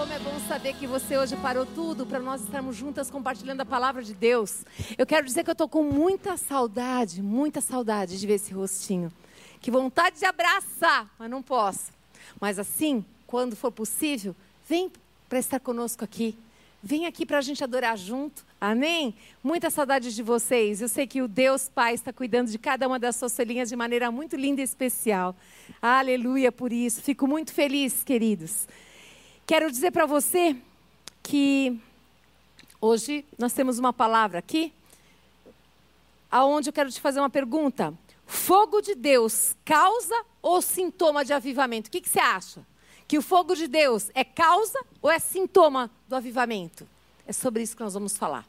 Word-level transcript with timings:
como 0.00 0.14
é 0.14 0.18
bom 0.18 0.40
saber 0.48 0.72
que 0.76 0.86
você 0.86 1.18
hoje 1.18 1.36
parou 1.36 1.66
tudo 1.66 2.06
para 2.06 2.18
nós 2.18 2.40
estarmos 2.40 2.74
juntas 2.74 3.10
compartilhando 3.10 3.60
a 3.60 3.66
palavra 3.66 4.02
de 4.02 4.14
Deus. 4.14 4.64
Eu 4.96 5.04
quero 5.04 5.26
dizer 5.26 5.44
que 5.44 5.50
eu 5.50 5.52
estou 5.52 5.68
com 5.68 5.82
muita 5.82 6.38
saudade, 6.38 7.20
muita 7.20 7.60
saudade 7.60 8.18
de 8.18 8.26
ver 8.26 8.36
esse 8.36 8.50
rostinho. 8.50 9.12
Que 9.60 9.70
vontade 9.70 10.18
de 10.18 10.24
abraçar, 10.24 11.06
mas 11.18 11.28
não 11.28 11.42
posso. 11.42 11.92
Mas 12.40 12.58
assim, 12.58 13.04
quando 13.26 13.54
for 13.54 13.70
possível, 13.70 14.34
vem 14.66 14.90
para 15.28 15.38
estar 15.38 15.60
conosco 15.60 16.02
aqui. 16.02 16.34
Vem 16.82 17.04
aqui 17.04 17.26
para 17.26 17.36
a 17.36 17.42
gente 17.42 17.62
adorar 17.62 17.98
junto. 17.98 18.42
Amém? 18.58 19.14
Muita 19.44 19.68
saudade 19.68 20.14
de 20.14 20.22
vocês. 20.22 20.80
Eu 20.80 20.88
sei 20.88 21.06
que 21.06 21.20
o 21.20 21.28
Deus 21.28 21.68
Pai 21.68 21.92
está 21.92 22.10
cuidando 22.10 22.50
de 22.50 22.56
cada 22.56 22.88
uma 22.88 22.98
das 22.98 23.16
suas 23.16 23.36
filhinhas 23.36 23.68
de 23.68 23.76
maneira 23.76 24.10
muito 24.10 24.34
linda 24.34 24.62
e 24.62 24.64
especial. 24.64 25.36
Aleluia 25.82 26.50
por 26.50 26.72
isso. 26.72 27.02
Fico 27.02 27.26
muito 27.26 27.52
feliz, 27.52 28.02
queridos. 28.02 28.66
Quero 29.50 29.68
dizer 29.68 29.90
para 29.90 30.06
você 30.06 30.56
que 31.24 31.76
hoje 32.80 33.24
nós 33.36 33.52
temos 33.52 33.80
uma 33.80 33.92
palavra 33.92 34.38
aqui, 34.38 34.72
aonde 36.30 36.68
eu 36.68 36.72
quero 36.72 36.88
te 36.88 37.00
fazer 37.00 37.18
uma 37.18 37.28
pergunta. 37.28 37.92
Fogo 38.24 38.80
de 38.80 38.94
Deus 38.94 39.56
causa 39.64 40.14
ou 40.40 40.62
sintoma 40.62 41.24
de 41.24 41.32
avivamento? 41.32 41.88
O 41.88 41.90
que, 41.90 42.00
que 42.00 42.08
você 42.08 42.20
acha? 42.20 42.64
que 43.08 43.18
o 43.18 43.22
fogo 43.22 43.56
de 43.56 43.66
Deus 43.66 44.08
é 44.14 44.22
causa 44.22 44.78
ou 45.02 45.10
é 45.10 45.18
sintoma 45.18 45.90
do 46.08 46.14
avivamento? 46.14 46.86
É 47.26 47.32
sobre 47.32 47.64
isso 47.64 47.76
que 47.76 47.82
nós 47.82 47.94
vamos 47.94 48.16
falar. 48.16 48.46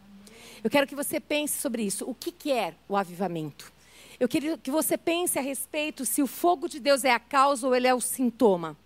Eu 0.63 0.70
quero 0.70 0.85
que 0.85 0.93
você 0.93 1.20
pense 1.20 1.59
sobre 1.59 1.81
isso. 1.81 2.07
O 2.07 2.13
que, 2.13 2.31
que 2.31 2.51
é 2.51 2.75
o 2.87 2.95
avivamento? 2.95 3.73
Eu 4.20 4.29
queria 4.29 4.55
que 4.55 4.70
você 4.70 4.99
pense 4.99 5.39
a 5.39 5.41
respeito 5.41 6.05
se 6.05 6.21
o 6.21 6.27
fogo 6.27 6.70
de 6.70 6.79
Deus 6.79 7.03
é 7.03 7.11
a 7.11 7.20
causa 7.20 7.65
ou 7.65 7.73
ele 7.73 7.87
é 7.87 7.95
o 7.95 7.99
sintoma. 7.99 8.77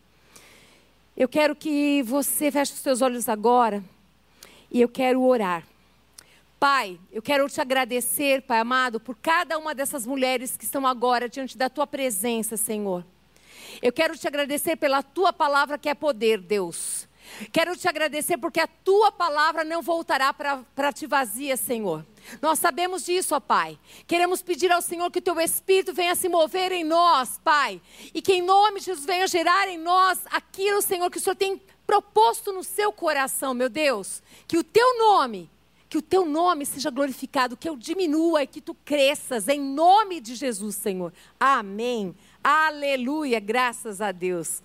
Eu 1.18 1.30
quero 1.30 1.56
que 1.56 2.04
você 2.04 2.52
feche 2.52 2.74
os 2.74 2.80
seus 2.80 3.02
olhos 3.02 3.30
agora 3.30 3.82
e 4.70 4.82
eu 4.82 4.90
quero 4.90 5.24
orar. 5.24 5.66
Pai, 6.60 7.00
eu 7.10 7.22
quero 7.22 7.48
te 7.48 7.62
agradecer, 7.62 8.42
Pai 8.42 8.60
amado, 8.60 9.00
por 9.00 9.16
cada 9.16 9.58
uma 9.58 9.74
dessas 9.74 10.06
mulheres 10.06 10.58
que 10.58 10.66
estão 10.66 10.86
agora 10.86 11.30
diante 11.30 11.58
da 11.58 11.70
tua 11.70 11.88
presença, 11.88 12.58
Senhor. 12.58 13.06
Eu 13.82 13.94
quero 13.94 14.18
te 14.18 14.28
agradecer 14.28 14.76
pela 14.76 15.02
tua 15.02 15.32
palavra 15.32 15.78
que 15.78 15.88
é 15.88 15.94
poder, 15.94 16.42
Deus. 16.42 17.08
Quero 17.52 17.76
te 17.76 17.88
agradecer 17.88 18.38
porque 18.38 18.60
a 18.60 18.68
tua 18.68 19.12
palavra 19.12 19.64
não 19.64 19.82
voltará 19.82 20.34
para 20.34 20.94
ti 20.94 21.08
vazia, 21.08 21.58
Senhor. 21.58 22.06
Nós 22.42 22.60
sabemos 22.60 23.06
disso, 23.06 23.36
ó 23.36 23.40
Pai. 23.40 23.78
Queremos 24.08 24.42
pedir 24.42 24.72
ao 24.72 24.82
Senhor 24.82 25.12
que 25.12 25.20
o 25.20 25.22
teu 25.22 25.40
Espírito 25.40 25.94
venha 25.94 26.16
se 26.16 26.28
mover 26.28 26.72
em 26.72 26.84
nós, 26.84 27.40
Pai. 27.44 27.82
E 28.14 28.22
que 28.22 28.34
em 28.34 28.42
nome 28.42 28.80
de 28.80 28.88
Jesus 28.88 29.06
venha 29.06 29.28
gerar 29.28 29.68
em 29.68 29.78
nós 29.78 30.20
aquilo, 30.32 30.82
Senhor, 30.82 31.10
que 31.10 31.18
o 31.18 31.22
Senhor 31.22 31.36
tem 31.36 31.62
proposto 31.86 32.52
no 32.52 32.64
seu 32.64 32.92
coração, 32.92 33.54
meu 33.54 33.70
Deus. 33.70 34.24
Que 34.48 34.58
o 34.58 34.64
teu 34.64 34.98
nome, 34.98 35.50
que 35.88 35.98
o 35.98 36.02
teu 36.02 36.26
nome 36.26 36.66
seja 36.66 36.90
glorificado, 36.90 37.58
que 37.58 37.70
eu 37.70 37.76
diminua 37.76 38.44
e 38.44 38.48
que 38.48 38.62
tu 38.62 38.74
cresças, 38.74 39.48
em 39.48 39.60
nome 39.60 40.20
de 40.20 40.36
Jesus, 40.36 40.76
Senhor. 40.76 41.14
Amém. 41.40 42.16
Aleluia, 42.44 43.40
graças 43.40 44.02
a 44.02 44.12
Deus. 44.12 44.62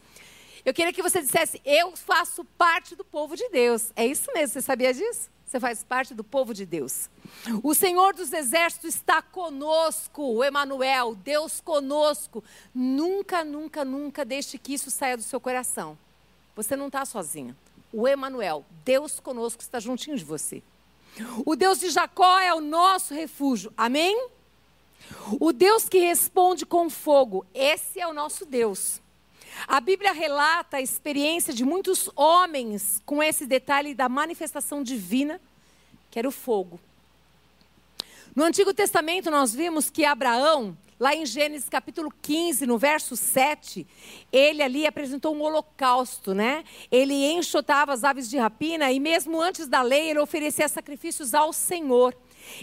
Eu 0.65 0.75
queria 0.75 0.93
que 0.93 1.03
você 1.03 1.21
dissesse: 1.21 1.61
Eu 1.65 1.97
faço 1.97 2.45
parte 2.57 2.95
do 2.95 3.05
povo 3.05 3.37
de 3.37 3.49
Deus. 3.49 3.93
É 3.97 4.07
isso 4.07 4.31
mesmo, 4.33 4.55
você 4.55 4.61
sabia 4.61 4.93
disso? 4.93 5.31
Você 5.51 5.59
faz 5.59 5.83
parte 5.83 6.15
do 6.15 6.23
povo 6.23 6.55
de 6.55 6.65
Deus. 6.65 7.11
O 7.61 7.75
Senhor 7.75 8.15
dos 8.15 8.33
Exércitos 8.33 8.95
está 8.95 9.21
conosco, 9.21 10.23
o 10.23 10.45
Emanuel, 10.45 11.17
Deus 11.17 11.61
conosco. 11.61 12.45
Nunca, 12.73 13.45
nunca, 13.45 13.85
nunca 13.85 14.25
deixe 14.25 14.59
que 14.59 14.75
isso 14.75 14.93
saia 14.93 15.17
do 15.17 15.25
seu 15.25 15.41
coração. 15.41 15.99
Você 16.55 16.77
não 16.77 16.87
está 16.87 17.05
sozinha. 17.05 17.57
O 17.93 18.07
Emanuel, 18.07 18.65
Deus 18.85 19.19
conosco, 19.19 19.61
está 19.61 19.81
juntinho 19.81 20.17
de 20.17 20.25
você. 20.25 20.63
O 21.45 21.57
Deus 21.57 21.81
de 21.81 21.91
Jacó 21.91 22.39
é 22.39 22.55
o 22.55 22.61
nosso 22.61 23.13
refúgio. 23.13 23.73
Amém? 23.77 24.29
O 25.41 25.53
Deus 25.53 25.89
que 25.89 25.99
responde 25.99 26.65
com 26.65 26.89
fogo, 26.89 27.45
esse 27.53 27.99
é 27.99 28.07
o 28.07 28.13
nosso 28.13 28.47
Deus. 28.47 29.00
A 29.67 29.81
Bíblia 29.81 30.13
relata 30.13 30.79
a 30.79 30.81
experiência 30.81 31.53
de 31.53 31.65
muitos 31.65 32.11
homens 32.17 33.01
com 33.05 33.23
esse 33.23 33.47
detalhe 33.47 33.95
da 33.95 34.09
manifestação 34.09 34.83
divina, 34.83 35.41
que 36.11 36.19
era 36.19 36.29
o 36.29 36.33
fogo. 36.33 36.81
No 38.35 38.45
Antigo 38.45 38.73
Testamento, 38.73 39.31
nós 39.31 39.55
vimos 39.55 39.91
que 39.91 40.05
Abraão, 40.05 40.77
lá 40.99 41.15
em 41.15 41.27
Gênesis 41.27 41.69
capítulo 41.69 42.13
15, 42.23 42.67
no 42.67 42.79
verso 42.79 43.17
7, 43.17 43.87
ele 44.33 44.63
ali 44.63 44.87
apresentou 44.87 45.35
um 45.35 45.43
holocausto, 45.43 46.33
né? 46.33 46.65
Ele 46.91 47.15
enxotava 47.33 47.93
as 47.93 48.05
aves 48.05 48.31
de 48.31 48.39
rapina 48.39 48.91
e, 48.93 49.01
mesmo 49.01 49.41
antes 49.41 49.67
da 49.67 49.83
lei, 49.83 50.11
ele 50.11 50.21
oferecia 50.21 50.69
sacrifícios 50.69 51.35
ao 51.35 51.53
Senhor 51.53 52.15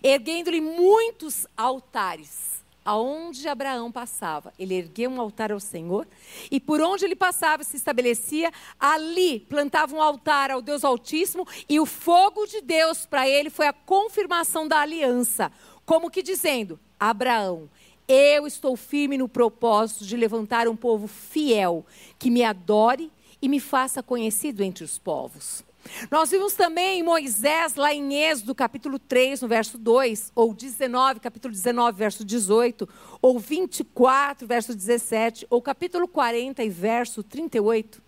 erguendo-lhe 0.04 0.62
muitos 0.62 1.48
altares. 1.56 2.64
Aonde 2.88 3.50
Abraão 3.50 3.92
passava, 3.92 4.54
ele 4.58 4.74
ergueu 4.74 5.10
um 5.10 5.20
altar 5.20 5.52
ao 5.52 5.60
Senhor, 5.60 6.08
e 6.50 6.58
por 6.58 6.80
onde 6.80 7.04
ele 7.04 7.18
passava 7.18 7.62
se 7.62 7.76
estabelecia, 7.76 8.50
ali 8.80 9.42
plantava 9.42 9.94
um 9.94 10.02
altar 10.02 10.52
ao 10.52 10.62
Deus 10.62 10.86
Altíssimo, 10.86 11.46
e 11.68 11.82
o 11.82 11.86
fogo 11.86 12.46
de 12.46 12.62
Deus 12.62 13.06
para 13.06 13.28
ele 13.28 13.50
foi 13.50 13.68
a 13.68 13.74
confirmação 13.74 14.66
da 14.66 14.80
aliança, 14.80 15.52
como 15.86 16.10
que 16.10 16.24
dizendo: 16.24 16.80
Abraão, 16.98 17.70
eu 18.08 18.48
estou 18.48 18.78
firme 18.78 19.18
no 19.18 19.28
propósito 19.28 20.06
de 20.06 20.16
levantar 20.16 20.66
um 20.70 20.76
povo 20.78 21.08
fiel, 21.08 21.86
que 22.18 22.32
me 22.32 22.42
adore 22.42 23.12
e 23.42 23.50
me 23.50 23.60
faça 23.60 24.02
conhecido 24.02 24.64
entre 24.64 24.86
os 24.86 24.98
povos. 24.98 25.67
Nós 26.10 26.32
vimos 26.32 26.54
também 26.54 27.04
Moisés 27.04 27.76
lá 27.76 27.94
em 27.94 28.14
Êxodo, 28.16 28.56
capítulo 28.56 29.00
3, 29.00 29.42
no 29.42 29.48
verso 29.48 29.78
2, 29.78 30.32
ou 30.36 30.54
19, 30.54 31.20
capítulo 31.20 31.54
19, 31.54 31.98
verso 31.98 32.26
18, 32.26 32.88
ou 33.22 33.40
24, 33.40 34.48
verso 34.48 34.76
17, 34.76 35.48
ou 35.50 35.62
capítulo 35.62 36.08
40 36.08 36.64
e 36.64 36.70
verso 36.70 37.24
38. 37.24 38.02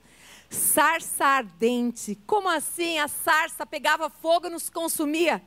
Sarça 0.49 1.25
ardente. 1.25 2.17
Como 2.25 2.49
assim? 2.49 2.97
A 2.97 3.07
sarça 3.07 3.65
pegava 3.65 4.09
fogo 4.09 4.47
e 4.47 4.49
nos 4.49 4.69
consumia. 4.69 5.41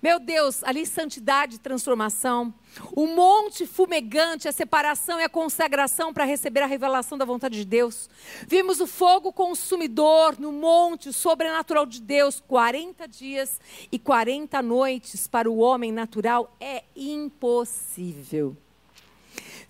Meu 0.00 0.20
Deus, 0.20 0.62
ali 0.62 0.86
santidade 0.86 1.56
e 1.56 1.58
transformação. 1.58 2.54
O 2.92 3.06
monte 3.06 3.66
fumegante, 3.66 4.46
a 4.46 4.52
separação 4.52 5.20
e 5.20 5.24
a 5.24 5.28
consagração 5.28 6.12
para 6.14 6.24
receber 6.24 6.60
a 6.60 6.66
revelação 6.66 7.18
da 7.18 7.24
vontade 7.24 7.58
de 7.58 7.64
Deus. 7.64 8.08
Vimos 8.46 8.80
o 8.80 8.86
fogo 8.86 9.32
consumidor 9.32 10.38
no 10.38 10.52
monte, 10.52 11.08
o 11.08 11.12
sobrenatural 11.12 11.84
de 11.84 12.00
Deus, 12.00 12.40
40 12.46 13.08
dias 13.08 13.60
e 13.90 13.98
40 13.98 14.62
noites 14.62 15.26
para 15.26 15.50
o 15.50 15.58
homem 15.58 15.90
natural 15.90 16.54
é 16.60 16.84
impossível. 16.94 18.56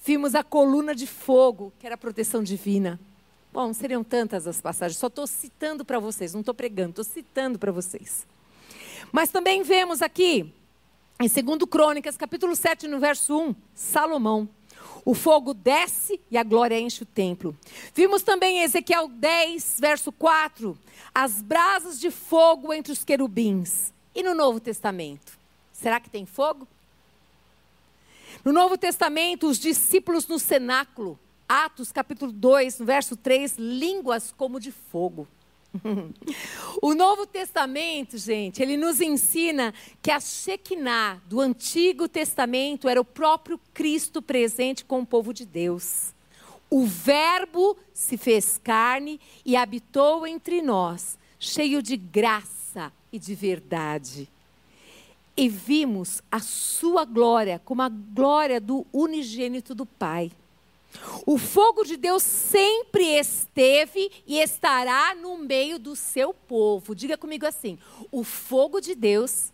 Vimos 0.04 0.34
a 0.34 0.44
coluna 0.44 0.94
de 0.94 1.06
fogo, 1.06 1.72
que 1.78 1.86
era 1.86 1.94
a 1.94 1.98
proteção 1.98 2.42
divina. 2.42 3.00
Bom, 3.50 3.72
seriam 3.72 4.04
tantas 4.04 4.46
as 4.46 4.60
passagens, 4.60 4.98
só 4.98 5.06
estou 5.06 5.26
citando 5.26 5.86
para 5.86 5.98
vocês, 5.98 6.34
não 6.34 6.40
estou 6.40 6.54
pregando, 6.54 6.90
estou 6.90 7.04
citando 7.04 7.58
para 7.58 7.72
vocês. 7.72 8.26
Mas 9.12 9.30
também 9.30 9.62
vemos 9.62 10.02
aqui, 10.02 10.52
em 11.20 11.28
2 11.28 11.58
Crônicas, 11.70 12.16
capítulo 12.16 12.54
7, 12.54 12.86
no 12.86 13.00
verso 13.00 13.38
1, 13.38 13.54
Salomão. 13.74 14.48
O 15.04 15.14
fogo 15.14 15.54
desce 15.54 16.20
e 16.30 16.36
a 16.36 16.42
glória 16.42 16.78
enche 16.78 17.02
o 17.02 17.06
templo. 17.06 17.56
Vimos 17.94 18.22
também 18.22 18.58
em 18.58 18.62
Ezequiel 18.62 19.08
10, 19.08 19.76
verso 19.80 20.12
4, 20.12 20.78
as 21.14 21.40
brasas 21.40 21.98
de 21.98 22.10
fogo 22.10 22.72
entre 22.72 22.92
os 22.92 23.04
querubins. 23.04 23.92
E 24.14 24.22
no 24.22 24.34
Novo 24.34 24.60
Testamento? 24.60 25.38
Será 25.72 25.98
que 26.00 26.10
tem 26.10 26.26
fogo? 26.26 26.68
No 28.44 28.52
Novo 28.52 28.76
Testamento, 28.76 29.48
os 29.48 29.58
discípulos 29.58 30.26
no 30.26 30.38
cenáculo, 30.38 31.18
Atos 31.48 31.90
capítulo 31.90 32.30
2, 32.30 32.80
no 32.80 32.86
verso 32.86 33.16
3, 33.16 33.56
línguas 33.56 34.34
como 34.36 34.60
de 34.60 34.70
fogo. 34.70 35.26
O 36.80 36.94
Novo 36.94 37.26
Testamento, 37.26 38.16
gente, 38.16 38.62
ele 38.62 38.76
nos 38.76 39.00
ensina 39.00 39.74
que 40.00 40.10
a 40.10 40.20
Shekinah 40.20 41.20
do 41.26 41.40
Antigo 41.40 42.08
Testamento 42.08 42.88
era 42.88 43.00
o 43.00 43.04
próprio 43.04 43.58
Cristo 43.74 44.22
presente 44.22 44.84
com 44.84 45.00
o 45.00 45.06
povo 45.06 45.32
de 45.32 45.44
Deus. 45.44 46.14
O 46.70 46.84
Verbo 46.84 47.76
se 47.92 48.16
fez 48.16 48.60
carne 48.62 49.18
e 49.44 49.56
habitou 49.56 50.26
entre 50.26 50.60
nós, 50.60 51.18
cheio 51.38 51.82
de 51.82 51.96
graça 51.96 52.92
e 53.12 53.18
de 53.18 53.34
verdade. 53.34 54.28
E 55.36 55.48
vimos 55.48 56.22
a 56.30 56.40
sua 56.40 57.04
glória 57.04 57.60
como 57.64 57.82
a 57.82 57.88
glória 57.88 58.60
do 58.60 58.86
unigênito 58.92 59.74
do 59.74 59.86
Pai. 59.86 60.30
O 61.26 61.36
fogo 61.36 61.84
de 61.84 61.96
Deus 61.96 62.22
sempre 62.22 63.18
esteve 63.18 64.10
e 64.26 64.38
estará 64.38 65.14
no 65.14 65.36
meio 65.36 65.78
do 65.78 65.94
seu 65.94 66.32
povo. 66.32 66.94
Diga 66.94 67.16
comigo 67.16 67.46
assim: 67.46 67.78
o 68.10 68.24
fogo 68.24 68.80
de 68.80 68.94
Deus 68.94 69.52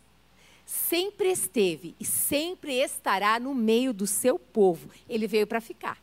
sempre 0.65 1.31
esteve 1.31 1.95
e 1.99 2.05
sempre 2.05 2.75
estará 2.75 3.39
no 3.41 3.55
meio 3.55 3.93
do 3.93 4.07
seu 4.07 4.39
povo. 4.39 4.89
Ele 5.09 5.27
veio 5.27 5.47
para 5.47 5.61
ficar. 5.61 5.99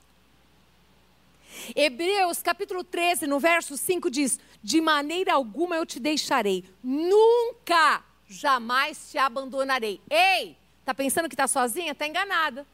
Hebreus 1.75 2.41
capítulo 2.41 2.83
13, 2.83 3.27
no 3.27 3.39
verso 3.39 3.77
5 3.77 4.09
diz: 4.09 4.39
De 4.63 4.81
maneira 4.81 5.33
alguma 5.33 5.75
eu 5.75 5.85
te 5.85 5.99
deixarei, 5.99 6.63
nunca, 6.83 8.03
jamais 8.27 9.11
te 9.11 9.17
abandonarei. 9.17 10.01
Ei, 10.09 10.55
tá 10.85 10.93
pensando 10.93 11.27
que 11.27 11.35
está 11.35 11.47
sozinha? 11.47 11.91
Está 11.91 12.07
enganada. 12.07 12.65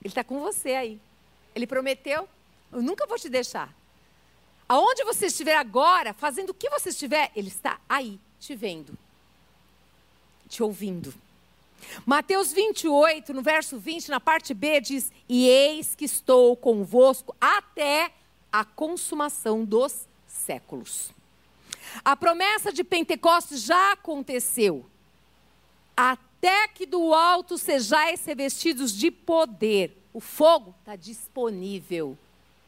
Ele 0.00 0.10
está 0.10 0.22
com 0.22 0.40
você 0.40 0.70
aí. 0.70 1.00
Ele 1.54 1.66
prometeu: 1.66 2.28
Eu 2.72 2.82
nunca 2.82 3.06
vou 3.06 3.18
te 3.18 3.28
deixar. 3.28 3.74
Aonde 4.68 5.02
você 5.04 5.26
estiver 5.26 5.56
agora, 5.56 6.12
fazendo 6.12 6.50
o 6.50 6.54
que 6.54 6.68
você 6.68 6.90
estiver, 6.90 7.30
Ele 7.34 7.48
está 7.48 7.80
aí, 7.88 8.20
te 8.38 8.54
vendo, 8.54 8.96
te 10.48 10.62
ouvindo. 10.62 11.14
Mateus 12.04 12.52
28, 12.52 13.32
no 13.32 13.42
verso 13.42 13.78
20, 13.78 14.10
na 14.10 14.20
parte 14.20 14.52
B, 14.52 14.80
diz: 14.80 15.10
E 15.28 15.48
eis 15.48 15.94
que 15.94 16.04
estou 16.04 16.56
convosco 16.56 17.34
até 17.40 18.10
a 18.52 18.64
consumação 18.64 19.64
dos 19.64 20.06
séculos. 20.26 21.10
A 22.04 22.16
promessa 22.16 22.72
de 22.72 22.84
Pentecostes 22.84 23.62
já 23.62 23.92
aconteceu. 23.92 24.84
Até 25.96 26.68
que 26.68 26.86
do 26.86 27.12
alto 27.12 27.58
sejais 27.58 28.24
revestidos 28.24 28.92
de 28.92 29.10
poder. 29.10 29.96
O 30.12 30.20
fogo 30.20 30.74
está 30.80 30.96
disponível. 30.96 32.16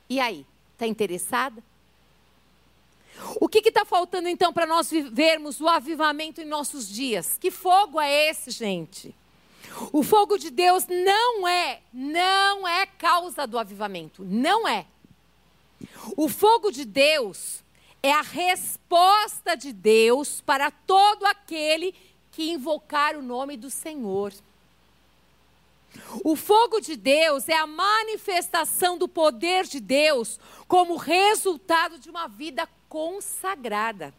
E 0.09 0.21
aí, 0.21 0.47
está 0.75 0.87
interessada? 0.87 1.63
O 3.41 3.49
que 3.49 3.59
está 3.59 3.85
faltando 3.85 4.29
então 4.29 4.53
para 4.53 4.67
nós 4.67 4.91
vivermos 4.91 5.61
o 5.61 5.69
avivamento 5.69 6.41
em 6.41 6.45
nossos 6.45 6.89
dias? 6.89 7.37
Que 7.39 7.51
fogo 7.51 8.01
é 8.01 8.31
esse, 8.31 8.51
gente? 8.51 9.15
O 9.93 10.03
fogo 10.03 10.37
de 10.37 10.51
Deus 10.51 10.87
não 10.87 11.47
é, 11.47 11.81
não 11.93 12.67
é 12.67 12.87
causa 12.87 13.47
do 13.47 13.59
avivamento, 13.59 14.25
não 14.25 14.67
é. 14.67 14.87
O 16.17 16.29
fogo 16.29 16.71
de 16.71 16.85
Deus 16.85 17.63
é 18.03 18.13
a 18.13 18.23
resposta 18.23 19.55
de 19.55 19.73
Deus 19.73 20.41
para 20.41 20.71
todo 20.71 21.25
aquele 21.25 21.95
que 22.33 22.51
invocar 22.51 23.17
o 23.17 23.23
nome 23.23 23.57
do 23.57 23.71
Senhor. 23.71 24.33
O 26.25 26.37
fogo 26.37 26.81
de 26.81 26.97
Deus 26.97 27.49
é 27.49 27.57
a 27.57 27.67
manifestação 27.67 28.97
do 28.97 29.09
poder 29.09 29.65
de 29.65 29.81
Deus 29.81 30.39
como 30.69 30.97
resultado 30.97 31.99
de 31.99 32.11
uma 32.11 32.29
vida 32.29 32.69
consagrada. 32.89 34.15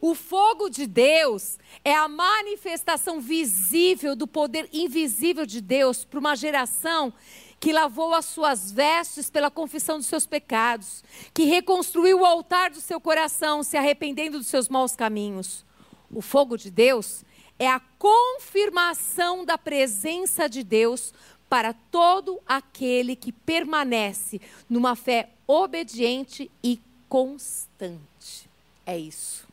O 0.00 0.14
fogo 0.14 0.68
de 0.68 0.86
Deus 0.86 1.58
é 1.84 1.94
a 1.94 2.06
manifestação 2.06 3.20
visível 3.20 4.14
do 4.14 4.26
poder 4.26 4.68
invisível 4.72 5.46
de 5.46 5.60
Deus 5.60 6.04
para 6.04 6.20
uma 6.20 6.36
geração 6.36 7.12
que 7.58 7.72
lavou 7.72 8.14
as 8.14 8.26
suas 8.26 8.70
vestes 8.70 9.30
pela 9.30 9.50
confissão 9.50 9.96
dos 9.96 10.06
seus 10.06 10.26
pecados, 10.26 11.02
que 11.32 11.44
reconstruiu 11.44 12.20
o 12.20 12.24
altar 12.26 12.70
do 12.70 12.80
seu 12.80 13.00
coração, 13.00 13.62
se 13.62 13.76
arrependendo 13.76 14.38
dos 14.38 14.48
seus 14.48 14.68
maus 14.68 14.94
caminhos. 14.94 15.64
O 16.10 16.20
fogo 16.20 16.58
de 16.58 16.70
Deus 16.70 17.24
é 17.58 17.68
a 17.68 17.80
confirmação 17.98 19.44
da 19.44 19.56
presença 19.56 20.48
de 20.48 20.62
Deus 20.62 21.12
para 21.48 21.72
todo 21.72 22.40
aquele 22.46 23.14
que 23.14 23.30
permanece 23.30 24.40
numa 24.68 24.96
fé 24.96 25.30
obediente 25.46 26.50
e 26.62 26.80
constante. 27.08 28.48
É 28.84 28.98
isso. 28.98 29.46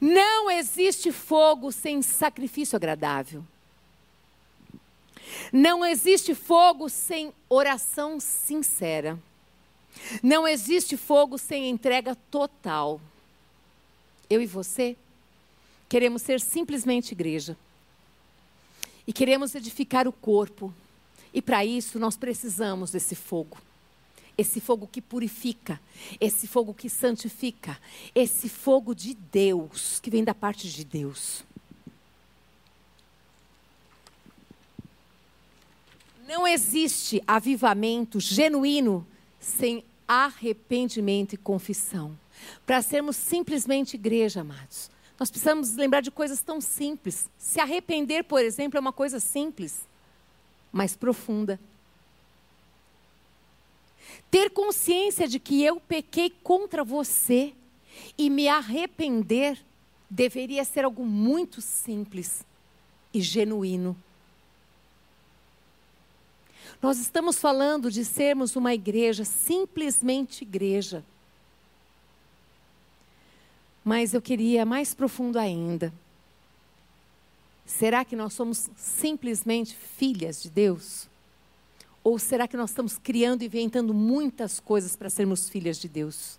Não 0.00 0.50
existe 0.50 1.10
fogo 1.10 1.72
sem 1.72 2.02
sacrifício 2.02 2.76
agradável. 2.76 3.44
Não 5.52 5.84
existe 5.84 6.34
fogo 6.34 6.88
sem 6.88 7.32
oração 7.48 8.20
sincera. 8.20 9.18
Não 10.22 10.46
existe 10.46 10.96
fogo 10.96 11.36
sem 11.38 11.68
entrega 11.68 12.14
total. 12.30 13.00
Eu 14.28 14.40
e 14.40 14.46
você 14.46 14.96
queremos 15.92 16.22
ser 16.22 16.40
simplesmente 16.40 17.12
igreja. 17.12 17.54
E 19.06 19.12
queremos 19.12 19.54
edificar 19.54 20.08
o 20.08 20.12
corpo. 20.12 20.72
E 21.34 21.42
para 21.42 21.66
isso 21.66 21.98
nós 21.98 22.16
precisamos 22.16 22.92
desse 22.92 23.14
fogo 23.14 23.58
esse 24.38 24.62
fogo 24.62 24.88
que 24.90 25.02
purifica, 25.02 25.78
esse 26.18 26.48
fogo 26.48 26.72
que 26.72 26.88
santifica, 26.88 27.78
esse 28.14 28.48
fogo 28.48 28.94
de 28.94 29.12
Deus, 29.12 30.00
que 30.00 30.10
vem 30.10 30.24
da 30.24 30.32
parte 30.32 30.72
de 30.72 30.86
Deus. 30.86 31.44
Não 36.26 36.48
existe 36.48 37.22
avivamento 37.26 38.18
genuíno 38.18 39.06
sem 39.38 39.84
arrependimento 40.08 41.34
e 41.34 41.36
confissão. 41.36 42.18
Para 42.64 42.80
sermos 42.80 43.16
simplesmente 43.16 43.94
igreja, 43.94 44.40
amados, 44.40 44.90
nós 45.22 45.30
precisamos 45.30 45.76
lembrar 45.76 46.00
de 46.00 46.10
coisas 46.10 46.42
tão 46.42 46.60
simples. 46.60 47.30
Se 47.38 47.60
arrepender, 47.60 48.24
por 48.24 48.42
exemplo, 48.42 48.76
é 48.76 48.80
uma 48.80 48.92
coisa 48.92 49.20
simples, 49.20 49.86
mas 50.72 50.96
profunda. 50.96 51.60
Ter 54.28 54.50
consciência 54.50 55.28
de 55.28 55.38
que 55.38 55.62
eu 55.62 55.78
pequei 55.78 56.28
contra 56.42 56.82
você 56.82 57.54
e 58.18 58.28
me 58.28 58.48
arrepender 58.48 59.64
deveria 60.10 60.64
ser 60.64 60.84
algo 60.84 61.06
muito 61.06 61.60
simples 61.60 62.44
e 63.14 63.20
genuíno. 63.20 63.96
Nós 66.82 66.98
estamos 66.98 67.38
falando 67.38 67.92
de 67.92 68.04
sermos 68.04 68.56
uma 68.56 68.74
igreja, 68.74 69.24
simplesmente 69.24 70.42
igreja. 70.42 71.04
Mas 73.84 74.14
eu 74.14 74.22
queria 74.22 74.64
mais 74.64 74.94
profundo 74.94 75.38
ainda. 75.38 75.92
Será 77.66 78.04
que 78.04 78.14
nós 78.14 78.32
somos 78.32 78.70
simplesmente 78.76 79.74
filhas 79.74 80.42
de 80.42 80.50
Deus? 80.50 81.08
Ou 82.04 82.18
será 82.18 82.48
que 82.48 82.56
nós 82.56 82.70
estamos 82.70 82.98
criando 82.98 83.42
e 83.42 83.46
inventando 83.46 83.94
muitas 83.94 84.60
coisas 84.60 84.96
para 84.96 85.08
sermos 85.08 85.48
filhas 85.48 85.78
de 85.78 85.88
Deus? 85.88 86.38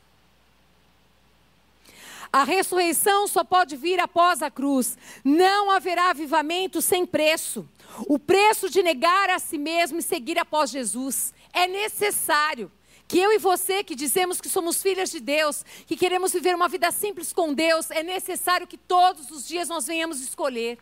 A 2.32 2.44
ressurreição 2.44 3.28
só 3.28 3.44
pode 3.44 3.78
vir 3.78 4.00
após 4.00 4.42
a 4.42 4.50
cruz. 4.50 4.98
Não 5.24 5.70
haverá 5.70 6.10
avivamento 6.10 6.82
sem 6.82 7.06
preço. 7.06 7.68
O 8.08 8.18
preço 8.18 8.70
de 8.70 8.82
negar 8.82 9.30
a 9.30 9.38
si 9.38 9.58
mesmo 9.58 10.00
e 10.00 10.02
seguir 10.02 10.40
após 10.40 10.72
Jesus 10.72 11.32
é 11.54 11.68
necessário. 11.68 12.72
Que 13.08 13.20
eu 13.20 13.32
e 13.32 13.38
você, 13.38 13.84
que 13.84 13.96
dizemos 13.96 14.42
que 14.42 14.50
somos 14.50 14.82
filhas 14.82 15.12
de 15.12 15.20
Deus, 15.20 15.64
que 15.86 15.96
queremos 15.96 16.32
viver 16.32 16.56
uma 16.56 16.68
vida 16.68 16.92
simples 16.92 17.32
com 17.32 17.54
Deus, 17.54 17.92
é 17.92 18.02
necessário 18.02 18.66
que 18.66 18.78
todos 18.78 19.30
os 19.30 19.48
dias 19.48 19.68
nós 19.68 19.86
venhamos 19.86 20.22
escolher 20.22 20.78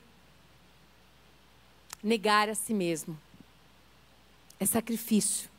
negar 2.03 2.49
a 2.49 2.55
si 2.55 2.73
mesmo 2.73 3.17
é 4.61 4.65
sacrifício. 4.65 5.49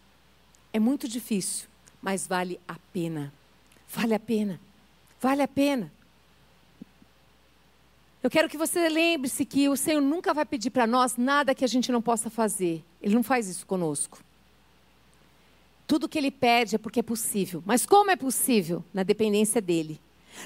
É 0.72 0.78
muito 0.78 1.08
difícil, 1.08 1.68
mas 2.00 2.24
vale 2.24 2.60
a 2.68 2.76
pena. 2.92 3.34
Vale 3.88 4.14
a 4.14 4.20
pena. 4.20 4.60
Vale 5.20 5.42
a 5.42 5.48
pena. 5.48 5.92
Eu 8.22 8.30
quero 8.30 8.48
que 8.48 8.56
você 8.56 8.88
lembre-se 8.88 9.44
que 9.44 9.68
o 9.68 9.76
Senhor 9.76 10.00
nunca 10.00 10.32
vai 10.32 10.44
pedir 10.44 10.70
para 10.70 10.86
nós 10.86 11.16
nada 11.16 11.52
que 11.52 11.64
a 11.64 11.68
gente 11.68 11.90
não 11.90 12.00
possa 12.00 12.30
fazer. 12.30 12.84
Ele 13.02 13.16
não 13.16 13.24
faz 13.24 13.48
isso 13.48 13.66
conosco. 13.66 14.22
Tudo 15.92 16.08
que 16.08 16.16
ele 16.16 16.30
pede 16.30 16.76
é 16.76 16.78
porque 16.78 17.00
é 17.00 17.02
possível. 17.02 17.62
Mas 17.66 17.84
como 17.84 18.10
é 18.10 18.16
possível? 18.16 18.82
Na 18.94 19.02
dependência 19.02 19.60
dele. 19.60 20.00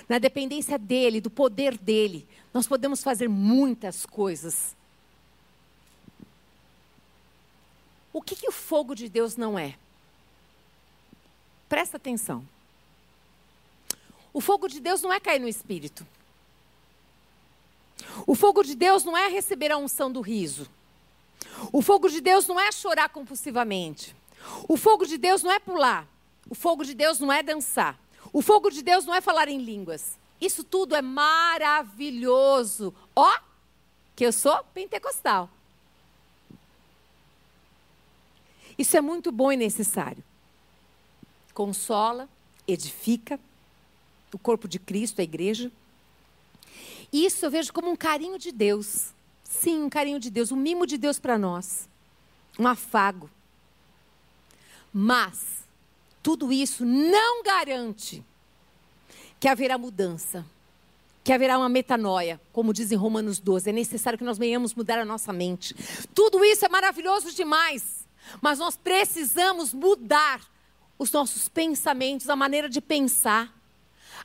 Na 0.08 0.18
dependência 0.18 0.76
dele, 0.76 1.20
do 1.20 1.30
poder 1.30 1.78
dele, 1.78 2.26
nós 2.52 2.66
podemos 2.66 3.00
fazer 3.00 3.28
muitas 3.28 4.04
coisas. 4.04 4.74
O 8.12 8.20
que, 8.20 8.34
que 8.34 8.48
o 8.48 8.50
fogo 8.50 8.92
de 8.92 9.08
Deus 9.08 9.36
não 9.36 9.56
é? 9.56 9.76
Presta 11.68 11.96
atenção. 11.96 12.44
O 14.32 14.40
fogo 14.40 14.66
de 14.66 14.80
Deus 14.80 15.00
não 15.00 15.12
é 15.12 15.20
cair 15.20 15.38
no 15.38 15.46
espírito. 15.46 16.04
O 18.26 18.34
fogo 18.34 18.64
de 18.64 18.74
Deus 18.74 19.04
não 19.04 19.16
é 19.16 19.28
receber 19.28 19.70
a 19.70 19.78
unção 19.78 20.10
do 20.10 20.20
riso. 20.20 20.68
O 21.70 21.80
fogo 21.80 22.08
de 22.08 22.20
Deus 22.20 22.48
não 22.48 22.58
é 22.58 22.72
chorar 22.72 23.10
compulsivamente. 23.10 24.12
O 24.68 24.76
fogo 24.76 25.06
de 25.06 25.18
Deus 25.18 25.42
não 25.42 25.50
é 25.50 25.58
pular. 25.58 26.06
O 26.48 26.54
fogo 26.54 26.84
de 26.84 26.94
Deus 26.94 27.18
não 27.18 27.32
é 27.32 27.42
dançar. 27.42 27.98
O 28.32 28.40
fogo 28.42 28.70
de 28.70 28.82
Deus 28.82 29.04
não 29.04 29.14
é 29.14 29.20
falar 29.20 29.48
em 29.48 29.58
línguas. 29.58 30.18
Isso 30.40 30.62
tudo 30.62 30.94
é 30.94 31.02
maravilhoso. 31.02 32.94
Ó, 33.14 33.38
que 34.14 34.24
eu 34.24 34.32
sou 34.32 34.62
pentecostal. 34.74 35.50
Isso 38.78 38.96
é 38.96 39.00
muito 39.00 39.32
bom 39.32 39.50
e 39.50 39.56
necessário. 39.56 40.22
Consola, 41.54 42.28
edifica 42.68 43.40
o 44.32 44.38
corpo 44.38 44.68
de 44.68 44.78
Cristo, 44.78 45.20
a 45.20 45.24
igreja. 45.24 45.72
Isso 47.10 47.46
eu 47.46 47.50
vejo 47.50 47.72
como 47.72 47.90
um 47.90 47.96
carinho 47.96 48.38
de 48.38 48.52
Deus. 48.52 49.14
Sim, 49.42 49.84
um 49.84 49.88
carinho 49.88 50.20
de 50.20 50.28
Deus, 50.28 50.52
um 50.52 50.56
mimo 50.56 50.86
de 50.86 50.98
Deus 50.98 51.18
para 51.18 51.38
nós. 51.38 51.88
Um 52.58 52.66
afago. 52.66 53.30
Mas 54.98 55.68
tudo 56.22 56.50
isso 56.50 56.82
não 56.82 57.42
garante 57.42 58.24
que 59.38 59.46
haverá 59.46 59.76
mudança, 59.76 60.42
que 61.22 61.34
haverá 61.34 61.58
uma 61.58 61.68
metanoia, 61.68 62.40
como 62.50 62.72
diz 62.72 62.90
em 62.90 62.94
Romanos 62.96 63.38
12. 63.38 63.68
É 63.68 63.72
necessário 63.74 64.18
que 64.18 64.24
nós 64.24 64.38
venhamos 64.38 64.72
mudar 64.72 64.98
a 64.98 65.04
nossa 65.04 65.34
mente. 65.34 65.76
Tudo 66.14 66.42
isso 66.42 66.64
é 66.64 66.68
maravilhoso 66.70 67.30
demais, 67.30 68.06
mas 68.40 68.58
nós 68.58 68.74
precisamos 68.74 69.74
mudar 69.74 70.40
os 70.98 71.12
nossos 71.12 71.46
pensamentos, 71.46 72.30
a 72.30 72.34
maneira 72.34 72.66
de 72.66 72.80
pensar. 72.80 73.54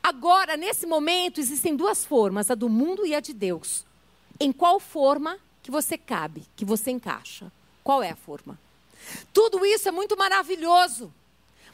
Agora, 0.02 0.56
nesse 0.56 0.86
momento, 0.86 1.42
existem 1.42 1.76
duas 1.76 2.06
formas, 2.06 2.50
a 2.50 2.56
do 2.56 2.70
mundo 2.70 3.06
e 3.06 3.14
a 3.14 3.20
de 3.20 3.34
Deus. 3.34 3.86
Em 4.40 4.54
qual 4.54 4.80
forma 4.80 5.38
que 5.62 5.70
você 5.70 5.98
cabe, 5.98 6.46
que 6.56 6.64
você 6.64 6.92
encaixa? 6.92 7.52
Qual 7.84 8.02
é 8.02 8.12
a 8.12 8.16
forma? 8.16 8.58
Tudo 9.34 9.66
isso 9.66 9.88
é 9.88 9.92
muito 9.92 10.18
maravilhoso. 10.18 11.12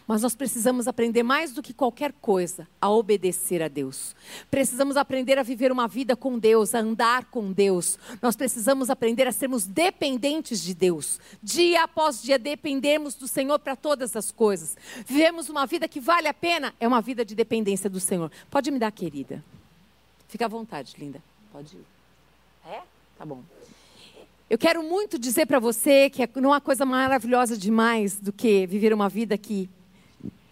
Mas 0.07 0.21
nós 0.21 0.33
precisamos 0.33 0.87
aprender 0.87 1.21
mais 1.21 1.51
do 1.51 1.61
que 1.61 1.73
qualquer 1.73 2.13
coisa 2.13 2.65
a 2.79 2.89
obedecer 2.89 3.61
a 3.61 3.67
Deus. 3.67 4.15
Precisamos 4.49 4.95
aprender 4.95 5.37
a 5.37 5.43
viver 5.43 5.69
uma 5.69 5.85
vida 5.85 6.15
com 6.15 6.39
Deus, 6.39 6.73
a 6.73 6.79
andar 6.79 7.25
com 7.25 7.51
Deus. 7.51 7.99
Nós 8.21 8.33
precisamos 8.33 8.89
aprender 8.89 9.27
a 9.27 9.33
sermos 9.33 9.65
dependentes 9.65 10.63
de 10.63 10.73
Deus. 10.73 11.19
Dia 11.43 11.83
após 11.83 12.21
dia 12.21 12.39
dependemos 12.39 13.15
do 13.15 13.27
Senhor 13.27 13.59
para 13.59 13.75
todas 13.75 14.15
as 14.15 14.31
coisas. 14.31 14.77
Vivemos 15.05 15.49
uma 15.49 15.65
vida 15.65 15.89
que 15.89 15.99
vale 15.99 16.29
a 16.29 16.33
pena, 16.33 16.73
é 16.79 16.87
uma 16.87 17.01
vida 17.01 17.25
de 17.25 17.35
dependência 17.35 17.89
do 17.89 17.99
Senhor. 17.99 18.31
Pode 18.49 18.71
me 18.71 18.79
dar, 18.79 18.91
querida. 18.93 19.43
Fica 20.29 20.45
à 20.45 20.47
vontade, 20.47 20.95
linda. 20.97 21.21
Pode 21.51 21.75
ir. 21.75 21.85
É? 22.65 22.81
Tá 23.17 23.25
bom. 23.25 23.43
Eu 24.49 24.57
quero 24.57 24.81
muito 24.81 25.19
dizer 25.19 25.45
para 25.45 25.59
você 25.59 26.09
que 26.09 26.25
não 26.39 26.53
há 26.53 26.61
coisa 26.61 26.85
maravilhosa 26.85 27.57
demais 27.57 28.17
do 28.17 28.31
que 28.31 28.65
viver 28.65 28.93
uma 28.93 29.09
vida 29.09 29.37
que 29.37 29.69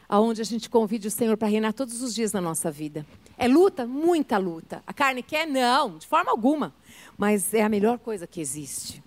aonde 0.10 0.42
a 0.42 0.44
gente 0.44 0.70
convide 0.70 1.08
o 1.08 1.12
Senhor 1.12 1.38
para 1.38 1.48
reinar 1.48 1.72
todos 1.72 2.02
os 2.02 2.14
dias 2.14 2.34
na 2.34 2.42
nossa 2.42 2.70
vida. 2.70 3.06
É 3.38 3.48
luta, 3.48 3.88
muita 3.88 4.38
luta. 4.38 4.84
A 4.86 4.92
carne 4.92 5.24
quer? 5.24 5.48
Não, 5.48 5.98
de 5.98 6.06
forma 6.06 6.30
alguma. 6.30 6.76
Mas 7.18 7.54
é 7.54 7.64
a 7.64 7.70
melhor 7.70 7.98
coisa 7.98 8.28
que 8.28 8.42
existe. 8.42 9.02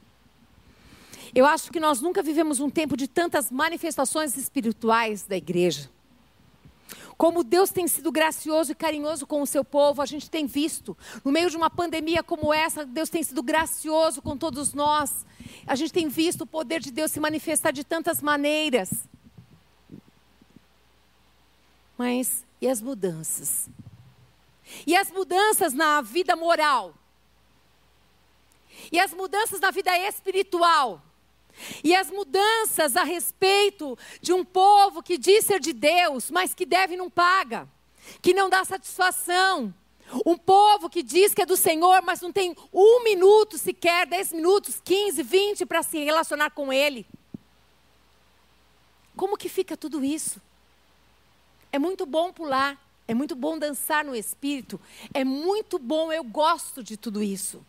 Eu 1.35 1.45
acho 1.45 1.71
que 1.71 1.79
nós 1.79 2.01
nunca 2.01 2.23
vivemos 2.23 2.59
um 2.59 2.71
tempo 2.71 2.97
de 2.97 3.07
tantas 3.07 3.51
manifestações 3.51 4.39
espirituais 4.39 5.25
da 5.25 5.37
igreja. 5.37 5.91
Como 7.19 7.43
Deus 7.43 7.71
tem 7.71 7.89
sido 7.89 8.13
gracioso 8.13 8.71
e 8.71 8.77
carinhoso 8.77 9.27
com 9.27 9.43
o 9.43 9.47
seu 9.47 9.65
povo, 9.65 10.01
a 10.01 10.07
gente 10.07 10.31
tem 10.31 10.47
visto. 10.47 10.97
No 11.25 11.33
meio 11.33 11.51
de 11.51 11.57
uma 11.57 11.69
pandemia 11.69 12.23
como 12.23 12.55
essa, 12.55 12.87
Deus 12.87 13.11
tem 13.11 13.25
sido 13.25 13.43
gracioso 13.43 14.23
com 14.23 14.37
todos 14.37 14.73
nós. 14.73 15.27
A 15.67 15.75
gente 15.75 15.93
tem 15.93 16.07
visto 16.09 16.43
o 16.43 16.47
poder 16.47 16.81
de 16.81 16.93
Deus 16.93 17.11
se 17.11 17.19
manifestar 17.19 17.73
de 17.73 17.83
tantas 17.83 18.23
maneiras. 18.23 18.91
Mas 21.99 22.45
e 22.61 22.69
as 22.69 22.81
mudanças? 22.81 23.69
E 24.87 24.95
as 24.95 25.11
mudanças 25.11 25.73
na 25.73 26.01
vida 26.01 26.37
moral? 26.37 26.95
E 28.93 29.01
as 29.01 29.13
mudanças 29.13 29.59
na 29.59 29.73
vida 29.73 29.91
espiritual? 29.99 31.03
E 31.83 31.95
as 31.95 32.11
mudanças 32.11 32.97
a 32.97 33.05
respeito 33.05 33.99
de 34.21 34.33
um 34.33 34.45
povo 34.45 35.03
que 35.03 35.19
diz 35.19 35.45
ser 35.45 35.61
de 35.61 35.73
Deus, 35.73 36.31
mas 36.31 36.55
que 36.55 36.65
deve 36.67 36.95
e 36.95 36.97
não 36.97 37.11
paga, 37.11 37.69
que 38.23 38.33
não 38.35 38.49
dá 38.49 38.65
satisfação. 38.65 39.75
Um 40.25 40.39
povo 40.39 40.89
que 40.89 41.03
diz 41.03 41.35
que 41.35 41.43
é 41.43 41.47
do 41.47 41.57
Senhor, 41.57 42.01
mas 42.03 42.23
não 42.23 42.33
tem 42.33 42.57
um 42.73 43.05
minuto 43.05 43.59
sequer, 43.59 44.07
dez 44.07 44.33
minutos, 44.33 44.81
quinze, 44.83 45.23
vinte 45.23 45.67
para 45.67 45.83
se 45.83 46.03
relacionar 46.03 46.51
com 46.51 46.73
Ele. 46.73 47.07
Como 49.17 49.37
que 49.37 49.49
fica 49.49 49.77
tudo 49.77 50.05
isso? 50.05 50.41
É 51.71 51.79
muito 51.79 52.07
bom 52.07 52.33
pular, 52.33 52.81
é 53.07 53.13
muito 53.13 53.35
bom 53.35 53.59
dançar 53.59 54.05
no 54.05 54.15
espírito, 54.15 54.81
é 55.13 55.25
muito 55.25 55.79
bom, 55.79 56.11
eu 56.11 56.25
gosto 56.25 56.83
de 56.83 56.97
tudo 56.97 57.23
isso. 57.23 57.61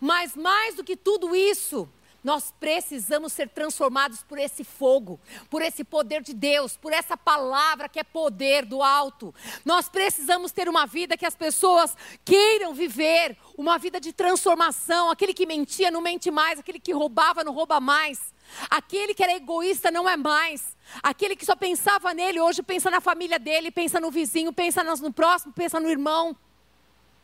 Mas 0.00 0.34
mais 0.34 0.74
do 0.74 0.82
que 0.82 0.96
tudo 0.96 1.36
isso, 1.36 1.88
nós 2.22 2.52
precisamos 2.58 3.32
ser 3.32 3.48
transformados 3.48 4.22
por 4.22 4.38
esse 4.38 4.64
fogo, 4.64 5.20
por 5.48 5.62
esse 5.62 5.84
poder 5.84 6.22
de 6.22 6.34
Deus, 6.34 6.76
por 6.76 6.92
essa 6.92 7.16
palavra 7.16 7.88
que 7.88 8.00
é 8.00 8.04
poder 8.04 8.64
do 8.64 8.82
alto. 8.82 9.34
Nós 9.64 9.88
precisamos 9.88 10.50
ter 10.50 10.68
uma 10.68 10.86
vida 10.86 11.16
que 11.16 11.26
as 11.26 11.36
pessoas 11.36 11.96
queiram 12.24 12.74
viver, 12.74 13.36
uma 13.56 13.78
vida 13.78 14.00
de 14.00 14.12
transformação. 14.12 15.10
Aquele 15.10 15.32
que 15.32 15.46
mentia 15.46 15.90
não 15.90 16.00
mente 16.00 16.30
mais, 16.30 16.58
aquele 16.58 16.80
que 16.80 16.92
roubava 16.92 17.44
não 17.44 17.52
rouba 17.52 17.80
mais. 17.80 18.32
Aquele 18.68 19.14
que 19.14 19.22
era 19.22 19.34
egoísta 19.34 19.90
não 19.90 20.08
é 20.08 20.16
mais. 20.16 20.76
Aquele 21.02 21.36
que 21.36 21.44
só 21.44 21.54
pensava 21.54 22.14
nele, 22.14 22.40
hoje 22.40 22.62
pensa 22.62 22.90
na 22.90 23.00
família 23.00 23.38
dele, 23.38 23.70
pensa 23.70 24.00
no 24.00 24.10
vizinho, 24.10 24.52
pensa 24.52 24.82
no 24.82 25.12
próximo, 25.12 25.52
pensa 25.52 25.78
no 25.78 25.88
irmão. 25.88 26.36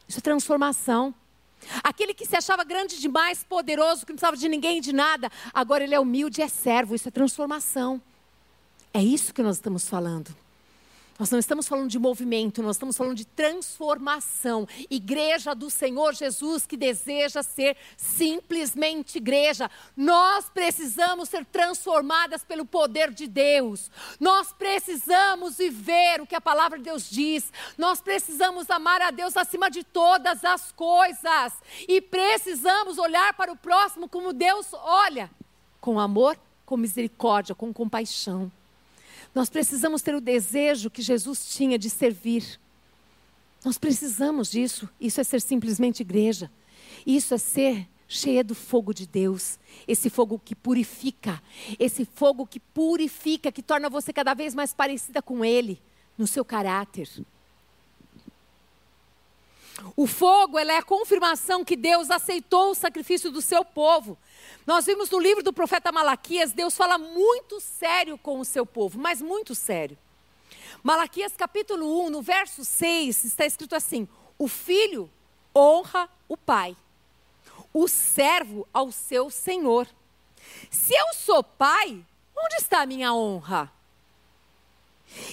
Isso 0.07 0.19
é 0.19 0.23
transformação. 0.23 1.15
Aquele 1.83 2.15
que 2.15 2.27
se 2.27 2.37
achava 2.37 2.65
grande 2.65 3.01
demais, 3.01 3.45
poderoso, 3.45 4.05
que 4.05 4.13
não 4.13 4.17
precisava 4.17 4.37
de 4.37 4.49
ninguém 4.49 4.81
de 4.81 4.93
nada, 4.93 5.31
agora 5.53 5.85
ele 5.85 5.95
é 5.95 6.01
humilde, 6.01 6.43
é 6.43 6.49
servo. 6.49 6.95
Isso 6.95 7.09
é 7.09 7.11
transformação. 7.11 8.01
É 8.93 9.03
isso 9.03 9.35
que 9.35 9.43
nós 9.43 9.57
estamos 9.57 9.89
falando. 9.89 10.35
Nós 11.17 11.31
não 11.31 11.39
estamos 11.39 11.69
falando 11.69 11.89
de 11.89 11.99
movimento, 11.99 12.61
nós 12.61 12.75
estamos 12.75 12.97
falando 12.97 13.17
de 13.17 13.25
transformação. 13.25 14.67
Igreja 14.91 15.55
do 15.55 15.71
Senhor 15.71 16.13
Jesus 16.13 16.67
que 16.67 16.77
deseja 16.77 17.41
ser 17.43 17.77
simplesmente 17.97 19.19
igreja. 19.19 19.71
Nós 19.97 20.51
precisamos 20.53 21.29
ser 21.29 21.45
transformadas 21.45 22.43
pelo 22.43 22.65
poder 22.65 23.13
de 23.13 23.29
Deus. 23.29 23.93
Nós 24.19 24.53
precisamos 24.53 25.59
viver 25.59 26.21
o 26.21 26.27
que 26.27 26.35
a 26.35 26.41
palavra 26.41 26.79
de 26.79 26.85
Deus 26.85 27.09
diz. 27.09 27.53
Nós 27.79 28.01
precisamos 28.01 28.69
amar 28.69 29.01
a 29.01 29.13
Deus 29.13 29.37
acima 29.37 29.71
de 29.71 29.85
todas 29.85 30.45
as 30.45 30.73
coisas. 30.73 31.53
E 31.87 32.01
precisamos 32.01 32.99
olhar 32.99 33.35
para 33.35 33.53
o 33.53 33.57
próximo 33.57 34.09
como 34.09 34.33
Deus 34.33 34.73
olha 34.73 35.31
com 35.81 36.01
amor, 36.01 36.37
com 36.67 36.77
misericórdia, 36.77 37.55
com 37.55 37.73
compaixão. 37.73 38.51
Nós 39.35 39.51
precisamos 39.51 40.01
ter 40.01 40.15
o 40.15 40.21
desejo 40.21 40.91
que 40.91 41.03
Jesus 41.03 41.49
tinha 41.55 41.79
de 41.79 41.91
servir. 41.91 42.61
Nós 43.65 43.77
precisamos 43.77 44.51
disso. 44.51 44.89
Isso 45.01 45.21
é 45.21 45.25
ser 45.25 45.41
simplesmente 45.41 46.01
igreja. 46.01 46.51
Isso 47.05 47.35
é 47.35 47.39
ser 47.39 47.89
cheia 48.07 48.45
do 48.45 48.55
fogo 48.55 48.95
de 48.95 49.07
Deus. 49.07 49.59
Esse 49.89 50.09
fogo 50.09 50.41
que 50.43 50.55
purifica. 50.55 51.43
Esse 51.79 52.05
fogo 52.05 52.47
que 52.47 52.61
purifica, 52.61 53.51
que 53.51 53.63
torna 53.63 53.91
você 53.91 54.13
cada 54.13 54.35
vez 54.35 54.55
mais 54.55 54.73
parecida 54.73 55.21
com 55.21 55.45
Ele, 55.45 55.83
no 56.17 56.27
seu 56.27 56.45
caráter. 56.45 57.09
O 59.97 60.07
fogo 60.07 60.59
é 60.59 60.77
a 60.77 60.83
confirmação 60.83 61.65
que 61.65 61.77
Deus 61.77 62.11
aceitou 62.11 62.71
o 62.71 62.75
sacrifício 62.75 63.31
do 63.31 63.43
seu 63.43 63.65
povo. 63.65 64.17
Nós 64.67 64.87
vimos 64.87 65.11
no 65.11 65.19
livro 65.19 65.43
do 65.43 65.53
profeta 65.53 65.93
Malaquias, 65.93 66.53
Deus 66.53 66.75
fala 66.75 66.97
muito 66.97 67.61
sério 67.61 68.17
com 68.17 68.41
o 68.41 68.45
seu 68.45 68.65
povo, 68.65 68.99
mas 68.99 69.21
muito 69.21 69.55
sério. 69.55 69.99
Malaquias 70.83 71.35
capítulo 71.37 72.07
1, 72.07 72.11
no 72.11 72.23
verso 72.23 72.65
6, 72.65 73.25
está 73.25 73.45
escrito 73.45 73.75
assim: 73.75 74.09
O 74.39 74.49
filho 74.49 75.11
honra 75.55 76.09
o 76.27 76.37
pai, 76.37 76.77
o 77.73 77.87
servo 77.87 78.67
ao 78.73 78.91
seu 78.91 79.31
senhor. 79.31 79.87
Se 80.71 80.95
eu 80.95 81.15
sou 81.15 81.45
pai, 81.45 82.05
onde 82.37 82.57
está 82.57 82.83
a 82.83 82.87
minha 82.87 83.13
honra? 83.13 83.71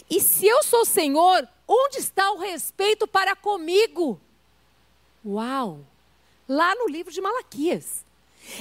E 0.09 0.19
se 0.19 0.45
eu 0.45 0.61
sou 0.63 0.85
senhor, 0.85 1.47
onde 1.67 1.97
está 1.99 2.31
o 2.31 2.37
respeito 2.37 3.07
para 3.07 3.35
comigo? 3.35 4.19
Uau! 5.25 5.79
Lá 6.47 6.75
no 6.75 6.87
livro 6.87 7.13
de 7.13 7.21
Malaquias. 7.21 8.05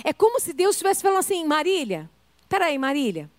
É 0.04 0.12
como 0.12 0.40
se 0.40 0.52
Deus 0.52 0.76
estivesse 0.76 1.02
falando 1.02 1.18
assim, 1.18 1.44
Marília, 1.44 2.08
peraí, 2.48 2.78
Marília. 2.78 3.30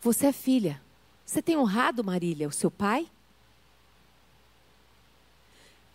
Você 0.00 0.26
é 0.26 0.32
filha. 0.32 0.80
Você 1.24 1.40
tem 1.40 1.56
honrado, 1.56 2.04
Marília, 2.04 2.46
o 2.46 2.52
seu 2.52 2.70
pai? 2.70 3.08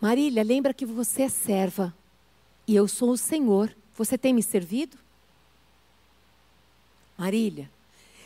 Marília, 0.02 0.44
lembra 0.44 0.74
que 0.74 0.86
você 0.86 1.24
é 1.24 1.30
serva 1.30 1.94
e 2.66 2.76
eu 2.76 2.88
sou 2.88 3.12
o 3.12 3.18
Senhor. 3.18 3.76
Você 3.96 4.18
tem 4.18 4.34
me 4.34 4.42
servido? 4.42 4.98
Marília, 7.18 7.70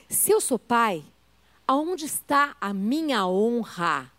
se 0.07 0.31
eu 0.31 0.39
sou 0.39 0.59
pai, 0.59 1.03
aonde 1.67 2.05
está 2.05 2.55
a 2.61 2.73
minha 2.73 3.25
honra? 3.25 4.12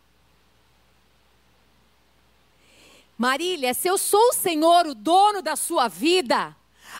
Marília, 3.16 3.72
se 3.74 3.86
eu 3.88 3.96
sou 3.96 4.30
o 4.30 4.32
Senhor, 4.32 4.86
o 4.86 4.94
dono 4.94 5.40
da 5.40 5.54
sua 5.54 5.86
vida, 5.86 6.54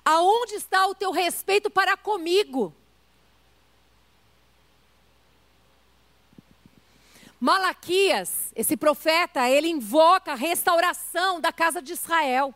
aonde 0.05 0.55
está 0.55 0.87
o 0.87 0.95
teu 0.95 1.11
respeito 1.11 1.69
para 1.69 1.97
comigo? 1.97 2.73
Malaquias, 7.41 8.53
esse 8.55 8.77
profeta, 8.77 9.51
ele 9.51 9.69
invoca 9.69 10.33
a 10.33 10.37
restauração 10.37 11.41
da 11.41 11.53
casa 11.53 11.83
de 11.83 11.93
Israel. 11.93 12.55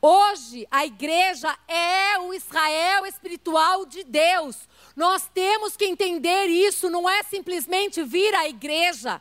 Hoje, 0.00 0.66
a 0.70 0.84
igreja 0.84 1.56
é 1.66 2.18
o 2.18 2.34
Israel 2.34 3.06
espiritual 3.06 3.86
de 3.86 4.04
Deus. 4.04 4.68
Nós 4.94 5.28
temos 5.32 5.76
que 5.76 5.86
entender 5.86 6.46
isso, 6.46 6.90
não 6.90 7.08
é 7.08 7.22
simplesmente 7.22 8.02
vir 8.02 8.34
à 8.34 8.48
igreja, 8.48 9.20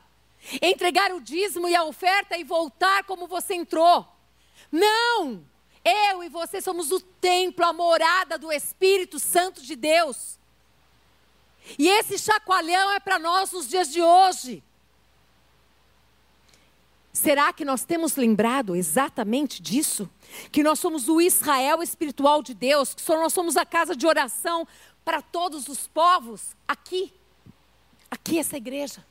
entregar 0.62 1.12
o 1.14 1.22
dízimo 1.22 1.68
e 1.68 1.76
a 1.76 1.84
oferta 1.84 2.38
e 2.38 2.44
voltar 2.44 3.04
como 3.04 3.28
você 3.28 3.54
entrou. 3.54 4.08
Não! 4.72 5.46
Eu 5.84 6.24
e 6.24 6.30
você 6.30 6.62
somos 6.62 6.92
o 6.92 7.00
templo, 7.00 7.66
a 7.66 7.74
morada 7.74 8.38
do 8.38 8.52
Espírito 8.52 9.20
Santo 9.20 9.62
de 9.62 9.76
Deus. 9.76 10.40
E 11.78 11.88
esse 11.88 12.18
chacoalhão 12.20 12.92
é 12.92 13.00
para 13.00 13.18
nós 13.18 13.52
nos 13.52 13.68
dias 13.68 13.92
de 13.92 14.02
hoje. 14.02 14.64
Será 17.12 17.52
que 17.52 17.66
nós 17.66 17.84
temos 17.84 18.16
lembrado 18.16 18.76
exatamente 18.76 19.62
disso? 19.62 20.10
Que 20.52 20.64
nós 20.64 20.80
somos 20.80 21.10
o 21.10 21.20
Israel 21.20 21.84
espiritual 21.84 22.42
de 22.42 22.54
Deus, 22.54 22.94
que 22.94 23.08
nós 23.10 23.34
somos 23.34 23.58
a 23.58 23.66
casa 23.66 23.96
de 23.96 24.08
oração 24.08 24.68
para 25.04 25.22
todos 25.22 25.68
os 25.68 25.88
povos 25.88 26.56
aqui, 26.68 27.14
aqui 28.10 28.40
essa 28.40 28.56
igreja. 28.56 29.06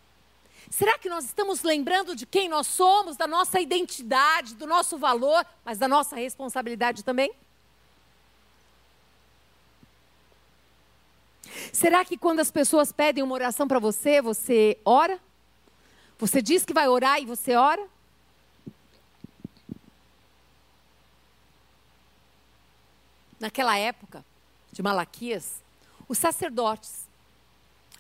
Será 0.70 0.96
que 0.96 1.08
nós 1.08 1.24
estamos 1.24 1.64
lembrando 1.64 2.14
de 2.14 2.24
quem 2.24 2.48
nós 2.48 2.68
somos, 2.68 3.16
da 3.16 3.26
nossa 3.26 3.60
identidade, 3.60 4.54
do 4.54 4.68
nosso 4.68 4.96
valor, 4.96 5.44
mas 5.64 5.78
da 5.78 5.88
nossa 5.88 6.14
responsabilidade 6.14 7.02
também? 7.02 7.34
Será 11.72 12.04
que 12.04 12.16
quando 12.16 12.38
as 12.38 12.52
pessoas 12.52 12.92
pedem 12.92 13.22
uma 13.24 13.34
oração 13.34 13.66
para 13.66 13.80
você, 13.80 14.22
você 14.22 14.78
ora? 14.84 15.20
Você 16.18 16.40
diz 16.40 16.64
que 16.64 16.72
vai 16.72 16.88
orar 16.88 17.20
e 17.20 17.26
você 17.26 17.56
ora? 17.56 17.84
Naquela 23.40 23.76
época 23.76 24.24
de 24.70 24.82
Malaquias, 24.82 25.60
os 26.06 26.16
sacerdotes, 26.16 27.08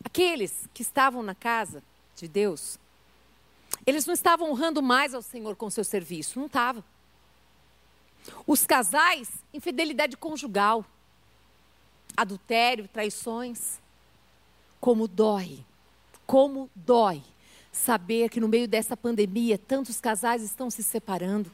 aqueles 0.04 0.68
que 0.72 0.82
estavam 0.82 1.22
na 1.22 1.34
casa 1.34 1.82
de 2.20 2.28
Deus, 2.28 2.78
eles 3.86 4.06
não 4.06 4.14
estavam 4.14 4.50
honrando 4.50 4.82
mais 4.82 5.14
ao 5.14 5.22
Senhor 5.22 5.56
com 5.56 5.70
seu 5.70 5.84
serviço, 5.84 6.38
não 6.38 6.46
estava. 6.46 6.84
Os 8.46 8.66
casais, 8.66 9.28
infidelidade 9.52 10.16
conjugal, 10.16 10.84
adultério, 12.16 12.88
traições, 12.88 13.78
como 14.80 15.08
dói, 15.08 15.64
como 16.26 16.70
dói 16.74 17.22
saber 17.72 18.28
que 18.28 18.40
no 18.40 18.48
meio 18.48 18.68
dessa 18.68 18.96
pandemia 18.96 19.56
tantos 19.56 20.00
casais 20.00 20.42
estão 20.42 20.70
se 20.70 20.82
separando. 20.82 21.50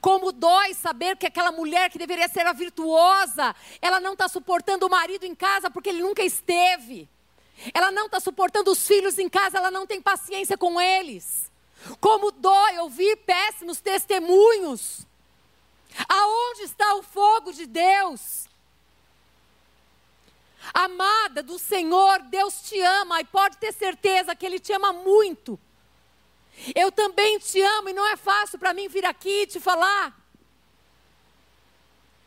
Como 0.00 0.32
dói 0.32 0.74
saber 0.74 1.16
que 1.16 1.26
aquela 1.26 1.52
mulher 1.52 1.90
que 1.90 1.98
deveria 1.98 2.28
ser 2.28 2.46
a 2.46 2.52
virtuosa, 2.52 3.54
ela 3.80 4.00
não 4.00 4.14
está 4.14 4.28
suportando 4.28 4.86
o 4.86 4.90
marido 4.90 5.24
em 5.24 5.34
casa 5.34 5.70
porque 5.70 5.88
ele 5.88 6.02
nunca 6.02 6.22
esteve. 6.22 7.08
Ela 7.72 7.90
não 7.90 8.06
está 8.06 8.18
suportando 8.18 8.70
os 8.70 8.86
filhos 8.86 9.18
em 9.18 9.28
casa, 9.28 9.58
ela 9.58 9.70
não 9.70 9.86
tem 9.86 10.00
paciência 10.00 10.56
com 10.58 10.80
eles. 10.80 11.50
Como 12.00 12.30
dói 12.30 12.78
ouvir 12.78 13.16
péssimos 13.18 13.80
testemunhos. 13.80 15.06
Aonde 16.08 16.62
está 16.62 16.94
o 16.94 17.02
fogo 17.02 17.52
de 17.52 17.66
Deus? 17.66 18.46
Amada 20.72 21.42
do 21.42 21.58
Senhor, 21.58 22.20
Deus 22.22 22.62
te 22.62 22.80
ama 22.80 23.20
e 23.20 23.24
pode 23.24 23.56
ter 23.58 23.72
certeza 23.72 24.34
que 24.34 24.46
Ele 24.46 24.60
te 24.60 24.72
ama 24.72 24.92
muito. 24.92 25.58
Eu 26.74 26.92
também 26.92 27.38
te 27.38 27.60
amo 27.60 27.88
e 27.88 27.92
não 27.92 28.06
é 28.06 28.16
fácil 28.16 28.58
para 28.58 28.72
mim 28.72 28.88
vir 28.88 29.04
aqui 29.04 29.46
te 29.46 29.58
falar. 29.58 30.21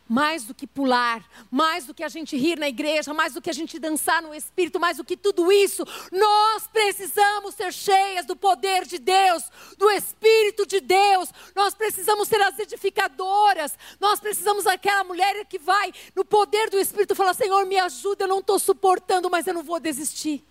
Mais 0.07 0.43
do 0.43 0.53
que 0.53 0.67
pular, 0.67 1.27
mais 1.49 1.85
do 1.85 1.93
que 1.93 2.03
a 2.03 2.07
gente 2.07 2.37
rir 2.37 2.59
na 2.59 2.69
igreja, 2.69 3.13
mais 3.13 3.33
do 3.33 3.41
que 3.41 3.49
a 3.49 3.53
gente 3.53 3.79
dançar 3.79 4.21
no 4.21 4.35
espírito, 4.35 4.79
mais 4.79 4.97
do 4.97 5.03
que 5.03 5.17
tudo 5.17 5.51
isso, 5.51 5.83
nós 6.11 6.67
precisamos 6.67 7.55
ser 7.55 7.73
cheias 7.73 8.25
do 8.25 8.35
poder 8.35 8.85
de 8.85 8.99
Deus, 8.99 9.43
do 9.77 9.89
espírito 9.89 10.65
de 10.65 10.79
Deus. 10.79 11.29
Nós 11.55 11.73
precisamos 11.73 12.27
ser 12.27 12.39
as 12.41 12.59
edificadoras. 12.59 13.77
Nós 13.99 14.19
precisamos 14.19 14.67
aquela 14.67 15.03
mulher 15.03 15.43
que 15.45 15.57
vai 15.57 15.91
no 16.15 16.23
poder 16.23 16.69
do 16.69 16.77
espírito 16.77 17.15
falar: 17.15 17.33
"Senhor, 17.33 17.65
me 17.65 17.79
ajuda, 17.79 18.25
eu 18.25 18.27
não 18.27 18.39
estou 18.39 18.59
suportando, 18.59 19.29
mas 19.29 19.47
eu 19.47 19.53
não 19.53 19.63
vou 19.63 19.79
desistir". 19.79 20.43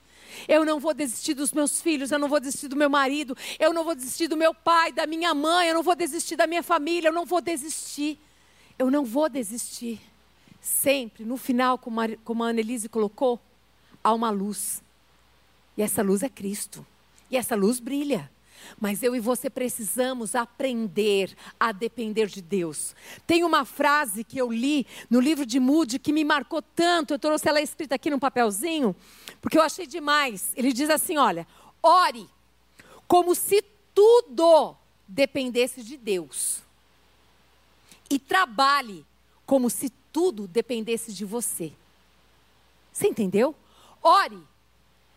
Eu 0.48 0.64
não 0.64 0.80
vou 0.80 0.92
desistir 0.92 1.34
dos 1.34 1.52
meus 1.52 1.80
filhos, 1.80 2.10
eu 2.10 2.18
não 2.18 2.28
vou 2.28 2.40
desistir 2.40 2.68
do 2.68 2.74
meu 2.74 2.90
marido, 2.90 3.36
eu 3.58 3.72
não 3.72 3.84
vou 3.84 3.94
desistir 3.94 4.26
do 4.26 4.36
meu 4.36 4.52
pai, 4.52 4.92
da 4.92 5.06
minha 5.06 5.32
mãe, 5.32 5.68
eu 5.68 5.74
não 5.74 5.82
vou 5.82 5.94
desistir 5.94 6.34
da 6.34 6.46
minha 6.46 6.62
família, 6.62 7.08
eu 7.08 7.12
não 7.12 7.24
vou 7.24 7.40
desistir. 7.40 8.18
Eu 8.78 8.90
não 8.90 9.04
vou 9.04 9.28
desistir. 9.28 10.00
Sempre, 10.60 11.24
no 11.24 11.36
final, 11.36 11.76
como 11.78 12.00
a, 12.00 12.08
como 12.24 12.42
a 12.42 12.48
Annelise 12.48 12.88
colocou, 12.88 13.40
há 14.02 14.12
uma 14.12 14.30
luz. 14.30 14.82
E 15.76 15.82
essa 15.82 16.02
luz 16.02 16.22
é 16.22 16.28
Cristo. 16.28 16.84
E 17.30 17.36
essa 17.36 17.54
luz 17.54 17.80
brilha. 17.80 18.30
Mas 18.80 19.02
eu 19.02 19.14
e 19.14 19.20
você 19.20 19.50
precisamos 19.50 20.34
aprender 20.34 21.36
a 21.60 21.70
depender 21.70 22.26
de 22.26 22.40
Deus. 22.40 22.94
Tem 23.26 23.44
uma 23.44 23.64
frase 23.64 24.24
que 24.24 24.38
eu 24.38 24.50
li 24.50 24.86
no 25.10 25.20
livro 25.20 25.44
de 25.44 25.60
Moody 25.60 25.98
que 25.98 26.12
me 26.12 26.24
marcou 26.24 26.62
tanto, 26.62 27.12
eu 27.12 27.18
trouxe 27.18 27.48
ela 27.48 27.60
escrita 27.60 27.96
aqui 27.96 28.08
num 28.08 28.18
papelzinho, 28.18 28.96
porque 29.42 29.58
eu 29.58 29.62
achei 29.62 29.86
demais. 29.86 30.52
Ele 30.56 30.72
diz 30.72 30.88
assim: 30.88 31.18
olha, 31.18 31.46
ore 31.82 32.26
como 33.06 33.34
se 33.34 33.62
tudo 33.94 34.76
dependesse 35.06 35.82
de 35.82 35.96
Deus. 35.96 36.63
E 38.10 38.18
trabalhe 38.18 39.04
como 39.46 39.68
se 39.68 39.90
tudo 40.12 40.46
dependesse 40.46 41.12
de 41.12 41.24
você. 41.24 41.72
Você 42.92 43.08
entendeu? 43.08 43.54
Ore. 44.02 44.40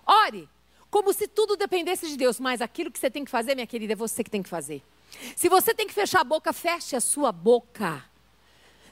Ore 0.06 0.50
como 0.90 1.14
se 1.14 1.28
tudo 1.28 1.56
dependesse 1.56 2.08
de 2.08 2.18
Deus, 2.18 2.40
mas 2.40 2.62
aquilo 2.62 2.92
que 2.92 3.00
você 3.00 3.10
tem 3.10 3.26
que 3.26 3.32
fazer, 3.32 3.56
minha 3.56 3.68
querida, 3.68 3.94
é 3.94 3.96
você 3.96 4.24
que 4.24 4.30
tem 4.30 4.42
que 4.42 4.50
fazer. 4.50 4.82
Se 5.36 5.50
você 5.50 5.74
tem 5.74 5.88
que 5.88 5.94
fechar 5.94 6.22
a 6.22 6.24
boca, 6.24 6.54
feche 6.54 6.96
a 6.96 7.02
sua 7.02 7.32
boca. 7.32 8.04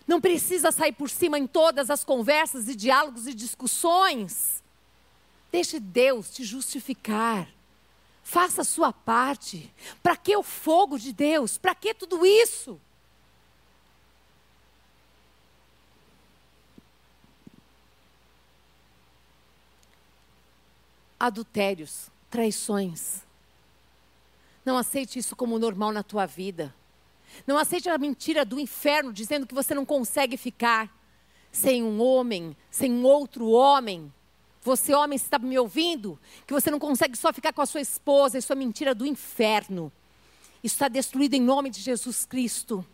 Não 0.08 0.21
precisa 0.21 0.71
sair 0.71 0.91
por 0.91 1.10
cima 1.10 1.39
em 1.39 1.47
todas 1.47 1.89
as 1.89 2.03
conversas 2.03 2.67
e 2.67 2.75
diálogos 2.75 3.27
e 3.27 3.34
discussões. 3.34 4.62
Deixe 5.51 5.79
Deus 5.79 6.29
te 6.29 6.43
justificar. 6.43 7.47
Faça 8.23 8.62
a 8.62 8.65
sua 8.65 8.91
parte. 8.91 9.73
Para 10.03 10.15
que 10.15 10.36
o 10.36 10.43
fogo 10.43 10.99
de 10.99 11.12
Deus? 11.12 11.58
Para 11.58 11.73
que 11.73 11.93
tudo 11.93 12.25
isso? 12.25 12.79
Adultérios, 21.25 22.09
traições. 22.29 23.21
Não 24.65 24.77
aceite 24.77 25.19
isso 25.19 25.35
como 25.35 25.59
normal 25.59 25.91
na 25.91 26.03
tua 26.03 26.25
vida. 26.25 26.73
Não 27.45 27.57
aceite 27.57 27.89
a 27.89 27.97
mentira 27.97 28.45
do 28.45 28.59
inferno 28.59 29.13
dizendo 29.13 29.45
que 29.45 29.53
você 29.53 29.73
não 29.73 29.85
consegue 29.85 30.38
ficar 30.38 30.91
sem 31.51 31.83
um 31.83 32.01
homem, 32.01 32.55
sem 32.69 32.91
um 32.91 33.03
outro 33.03 33.49
homem. 33.49 34.11
Você, 34.61 34.93
homem, 34.93 35.15
está 35.15 35.38
me 35.38 35.57
ouvindo? 35.59 36.19
Que 36.47 36.53
você 36.53 36.71
não 36.71 36.79
consegue 36.79 37.17
só 37.17 37.31
ficar 37.31 37.53
com 37.53 37.61
a 37.61 37.65
sua 37.65 37.81
esposa. 37.81 38.38
Isso 38.38 38.51
é 38.51 38.55
mentira 38.55 38.95
do 38.95 39.05
inferno. 39.05 39.91
Isso 40.63 40.75
está 40.75 40.88
destruído 40.88 41.35
em 41.35 41.41
nome 41.41 41.69
de 41.69 41.79
Jesus 41.79 42.25
Cristo. 42.25 42.85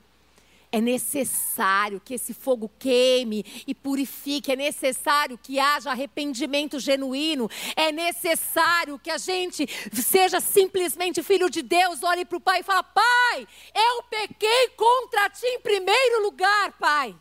É 0.71 0.79
necessário 0.79 1.99
que 1.99 2.13
esse 2.13 2.33
fogo 2.33 2.71
queime 2.79 3.45
e 3.67 3.75
purifique, 3.75 4.53
é 4.53 4.55
necessário 4.55 5.37
que 5.37 5.59
haja 5.59 5.91
arrependimento 5.91 6.79
genuíno, 6.79 7.49
é 7.75 7.91
necessário 7.91 8.97
que 8.97 9.09
a 9.09 9.17
gente 9.17 9.67
seja 9.93 10.39
simplesmente 10.39 11.21
filho 11.21 11.49
de 11.49 11.61
Deus, 11.61 12.01
olhe 12.03 12.23
para 12.23 12.37
o 12.37 12.41
Pai 12.41 12.61
e 12.61 12.63
fala: 12.63 12.83
Pai, 12.83 13.47
eu 13.75 14.03
pequei 14.03 14.69
contra 14.77 15.29
ti 15.29 15.45
em 15.45 15.59
primeiro 15.59 16.23
lugar, 16.23 16.71
Pai. 16.79 17.13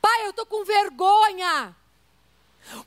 Pai, 0.00 0.26
eu 0.26 0.30
estou 0.30 0.46
com 0.46 0.64
vergonha. 0.64 1.76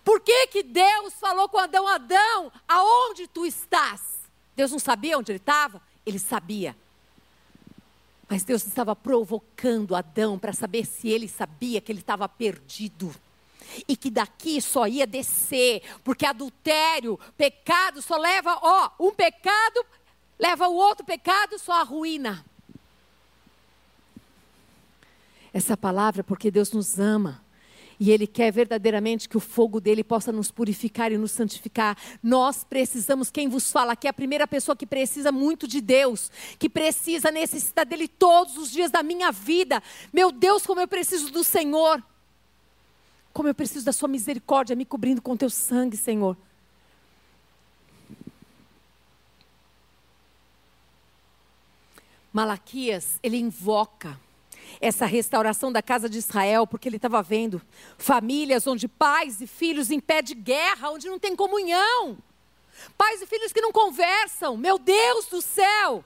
Por 0.04 0.22
que, 0.22 0.48
que 0.48 0.64
Deus 0.64 1.14
falou 1.20 1.48
com 1.48 1.60
Adão, 1.60 1.88
Adão, 1.88 2.52
aonde 2.68 3.28
tu 3.28 3.46
estás? 3.46 4.02
Deus 4.56 4.72
não 4.72 4.80
sabia 4.80 5.18
onde 5.18 5.32
ele 5.32 5.38
estava? 5.38 5.82
Ele 6.04 6.18
sabia. 6.18 6.76
Mas 8.30 8.44
Deus 8.44 8.66
estava 8.66 8.96
provocando 8.96 9.96
Adão 9.96 10.38
para 10.38 10.54
saber 10.54 10.86
se 10.86 11.08
ele 11.08 11.28
sabia 11.28 11.80
que 11.80 11.92
ele 11.92 12.00
estava 12.00 12.28
perdido. 12.28 13.14
E 13.88 13.96
que 13.96 14.10
daqui 14.10 14.62
só 14.62 14.88
ia 14.88 15.06
descer, 15.06 15.82
porque 16.04 16.26
adultério, 16.26 17.20
pecado 17.38 18.02
só 18.02 18.18
leva, 18.18 18.58
ó, 18.62 18.92
um 19.00 19.12
pecado 19.14 19.86
leva 20.40 20.68
o 20.68 20.76
outro 20.76 21.06
pecado 21.06 21.60
só 21.60 21.82
a 21.82 21.84
ruína. 21.84 22.46
Essa 25.54 25.76
palavra 25.76 26.22
é 26.22 26.24
porque 26.24 26.52
Deus 26.52 26.72
nos 26.72 27.00
ama. 27.00 27.44
E 28.00 28.12
Ele 28.12 28.28
quer 28.28 28.52
verdadeiramente 28.52 29.28
que 29.28 29.38
o 29.38 29.40
fogo 29.40 29.82
dele 29.82 30.04
possa 30.04 30.32
nos 30.32 30.52
purificar 30.52 31.12
e 31.12 31.18
nos 31.18 31.32
santificar. 31.32 31.98
Nós 32.22 32.64
precisamos, 32.64 33.32
quem 33.32 33.50
vos 33.50 33.72
fala 33.72 33.94
aqui 33.94 34.08
é 34.08 34.10
a 34.10 34.14
primeira 34.14 34.48
pessoa 34.48 34.76
que 34.76 34.86
precisa 34.86 35.32
muito 35.32 35.68
de 35.68 35.82
Deus, 35.82 36.32
que 36.60 36.70
precisa, 36.70 37.32
necessita 37.32 37.84
dele 37.84 38.08
todos 38.08 38.58
os 38.58 38.72
dias 38.72 38.92
da 38.92 39.02
minha 39.02 39.32
vida. 39.32 39.82
Meu 40.14 40.32
Deus, 40.32 40.66
como 40.66 40.80
eu 40.80 40.88
preciso 40.88 41.32
do 41.32 41.44
Senhor. 41.44 42.04
Como 43.34 43.50
eu 43.50 43.56
preciso 43.56 43.86
da 43.86 43.92
Sua 43.92 44.08
misericórdia 44.08 44.76
me 44.76 44.86
cobrindo 44.86 45.22
com 45.22 45.36
Teu 45.36 45.50
sangue, 45.50 45.98
Senhor. 45.98 46.38
Malaquias, 52.32 53.20
ele 53.24 53.38
invoca 53.38 54.20
essa 54.80 55.06
restauração 55.06 55.72
da 55.72 55.82
casa 55.82 56.10
de 56.10 56.18
Israel, 56.18 56.68
porque 56.68 56.88
ele 56.88 56.98
estava 56.98 57.22
vendo 57.22 57.62
famílias 57.98 58.68
onde 58.68 58.88
pais 58.88 59.42
e 59.42 59.48
filhos 59.48 59.92
em 59.92 60.00
pé 60.00 60.22
de 60.22 60.34
guerra, 60.36 60.92
onde 60.92 61.08
não 61.08 61.20
tem 61.20 61.36
comunhão. 61.36 62.18
Pais 62.98 63.22
e 63.22 63.26
filhos 63.26 63.52
que 63.52 63.62
não 63.62 63.72
conversam. 63.72 64.56
Meu 64.58 64.78
Deus 64.78 65.26
do 65.28 65.42
céu! 65.42 66.04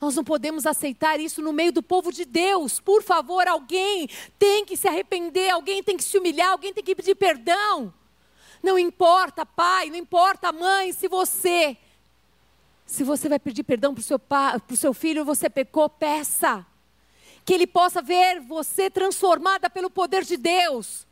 Nós 0.00 0.16
não 0.16 0.24
podemos 0.24 0.66
aceitar 0.66 1.18
isso 1.18 1.40
no 1.40 1.52
meio 1.52 1.72
do 1.72 1.82
povo 1.82 2.12
de 2.12 2.24
Deus. 2.24 2.78
Por 2.78 3.02
favor, 3.02 3.48
alguém 3.48 4.08
tem 4.38 4.64
que 4.64 4.76
se 4.76 4.86
arrepender, 4.86 5.50
alguém 5.50 5.82
tem 5.82 5.96
que 5.96 6.04
se 6.04 6.18
humilhar, 6.18 6.50
alguém 6.50 6.74
tem 6.74 6.84
que 6.84 6.94
pedir 6.94 7.14
perdão. 7.14 7.92
Não 8.62 8.78
importa, 8.78 9.46
pai, 9.46 9.88
não 9.90 9.96
importa, 9.96 10.52
mãe, 10.52 10.92
se 10.92 11.08
você 11.08 11.76
se 12.86 13.02
você 13.02 13.28
vai 13.28 13.38
pedir 13.38 13.62
perdão 13.62 13.94
para 13.94 14.00
o 14.00 14.04
seu, 14.04 14.20
seu 14.76 14.92
filho, 14.92 15.24
você 15.24 15.48
pecou, 15.48 15.88
peça 15.88 16.66
que 17.44 17.52
ele 17.52 17.66
possa 17.66 18.00
ver 18.00 18.40
você 18.40 18.88
transformada 18.88 19.68
pelo 19.68 19.90
poder 19.90 20.24
de 20.24 20.36
Deus. 20.36 21.06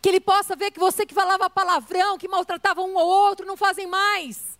Que 0.00 0.08
ele 0.08 0.20
possa 0.20 0.56
ver 0.56 0.70
que 0.70 0.78
você 0.80 1.04
que 1.04 1.14
falava 1.14 1.50
palavrão, 1.50 2.16
que 2.16 2.28
maltratava 2.28 2.80
um 2.82 2.96
ou 2.96 3.06
outro, 3.06 3.46
não 3.46 3.56
fazem 3.56 3.86
mais. 3.86 4.58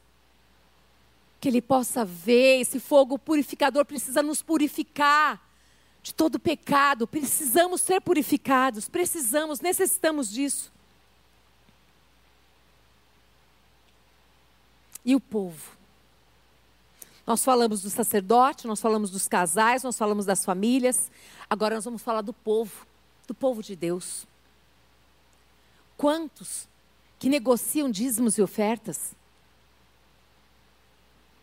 Que 1.40 1.48
ele 1.48 1.62
possa 1.62 2.04
ver 2.04 2.60
esse 2.60 2.78
fogo 2.78 3.18
purificador 3.18 3.84
precisa 3.84 4.22
nos 4.22 4.42
purificar 4.42 5.40
de 6.02 6.12
todo 6.12 6.38
pecado. 6.38 7.06
Precisamos 7.06 7.80
ser 7.80 8.00
purificados, 8.00 8.88
precisamos, 8.88 9.60
necessitamos 9.60 10.30
disso. 10.30 10.72
E 15.04 15.14
o 15.14 15.20
povo? 15.20 15.77
Nós 17.28 17.44
falamos 17.44 17.82
do 17.82 17.90
sacerdote, 17.90 18.66
nós 18.66 18.80
falamos 18.80 19.10
dos 19.10 19.28
casais, 19.28 19.82
nós 19.82 19.98
falamos 19.98 20.24
das 20.24 20.46
famílias. 20.46 21.10
Agora 21.50 21.74
nós 21.74 21.84
vamos 21.84 22.00
falar 22.00 22.22
do 22.22 22.32
povo, 22.32 22.86
do 23.26 23.34
povo 23.34 23.62
de 23.62 23.76
Deus. 23.76 24.26
Quantos 25.94 26.66
que 27.18 27.28
negociam 27.28 27.90
dízimos 27.90 28.38
e 28.38 28.40
ofertas? 28.40 29.14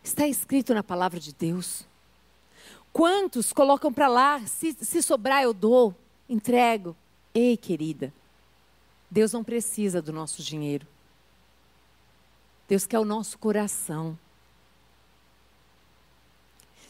Está 0.04 0.28
escrito 0.28 0.74
na 0.74 0.82
palavra 0.82 1.20
de 1.20 1.32
Deus. 1.32 1.86
Quantos 2.92 3.54
colocam 3.54 3.94
para 3.94 4.08
lá, 4.08 4.44
se, 4.48 4.76
se 4.82 5.04
sobrar 5.04 5.44
eu 5.44 5.54
dou, 5.54 5.94
entrego. 6.28 6.96
Ei, 7.32 7.56
querida, 7.56 8.12
Deus 9.12 9.32
não 9.34 9.44
precisa 9.44 10.02
do 10.02 10.12
nosso 10.12 10.42
dinheiro. 10.42 10.88
Deus 12.68 12.88
quer 12.88 12.98
o 12.98 13.06
nosso 13.06 13.38
coração. 13.38 14.18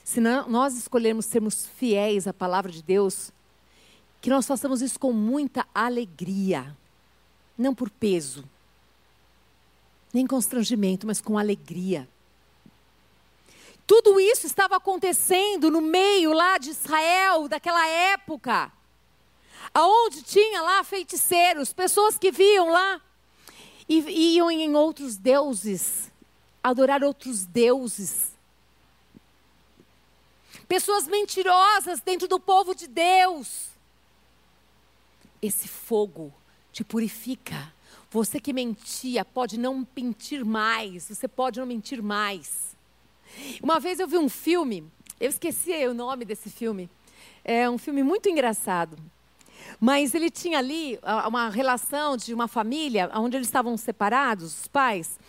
Se 0.05 0.21
nós 0.21 0.77
escolhermos 0.77 1.25
sermos 1.25 1.65
fiéis 1.65 2.27
à 2.27 2.31
palavra 2.31 2.71
de 2.71 2.83
Deus, 2.83 3.31
que 4.21 4.29
nós 4.29 4.45
façamos 4.45 4.79
isso 4.83 4.99
com 4.99 5.11
muita 5.11 5.65
alegria, 5.73 6.77
não 7.57 7.73
por 7.73 7.89
peso, 7.89 8.47
nem 10.13 10.27
constrangimento, 10.27 11.07
mas 11.07 11.19
com 11.19 11.39
alegria. 11.39 12.07
Tudo 13.87 14.19
isso 14.19 14.45
estava 14.45 14.75
acontecendo 14.75 15.71
no 15.71 15.81
meio 15.81 16.33
lá 16.33 16.59
de 16.59 16.69
Israel, 16.69 17.47
daquela 17.47 17.87
época, 17.87 18.71
aonde 19.73 20.21
tinha 20.21 20.61
lá 20.61 20.83
feiticeiros, 20.83 21.73
pessoas 21.73 22.15
que 22.15 22.31
viam 22.31 22.69
lá 22.69 23.01
e 23.89 24.35
iam 24.35 24.51
em 24.51 24.75
outros 24.75 25.17
deuses, 25.17 26.11
adorar 26.63 27.03
outros 27.03 27.43
deuses 27.43 28.34
pessoas 30.67 31.07
mentirosas 31.07 31.99
dentro 32.01 32.27
do 32.27 32.39
povo 32.39 32.73
de 32.73 32.87
Deus. 32.87 33.69
Esse 35.41 35.67
fogo 35.67 36.33
te 36.71 36.83
purifica. 36.83 37.73
Você 38.09 38.39
que 38.39 38.53
mentia 38.53 39.25
pode 39.25 39.59
não 39.59 39.85
mentir 39.95 40.45
mais, 40.45 41.09
você 41.09 41.27
pode 41.27 41.59
não 41.59 41.67
mentir 41.67 42.01
mais. 42.01 42.75
Uma 43.61 43.79
vez 43.79 43.99
eu 43.99 44.07
vi 44.07 44.17
um 44.17 44.29
filme, 44.29 44.89
eu 45.19 45.29
esqueci 45.29 45.71
o 45.87 45.93
nome 45.93 46.23
desse 46.23 46.49
filme. 46.49 46.89
É 47.43 47.69
um 47.69 47.77
filme 47.77 48.01
muito 48.03 48.29
engraçado. 48.29 48.97
Mas 49.79 50.15
ele 50.15 50.29
tinha 50.29 50.59
ali 50.59 50.99
uma 51.27 51.49
relação 51.49 52.15
de 52.15 52.33
uma 52.33 52.47
família 52.47 53.11
onde 53.15 53.35
eles 53.35 53.47
estavam 53.47 53.75
separados, 53.75 54.61
os 54.61 54.67
pais, 54.67 55.19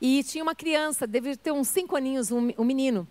e 0.00 0.22
tinha 0.24 0.44
uma 0.44 0.54
criança, 0.54 1.06
deve 1.06 1.36
ter 1.36 1.52
uns 1.52 1.68
cinco 1.68 1.96
aninhos, 1.96 2.30
um 2.30 2.64
menino. 2.64 3.08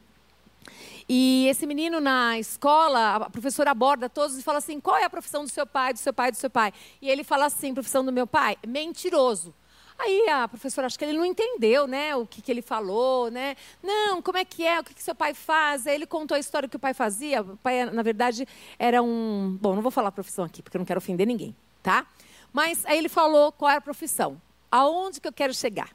E 1.07 1.47
esse 1.49 1.65
menino 1.65 1.99
na 1.99 2.39
escola, 2.39 3.15
a 3.15 3.29
professora 3.29 3.71
aborda 3.71 4.09
todos 4.09 4.37
e 4.37 4.41
fala 4.41 4.59
assim: 4.59 4.79
qual 4.79 4.97
é 4.97 5.03
a 5.03 5.09
profissão 5.09 5.43
do 5.43 5.49
seu 5.49 5.65
pai, 5.65 5.93
do 5.93 5.99
seu 5.99 6.13
pai, 6.13 6.31
do 6.31 6.37
seu 6.37 6.49
pai? 6.49 6.73
E 7.01 7.09
ele 7.09 7.23
fala 7.23 7.45
assim: 7.45 7.73
profissão 7.73 8.03
do 8.03 8.11
meu 8.11 8.25
pai? 8.25 8.57
Mentiroso. 8.67 9.53
Aí 9.97 10.27
a 10.29 10.47
professora, 10.47 10.87
acho 10.87 10.97
que 10.97 11.05
ele 11.05 11.17
não 11.17 11.23
entendeu, 11.23 11.85
né, 11.85 12.15
o 12.15 12.25
que, 12.25 12.41
que 12.41 12.51
ele 12.51 12.63
falou, 12.63 13.29
né? 13.29 13.55
Não, 13.81 14.23
como 14.23 14.39
é 14.39 14.43
que 14.43 14.65
é, 14.65 14.79
o 14.79 14.83
que, 14.83 14.93
que 14.93 15.03
seu 15.03 15.13
pai 15.13 15.35
faz? 15.35 15.85
Aí 15.85 15.93
ele 15.93 16.07
contou 16.07 16.35
a 16.35 16.39
história 16.39 16.67
que 16.67 16.75
o 16.75 16.79
pai 16.79 16.95
fazia. 16.95 17.41
O 17.41 17.57
pai, 17.57 17.85
na 17.85 18.01
verdade, 18.01 18.47
era 18.79 19.03
um... 19.03 19.55
Bom, 19.61 19.75
não 19.75 19.83
vou 19.83 19.91
falar 19.91 20.09
a 20.09 20.11
profissão 20.11 20.43
aqui, 20.43 20.63
porque 20.63 20.77
eu 20.77 20.79
não 20.79 20.85
quero 20.85 20.97
ofender 20.97 21.27
ninguém, 21.27 21.55
tá? 21.83 22.07
Mas 22.51 22.83
aí 22.85 22.97
ele 22.97 23.07
falou 23.07 23.51
qual 23.51 23.69
era 23.69 23.77
a 23.77 23.81
profissão. 23.81 24.41
Aonde 24.71 25.21
que 25.21 25.27
eu 25.27 25.33
quero 25.33 25.53
chegar? 25.53 25.89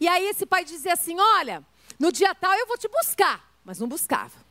E 0.00 0.08
aí 0.08 0.26
esse 0.28 0.46
pai 0.46 0.64
dizia 0.64 0.94
assim, 0.94 1.20
olha, 1.20 1.62
no 1.98 2.10
dia 2.10 2.34
tal 2.34 2.54
eu 2.54 2.66
vou 2.66 2.78
te 2.78 2.88
buscar 2.88 3.49
mas 3.64 3.78
não 3.78 3.88
buscava. 3.88 4.50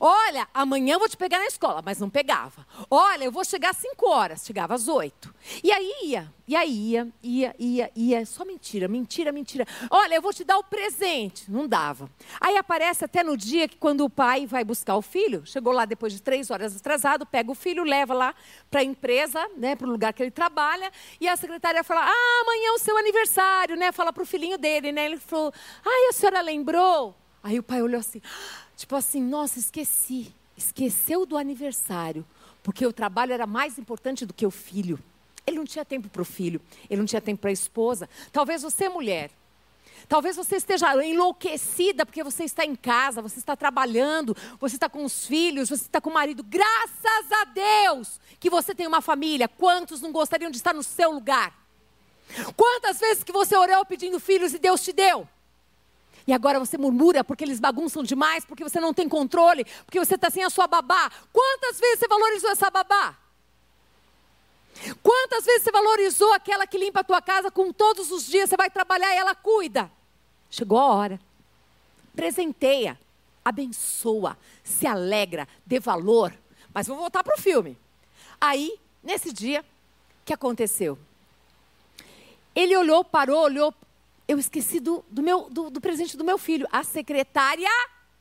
Olha, 0.00 0.48
amanhã 0.54 0.94
eu 0.94 0.98
vou 0.98 1.08
te 1.08 1.16
pegar 1.16 1.38
na 1.38 1.46
escola, 1.46 1.82
mas 1.84 1.98
não 1.98 2.08
pegava. 2.08 2.66
Olha, 2.90 3.24
eu 3.24 3.32
vou 3.32 3.44
chegar 3.44 3.70
às 3.70 3.76
5 3.78 4.08
horas, 4.08 4.44
chegava 4.44 4.74
às 4.74 4.88
8. 4.88 5.34
E 5.62 5.70
aí 5.72 5.92
ia, 6.04 6.32
e 6.46 6.56
aí 6.56 6.90
ia, 6.90 7.08
ia, 7.22 7.54
ia, 7.58 7.90
ia. 7.94 8.26
Só 8.26 8.44
mentira, 8.44 8.88
mentira, 8.88 9.32
mentira. 9.32 9.66
Olha, 9.90 10.14
eu 10.14 10.22
vou 10.22 10.32
te 10.32 10.44
dar 10.44 10.58
o 10.58 10.64
presente. 10.64 11.50
Não 11.50 11.66
dava. 11.66 12.08
Aí 12.40 12.56
aparece 12.56 13.04
até 13.04 13.22
no 13.22 13.36
dia 13.36 13.68
que 13.68 13.76
quando 13.76 14.04
o 14.04 14.10
pai 14.10 14.46
vai 14.46 14.64
buscar 14.64 14.96
o 14.96 15.02
filho, 15.02 15.44
chegou 15.44 15.72
lá 15.72 15.84
depois 15.84 16.12
de 16.12 16.22
três 16.22 16.50
horas 16.50 16.76
atrasado, 16.76 17.26
pega 17.26 17.50
o 17.50 17.54
filho, 17.54 17.84
leva 17.84 18.14
lá 18.14 18.34
para 18.70 18.80
a 18.80 18.84
empresa, 18.84 19.46
né, 19.56 19.76
para 19.76 19.86
o 19.86 19.90
lugar 19.90 20.12
que 20.12 20.22
ele 20.22 20.30
trabalha, 20.30 20.90
e 21.20 21.28
a 21.28 21.36
secretária 21.36 21.84
fala: 21.84 22.02
Ah, 22.04 22.40
amanhã 22.42 22.68
é 22.68 22.72
o 22.72 22.78
seu 22.78 22.96
aniversário, 22.96 23.76
né? 23.76 23.92
Fala 23.92 24.12
para 24.12 24.22
o 24.22 24.26
filhinho 24.26 24.58
dele, 24.58 24.92
né? 24.92 25.06
Ele 25.06 25.18
falou: 25.18 25.52
Ah, 25.84 26.08
a 26.08 26.12
senhora 26.12 26.40
lembrou? 26.40 27.21
Aí 27.42 27.58
o 27.58 27.62
pai 27.62 27.82
olhou 27.82 27.98
assim, 27.98 28.22
tipo 28.76 28.94
assim, 28.94 29.22
nossa, 29.22 29.58
esqueci. 29.58 30.32
Esqueceu 30.56 31.24
do 31.24 31.36
aniversário, 31.36 32.24
porque 32.62 32.86
o 32.86 32.92
trabalho 32.92 33.32
era 33.32 33.46
mais 33.46 33.78
importante 33.78 34.24
do 34.26 34.34
que 34.34 34.46
o 34.46 34.50
filho. 34.50 34.98
Ele 35.46 35.56
não 35.56 35.64
tinha 35.64 35.84
tempo 35.84 36.08
para 36.08 36.22
o 36.22 36.24
filho, 36.24 36.60
ele 36.88 37.00
não 37.00 37.06
tinha 37.06 37.20
tempo 37.20 37.40
para 37.40 37.50
a 37.50 37.52
esposa. 37.52 38.08
Talvez 38.30 38.62
você, 38.62 38.88
mulher, 38.88 39.30
Talvez 40.08 40.36
você 40.36 40.56
esteja 40.56 41.04
enlouquecida 41.04 42.04
porque 42.04 42.22
você 42.22 42.44
está 42.44 42.64
em 42.64 42.74
casa, 42.74 43.22
você 43.22 43.38
está 43.38 43.56
trabalhando, 43.56 44.36
você 44.58 44.76
está 44.76 44.88
com 44.88 45.04
os 45.04 45.26
filhos, 45.26 45.68
você 45.68 45.84
está 45.84 46.00
com 46.00 46.10
o 46.10 46.14
marido. 46.14 46.42
Graças 46.42 47.32
a 47.32 47.44
Deus 47.44 48.20
que 48.38 48.50
você 48.50 48.74
tem 48.74 48.86
uma 48.86 49.00
família. 49.00 49.48
Quantos 49.48 50.00
não 50.00 50.12
gostariam 50.12 50.50
de 50.50 50.56
estar 50.56 50.74
no 50.74 50.82
seu 50.82 51.12
lugar? 51.12 51.56
Quantas 52.56 52.98
vezes 52.98 53.22
que 53.24 53.32
você 53.32 53.56
orou 53.56 53.84
pedindo 53.84 54.18
filhos 54.18 54.54
e 54.54 54.58
Deus 54.58 54.82
te 54.82 54.92
deu? 54.92 55.28
E 56.26 56.32
agora 56.32 56.58
você 56.58 56.78
murmura 56.78 57.24
porque 57.24 57.44
eles 57.44 57.58
bagunçam 57.58 58.02
demais, 58.02 58.44
porque 58.44 58.62
você 58.62 58.78
não 58.78 58.94
tem 58.94 59.08
controle, 59.08 59.64
porque 59.84 59.98
você 59.98 60.14
está 60.14 60.30
sem 60.30 60.44
a 60.44 60.50
sua 60.50 60.66
babá. 60.66 61.10
Quantas 61.32 61.80
vezes 61.80 61.98
você 61.98 62.08
valorizou 62.08 62.50
essa 62.50 62.70
babá? 62.70 63.16
Quantas 65.02 65.44
vezes 65.44 65.62
você 65.62 65.72
valorizou 65.72 66.32
aquela 66.32 66.66
que 66.66 66.78
limpa 66.78 67.00
a 67.00 67.04
tua 67.04 67.20
casa 67.20 67.50
com 67.50 67.72
todos 67.72 68.10
os 68.10 68.26
dias 68.26 68.48
você 68.48 68.56
vai 68.56 68.70
trabalhar 68.70 69.14
e 69.14 69.18
ela 69.18 69.34
cuida? 69.34 69.90
Chegou 70.50 70.78
a 70.78 70.86
hora. 70.86 71.20
Presenteia, 72.14 72.98
abençoa, 73.44 74.36
se 74.62 74.86
alegra, 74.86 75.48
dê 75.64 75.80
valor. 75.80 76.32
Mas 76.72 76.86
vou 76.86 76.96
voltar 76.96 77.22
para 77.22 77.34
o 77.34 77.40
filme. 77.40 77.78
Aí, 78.40 78.78
nesse 79.02 79.32
dia, 79.32 79.60
o 79.60 80.24
que 80.24 80.32
aconteceu? 80.32 80.98
Ele 82.54 82.76
olhou, 82.76 83.04
parou, 83.04 83.42
olhou 83.42 83.74
eu 84.32 84.38
esqueci 84.38 84.80
do, 84.80 85.04
do, 85.10 85.22
meu, 85.22 85.48
do, 85.50 85.70
do 85.70 85.80
presente 85.80 86.16
do 86.16 86.24
meu 86.24 86.38
filho. 86.38 86.66
A 86.72 86.82
secretária, 86.82 87.68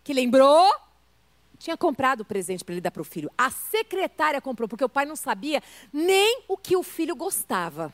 que 0.03 0.13
lembrou, 0.13 0.69
tinha 1.57 1.77
comprado 1.77 2.21
o 2.21 2.25
presente 2.25 2.65
para 2.65 2.73
ele 2.73 2.81
dar 2.81 2.91
para 2.91 3.01
o 3.01 3.05
filho. 3.05 3.31
A 3.37 3.49
secretária 3.49 4.41
comprou, 4.41 4.67
porque 4.67 4.83
o 4.83 4.89
pai 4.89 5.05
não 5.05 5.15
sabia 5.15 5.63
nem 5.91 6.43
o 6.47 6.57
que 6.57 6.75
o 6.75 6.83
filho 6.83 7.15
gostava. 7.15 7.93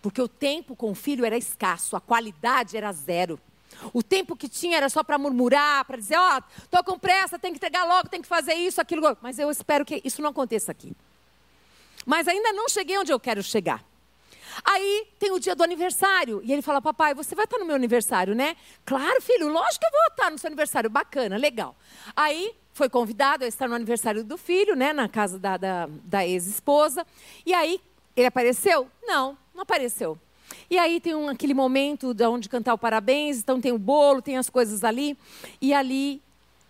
Porque 0.00 0.22
o 0.22 0.26
tempo 0.26 0.74
com 0.74 0.90
o 0.90 0.94
filho 0.94 1.24
era 1.24 1.36
escasso, 1.36 1.94
a 1.96 2.00
qualidade 2.00 2.76
era 2.76 2.90
zero. 2.92 3.38
O 3.92 4.02
tempo 4.02 4.36
que 4.36 4.48
tinha 4.48 4.76
era 4.76 4.88
só 4.88 5.04
para 5.04 5.18
murmurar, 5.18 5.84
para 5.84 5.96
dizer, 5.96 6.16
ó, 6.16 6.38
oh, 6.38 6.66
tô 6.70 6.82
com 6.84 6.98
pressa, 6.98 7.38
tem 7.38 7.52
que 7.52 7.58
entregar 7.58 7.84
logo, 7.84 8.08
tem 8.08 8.22
que 8.22 8.28
fazer 8.28 8.54
isso, 8.54 8.80
aquilo. 8.80 9.16
Mas 9.20 9.38
eu 9.38 9.50
espero 9.50 9.84
que 9.84 10.00
isso 10.04 10.22
não 10.22 10.30
aconteça 10.30 10.72
aqui. 10.72 10.92
Mas 12.06 12.26
ainda 12.26 12.52
não 12.52 12.68
cheguei 12.68 12.98
onde 12.98 13.12
eu 13.12 13.20
quero 13.20 13.42
chegar. 13.42 13.84
Aí 14.64 15.06
tem 15.18 15.32
o 15.32 15.38
dia 15.38 15.54
do 15.54 15.62
aniversário. 15.62 16.40
E 16.44 16.52
ele 16.52 16.62
fala: 16.62 16.80
Papai, 16.80 17.14
você 17.14 17.34
vai 17.34 17.44
estar 17.44 17.58
no 17.58 17.64
meu 17.64 17.76
aniversário, 17.76 18.34
né? 18.34 18.56
Claro, 18.84 19.20
filho, 19.20 19.48
lógico 19.48 19.80
que 19.80 19.86
eu 19.86 19.90
vou 19.90 20.06
estar 20.10 20.30
no 20.30 20.38
seu 20.38 20.48
aniversário. 20.48 20.90
Bacana, 20.90 21.36
legal. 21.36 21.76
Aí 22.14 22.54
foi 22.72 22.88
convidado 22.88 23.44
a 23.44 23.48
estar 23.48 23.68
no 23.68 23.74
aniversário 23.74 24.24
do 24.24 24.36
filho, 24.36 24.74
né? 24.74 24.92
Na 24.92 25.08
casa 25.08 25.38
da, 25.38 25.56
da, 25.56 25.88
da 26.04 26.26
ex-esposa. 26.26 27.06
E 27.44 27.52
aí, 27.52 27.80
ele 28.16 28.26
apareceu? 28.26 28.88
Não, 29.02 29.36
não 29.54 29.62
apareceu. 29.62 30.18
E 30.68 30.78
aí 30.78 31.00
tem 31.00 31.14
um, 31.14 31.28
aquele 31.28 31.54
momento 31.54 32.14
de 32.14 32.26
onde 32.26 32.48
cantar 32.48 32.74
o 32.74 32.78
parabéns, 32.78 33.38
então 33.38 33.60
tem 33.60 33.72
o 33.72 33.78
bolo, 33.78 34.22
tem 34.22 34.36
as 34.36 34.50
coisas 34.50 34.84
ali. 34.84 35.16
E 35.60 35.72
ali 35.72 36.20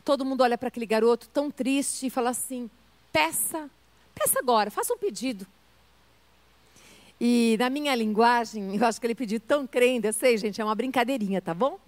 todo 0.05 0.25
mundo 0.25 0.43
olha 0.43 0.59
para 0.59 0.69
aquele 0.69 0.87
garoto 0.87 1.29
tão 1.29 1.51
triste 1.51 2.07
e 2.07 2.11
fala 2.11 2.31
assim: 2.31 2.71
peça, 3.13 3.71
peça 4.15 4.39
agora, 4.39 4.71
faça 4.71 4.93
um 4.93 4.99
pedido. 4.99 5.47
E 7.25 7.57
na 7.57 7.71
minha 7.71 7.95
linguagem, 7.95 8.75
eu 8.75 8.85
acho 8.85 9.01
que 9.01 9.07
ele 9.07 9.15
pediu 9.15 9.39
tão 9.39 9.65
crente, 9.65 10.09
eu 10.09 10.13
sei, 10.13 10.37
gente, 10.37 10.61
é 10.61 10.65
uma 10.65 10.75
brincadeirinha, 10.75 11.41
tá 11.41 11.55
bom? 11.55 11.79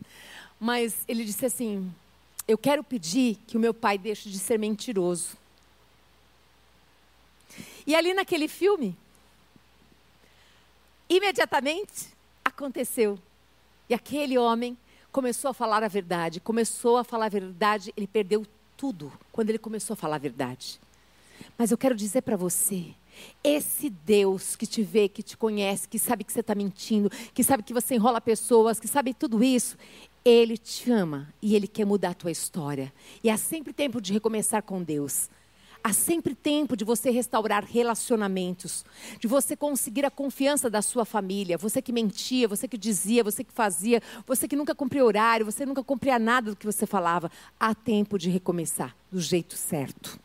Mas 0.60 1.02
ele 1.08 1.24
disse 1.24 1.44
assim: 1.44 1.92
Eu 2.46 2.56
quero 2.56 2.84
pedir 2.84 3.36
que 3.44 3.56
o 3.56 3.60
meu 3.60 3.74
pai 3.74 3.98
deixe 3.98 4.30
de 4.30 4.38
ser 4.38 4.60
mentiroso. 4.60 5.36
E 7.84 7.96
ali 7.96 8.14
naquele 8.14 8.46
filme, 8.46 8.96
imediatamente 11.08 12.10
aconteceu. 12.44 13.18
E 13.88 13.94
aquele 13.94 14.38
homem 14.38 14.78
começou 15.10 15.50
a 15.50 15.54
falar 15.54 15.82
a 15.82 15.88
verdade. 15.88 16.38
Começou 16.38 16.96
a 16.96 17.02
falar 17.02 17.26
a 17.26 17.28
verdade, 17.28 17.92
ele 17.96 18.06
perdeu 18.06 18.46
tudo 18.76 19.12
quando 19.32 19.48
ele 19.50 19.58
começou 19.58 19.94
a 19.94 19.96
falar 19.96 20.14
a 20.14 20.20
verdade. 20.20 20.78
Mas 21.58 21.72
eu 21.72 21.76
quero 21.76 21.96
dizer 21.96 22.22
para 22.22 22.36
você 22.36 22.94
esse 23.42 23.90
Deus 23.90 24.56
que 24.56 24.66
te 24.66 24.82
vê, 24.82 25.08
que 25.08 25.22
te 25.22 25.36
conhece, 25.36 25.88
que 25.88 25.98
sabe 25.98 26.24
que 26.24 26.32
você 26.32 26.40
está 26.40 26.54
mentindo, 26.54 27.10
que 27.32 27.44
sabe 27.44 27.62
que 27.62 27.72
você 27.72 27.94
enrola 27.94 28.20
pessoas, 28.20 28.80
que 28.80 28.88
sabe 28.88 29.14
tudo 29.14 29.42
isso, 29.42 29.76
Ele 30.24 30.56
te 30.56 30.90
ama 30.90 31.32
e 31.42 31.54
Ele 31.54 31.66
quer 31.66 31.84
mudar 31.84 32.10
a 32.10 32.14
tua 32.14 32.30
história. 32.30 32.92
E 33.22 33.30
há 33.30 33.36
sempre 33.36 33.72
tempo 33.72 34.00
de 34.00 34.12
recomeçar 34.12 34.62
com 34.62 34.82
Deus. 34.82 35.28
Há 35.86 35.92
sempre 35.92 36.34
tempo 36.34 36.74
de 36.78 36.82
você 36.82 37.10
restaurar 37.10 37.62
relacionamentos, 37.62 38.86
de 39.20 39.28
você 39.28 39.54
conseguir 39.54 40.06
a 40.06 40.10
confiança 40.10 40.70
da 40.70 40.80
sua 40.80 41.04
família. 41.04 41.58
Você 41.58 41.82
que 41.82 41.92
mentia, 41.92 42.48
você 42.48 42.66
que 42.66 42.78
dizia, 42.78 43.22
você 43.22 43.44
que 43.44 43.52
fazia, 43.52 44.00
você 44.26 44.48
que 44.48 44.56
nunca 44.56 44.74
cumpria 44.74 45.04
horário, 45.04 45.44
você 45.44 45.66
nunca 45.66 45.84
cumpria 45.84 46.18
nada 46.18 46.52
do 46.52 46.56
que 46.56 46.64
você 46.64 46.86
falava. 46.86 47.30
Há 47.60 47.74
tempo 47.74 48.18
de 48.18 48.30
recomeçar 48.30 48.96
do 49.12 49.20
jeito 49.20 49.58
certo. 49.58 50.18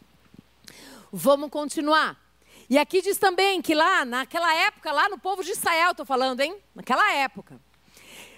Vamos 1.12 1.50
continuar. 1.50 2.29
E 2.70 2.78
aqui 2.78 3.02
diz 3.02 3.18
também 3.18 3.62
que 3.62 3.74
lá, 3.74 4.06
naquela 4.06 4.54
época, 4.54 4.92
lá 4.92 5.10
no 5.10 5.18
povo 5.18 5.44
de 5.44 5.52
Israel, 5.52 5.92
estou 5.92 6.06
falando, 6.06 6.42
hein? 6.42 6.56
Naquela 6.76 7.12
época. 7.14 7.60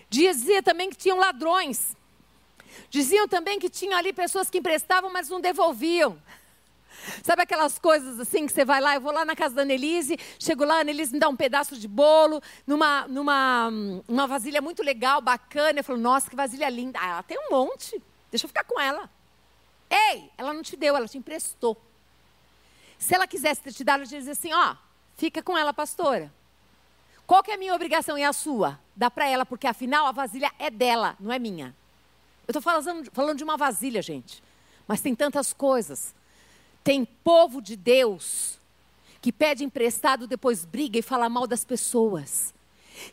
Dizia 0.09 0.63
também 0.63 0.89
que 0.89 0.95
tinham 0.95 1.17
ladrões. 1.17 1.97
Diziam 2.89 3.27
também 3.27 3.59
que 3.59 3.69
tinham 3.69 3.97
ali 3.97 4.13
pessoas 4.13 4.49
que 4.49 4.59
emprestavam, 4.59 5.11
mas 5.11 5.27
não 5.27 5.41
devolviam. 5.41 6.17
Sabe 7.23 7.41
aquelas 7.41 7.79
coisas 7.79 8.19
assim 8.19 8.45
que 8.45 8.53
você 8.53 8.63
vai 8.63 8.79
lá, 8.79 8.95
eu 8.95 9.01
vou 9.01 9.11
lá 9.11 9.25
na 9.25 9.35
casa 9.35 9.55
da 9.55 9.63
Annelise, 9.63 10.17
chego 10.39 10.63
lá, 10.63 10.77
a 10.77 10.81
Annelise 10.81 11.11
me 11.11 11.19
dá 11.19 11.27
um 11.27 11.35
pedaço 11.35 11.75
de 11.77 11.87
bolo, 11.87 12.41
numa, 12.65 13.07
numa 13.07 13.69
uma 14.07 14.27
vasilha 14.27 14.61
muito 14.61 14.83
legal, 14.83 15.21
bacana. 15.21 15.79
Eu 15.79 15.83
falo, 15.83 15.99
nossa, 15.99 16.29
que 16.29 16.35
vasilha 16.35 16.69
linda. 16.69 16.99
Ah, 17.01 17.09
ela 17.09 17.23
tem 17.23 17.37
um 17.37 17.51
monte, 17.51 18.01
deixa 18.29 18.45
eu 18.45 18.49
ficar 18.49 18.63
com 18.63 18.79
ela. 18.79 19.09
Ei, 19.89 20.29
ela 20.37 20.53
não 20.53 20.61
te 20.61 20.77
deu, 20.77 20.95
ela 20.95 21.07
te 21.07 21.17
emprestou. 21.17 21.75
Se 23.01 23.15
ela 23.15 23.25
quisesse 23.25 23.61
ter 23.61 23.73
te 23.73 23.83
dado, 23.83 24.01
ela 24.01 24.05
dizia 24.07 24.31
assim: 24.31 24.53
ó, 24.53 24.75
fica 25.17 25.41
com 25.41 25.57
ela, 25.57 25.73
pastora. 25.73 26.31
Qual 27.25 27.41
que 27.41 27.49
é 27.49 27.55
a 27.55 27.57
minha 27.57 27.73
obrigação 27.73 28.15
e 28.15 28.23
a 28.23 28.31
sua? 28.31 28.79
Dá 28.95 29.09
para 29.09 29.27
ela, 29.27 29.43
porque 29.43 29.65
afinal 29.65 30.05
a 30.05 30.11
vasilha 30.11 30.51
é 30.59 30.69
dela, 30.69 31.17
não 31.19 31.33
é 31.33 31.39
minha. 31.39 31.75
Eu 32.47 32.51
estou 32.51 32.61
falando, 32.61 33.09
falando 33.11 33.37
de 33.37 33.43
uma 33.43 33.57
vasilha, 33.57 34.03
gente. 34.03 34.43
Mas 34.87 35.01
tem 35.01 35.15
tantas 35.15 35.51
coisas. 35.51 36.13
Tem 36.83 37.03
povo 37.03 37.59
de 37.59 37.75
Deus 37.75 38.59
que 39.19 39.31
pede 39.31 39.63
emprestado, 39.63 40.27
depois 40.27 40.63
briga 40.63 40.99
e 40.99 41.01
fala 41.01 41.27
mal 41.27 41.47
das 41.47 41.65
pessoas. 41.65 42.53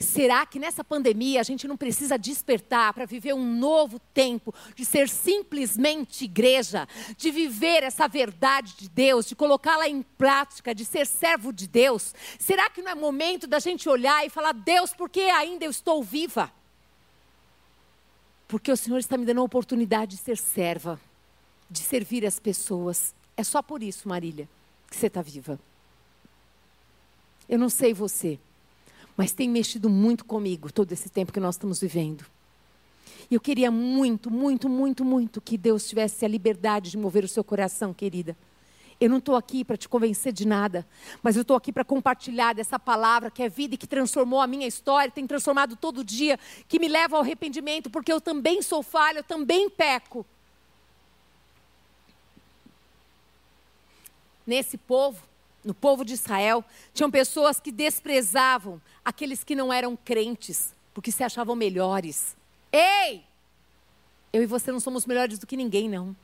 Será 0.01 0.45
que 0.47 0.59
nessa 0.59 0.85
pandemia 0.85 1.41
a 1.41 1.45
gente 1.45 1.67
não 1.67 1.77
precisa 1.77 2.19
despertar 2.19 2.93
para 2.93 3.07
viver 3.07 3.35
um 3.35 3.45
novo 3.45 3.99
tempo, 4.13 4.55
de 4.75 4.85
ser 4.85 5.09
simplesmente 5.09 6.25
igreja, 6.25 6.87
de 7.17 7.31
viver 7.31 7.83
essa 7.83 8.09
verdade 8.09 8.75
de 8.77 8.89
Deus, 8.89 9.27
de 9.27 9.37
colocá-la 9.37 9.89
em 9.89 10.03
prática, 10.03 10.75
de 10.75 10.85
ser 10.85 11.07
servo 11.07 11.53
de 11.53 11.67
Deus? 11.67 12.15
Será 12.39 12.69
que 12.71 12.83
não 12.83 12.91
é 12.91 12.95
momento 12.95 13.47
da 13.47 13.59
gente 13.59 13.89
olhar 13.89 14.25
e 14.27 14.31
falar, 14.31 14.53
Deus, 14.53 14.93
por 14.93 15.09
que 15.09 15.23
ainda 15.23 15.65
eu 15.65 15.71
estou 15.71 16.03
viva? 16.03 16.51
Porque 18.47 18.73
o 18.73 18.77
Senhor 18.77 18.99
está 18.99 19.17
me 19.17 19.27
dando 19.27 19.41
a 19.41 19.45
oportunidade 19.45 20.17
de 20.17 20.23
ser 20.23 20.39
serva, 20.39 20.99
de 21.71 21.81
servir 21.81 22.25
as 22.25 22.39
pessoas. 22.39 23.15
É 23.37 23.45
só 23.45 23.61
por 23.63 23.83
isso, 23.83 24.09
Marília, 24.09 24.49
que 24.91 24.97
você 24.97 25.07
está 25.07 25.21
viva. 25.21 25.61
Eu 27.49 27.59
não 27.59 27.69
sei 27.69 27.95
você 27.95 28.39
mas 29.19 29.33
tem 29.33 29.49
mexido 29.49 29.91
muito 29.91 30.25
comigo 30.25 30.73
todo 30.73 30.93
esse 30.93 31.09
tempo 31.09 31.33
que 31.33 31.41
nós 31.41 31.57
estamos 31.57 31.81
vivendo. 31.81 32.25
E 33.29 33.35
eu 33.35 33.41
queria 33.41 33.69
muito, 33.69 34.31
muito, 34.31 34.69
muito, 34.69 35.05
muito 35.05 35.41
que 35.41 35.59
Deus 35.59 35.89
tivesse 35.89 36.25
a 36.25 36.29
liberdade 36.29 36.93
de 36.93 36.97
mover 36.97 37.25
o 37.25 37.29
seu 37.29 37.43
coração, 37.43 37.93
querida. 37.93 38.37
Eu 39.01 39.11
não 39.11 39.19
estou 39.19 39.35
aqui 39.35 39.65
para 39.65 39.77
te 39.77 39.89
convencer 39.89 40.33
de 40.33 40.47
nada, 40.47 40.87
mas 41.21 41.35
eu 41.35 41.43
estou 41.43 41.57
aqui 41.57 41.73
para 41.73 41.85
compartilhar 41.85 42.53
dessa 42.53 42.79
palavra 42.79 43.29
que 43.29 43.43
é 43.43 43.49
vida 43.49 43.75
e 43.75 43.79
que 43.79 43.89
transformou 43.89 44.41
a 44.41 44.47
minha 44.47 44.69
história, 44.69 45.11
tem 45.11 45.27
transformado 45.27 45.75
todo 45.75 46.05
dia, 46.05 46.39
que 46.69 46.79
me 46.79 46.87
leva 46.87 47.17
ao 47.17 47.23
arrependimento, 47.23 47.91
porque 47.91 48.13
eu 48.13 48.21
também 48.21 48.63
sou 48.63 48.85
falha, 48.85 49.19
eu 49.19 49.25
também 49.25 49.69
peco. 49.69 50.25
Nesse 54.47 54.79
povo, 54.79 55.29
no 55.65 55.75
povo 55.75 56.05
de 56.05 56.15
Israel, 56.15 56.65
tinham 56.95 57.11
pessoas 57.11 57.61
que 57.61 57.73
desprezavam 57.73 58.81
aqueles 59.05 59.43
que 59.43 59.55
não 59.55 59.73
eram 59.73 59.97
crentes, 59.97 60.75
porque 60.95 61.13
se 61.13 61.23
achavam 61.23 61.57
melhores. 61.57 62.37
Ei! 62.73 63.25
Eu 64.33 64.43
e 64.43 64.47
você 64.47 64.71
não 64.71 64.81
somos 64.81 65.07
melhores 65.07 65.39
do 65.39 65.47
que 65.47 65.57
ninguém, 65.57 65.89
não. 65.89 66.15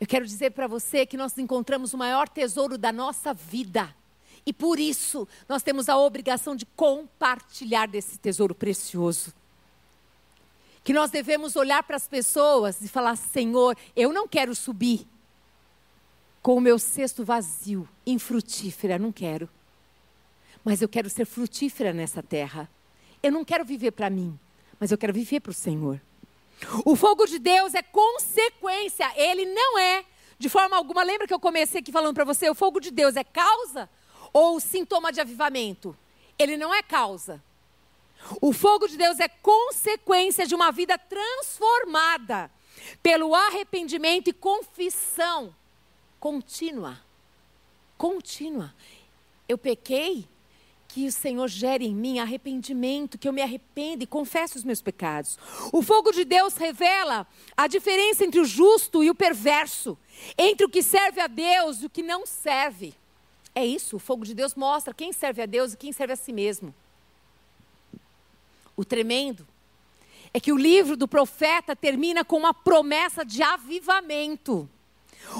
Eu 0.00 0.06
quero 0.06 0.24
dizer 0.24 0.52
para 0.52 0.66
você 0.66 1.04
que 1.04 1.16
nós 1.16 1.36
encontramos 1.36 1.92
o 1.92 1.98
maior 1.98 2.28
tesouro 2.28 2.78
da 2.78 2.90
nossa 2.90 3.34
vida. 3.34 3.94
E 4.46 4.52
por 4.52 4.80
isso 4.80 5.28
nós 5.46 5.62
temos 5.62 5.88
a 5.88 5.98
obrigação 5.98 6.56
de 6.56 6.64
compartilhar 6.64 7.86
desse 7.86 8.18
tesouro 8.18 8.54
precioso. 8.54 9.34
Que 10.82 10.94
nós 10.94 11.10
devemos 11.10 11.56
olhar 11.56 11.82
para 11.82 11.96
as 11.96 12.08
pessoas 12.08 12.80
e 12.80 12.88
falar: 12.88 13.16
Senhor, 13.16 13.76
eu 13.94 14.12
não 14.12 14.26
quero 14.26 14.54
subir 14.54 15.06
com 16.42 16.56
o 16.56 16.60
meu 16.60 16.78
cesto 16.78 17.24
vazio, 17.24 17.88
infrutífera, 18.06 18.98
não 18.98 19.12
quero. 19.12 19.48
Mas 20.64 20.80
eu 20.80 20.88
quero 20.88 21.10
ser 21.10 21.26
frutífera 21.26 21.92
nessa 21.92 22.22
terra. 22.22 22.68
Eu 23.22 23.30
não 23.32 23.44
quero 23.44 23.64
viver 23.64 23.90
para 23.90 24.08
mim, 24.08 24.38
mas 24.78 24.90
eu 24.90 24.98
quero 24.98 25.12
viver 25.12 25.40
para 25.40 25.50
o 25.50 25.54
Senhor. 25.54 26.00
O 26.84 26.96
fogo 26.96 27.26
de 27.26 27.38
Deus 27.38 27.74
é 27.74 27.82
consequência, 27.82 29.10
ele 29.16 29.46
não 29.46 29.78
é, 29.78 30.04
de 30.38 30.48
forma 30.48 30.76
alguma. 30.76 31.02
Lembra 31.02 31.26
que 31.26 31.34
eu 31.34 31.40
comecei 31.40 31.80
aqui 31.80 31.92
falando 31.92 32.14
para 32.14 32.24
você? 32.24 32.48
O 32.48 32.54
fogo 32.54 32.80
de 32.80 32.90
Deus 32.90 33.16
é 33.16 33.24
causa 33.24 33.88
ou 34.32 34.60
sintoma 34.60 35.12
de 35.12 35.20
avivamento? 35.20 35.96
Ele 36.38 36.56
não 36.56 36.74
é 36.74 36.82
causa. 36.82 37.42
O 38.40 38.52
fogo 38.52 38.86
de 38.86 38.96
Deus 38.96 39.18
é 39.18 39.28
consequência 39.28 40.46
de 40.46 40.54
uma 40.54 40.70
vida 40.70 40.98
transformada 40.98 42.50
pelo 43.02 43.34
arrependimento 43.34 44.28
e 44.28 44.32
confissão 44.32 45.54
contínua. 46.20 47.00
Contínua. 47.96 48.74
Eu 49.48 49.58
pequei, 49.58 50.28
que 50.92 51.06
o 51.06 51.12
Senhor 51.12 51.48
gere 51.48 51.86
em 51.86 51.94
mim 51.94 52.18
arrependimento, 52.18 53.16
que 53.16 53.28
eu 53.28 53.32
me 53.32 53.42
arrependa 53.42 54.02
e 54.02 54.06
confesse 54.06 54.56
os 54.56 54.64
meus 54.64 54.82
pecados. 54.82 55.38
O 55.72 55.82
fogo 55.82 56.10
de 56.10 56.24
Deus 56.24 56.56
revela 56.56 57.26
a 57.56 57.66
diferença 57.66 58.24
entre 58.24 58.40
o 58.40 58.44
justo 58.44 59.02
e 59.04 59.10
o 59.10 59.14
perverso, 59.14 59.96
entre 60.36 60.66
o 60.66 60.68
que 60.68 60.82
serve 60.82 61.20
a 61.20 61.26
Deus 61.26 61.82
e 61.82 61.86
o 61.86 61.90
que 61.90 62.02
não 62.02 62.26
serve. 62.26 62.92
É 63.54 63.64
isso, 63.64 63.96
o 63.96 64.00
fogo 64.00 64.24
de 64.24 64.34
Deus 64.34 64.54
mostra 64.54 64.94
quem 64.94 65.12
serve 65.12 65.42
a 65.42 65.46
Deus 65.46 65.72
e 65.72 65.76
quem 65.76 65.92
serve 65.92 66.12
a 66.12 66.16
si 66.16 66.32
mesmo. 66.32 66.74
O 68.76 68.84
tremendo 68.84 69.46
é 70.32 70.40
que 70.40 70.52
o 70.52 70.56
livro 70.56 70.96
do 70.96 71.06
profeta 71.06 71.74
termina 71.76 72.24
com 72.24 72.36
uma 72.36 72.54
promessa 72.54 73.24
de 73.24 73.42
avivamento. 73.42 74.68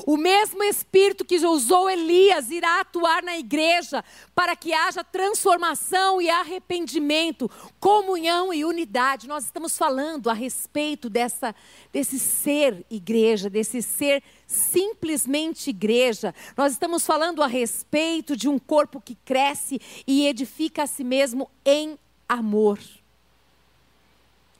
O 0.07 0.17
mesmo 0.17 0.63
Espírito 0.63 1.25
que 1.25 1.37
usou 1.45 1.89
Elias 1.91 2.51
irá 2.51 2.81
atuar 2.81 3.23
na 3.23 3.37
igreja 3.37 4.05
para 4.35 4.55
que 4.55 4.73
haja 4.73 5.03
transformação 5.03 6.21
e 6.21 6.31
arrependimento, 6.31 7.51
comunhão 7.79 8.53
e 8.53 8.65
unidade. 8.65 9.29
Nós 9.29 9.45
estamos 9.45 9.77
falando 9.77 10.31
a 10.31 10.33
respeito 10.33 11.11
dessa, 11.11 11.55
desse 11.93 12.19
ser 12.19 12.85
igreja, 12.91 13.51
desse 13.51 13.83
ser 13.83 14.23
simplesmente 14.47 15.71
igreja. 15.71 16.35
Nós 16.57 16.73
estamos 16.73 17.05
falando 17.05 17.43
a 17.43 17.47
respeito 17.47 18.37
de 18.37 18.49
um 18.49 18.59
corpo 18.59 19.01
que 19.01 19.15
cresce 19.25 19.81
e 20.07 20.27
edifica 20.27 20.85
a 20.85 20.87
si 20.87 21.05
mesmo 21.05 21.51
em 21.65 21.99
amor. 22.29 22.79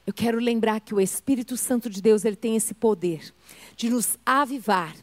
Eu 0.07 0.13
quero 0.13 0.39
lembrar 0.39 0.81
que 0.81 0.95
o 0.95 1.01
Espírito 1.01 1.57
Santo 1.57 1.89
de 1.89 2.03
Deus 2.03 2.25
ele 2.25 2.35
tem 2.35 2.57
esse 2.57 2.75
poder 2.75 3.33
de 3.77 3.89
nos 3.89 4.19
avivar 4.27 4.95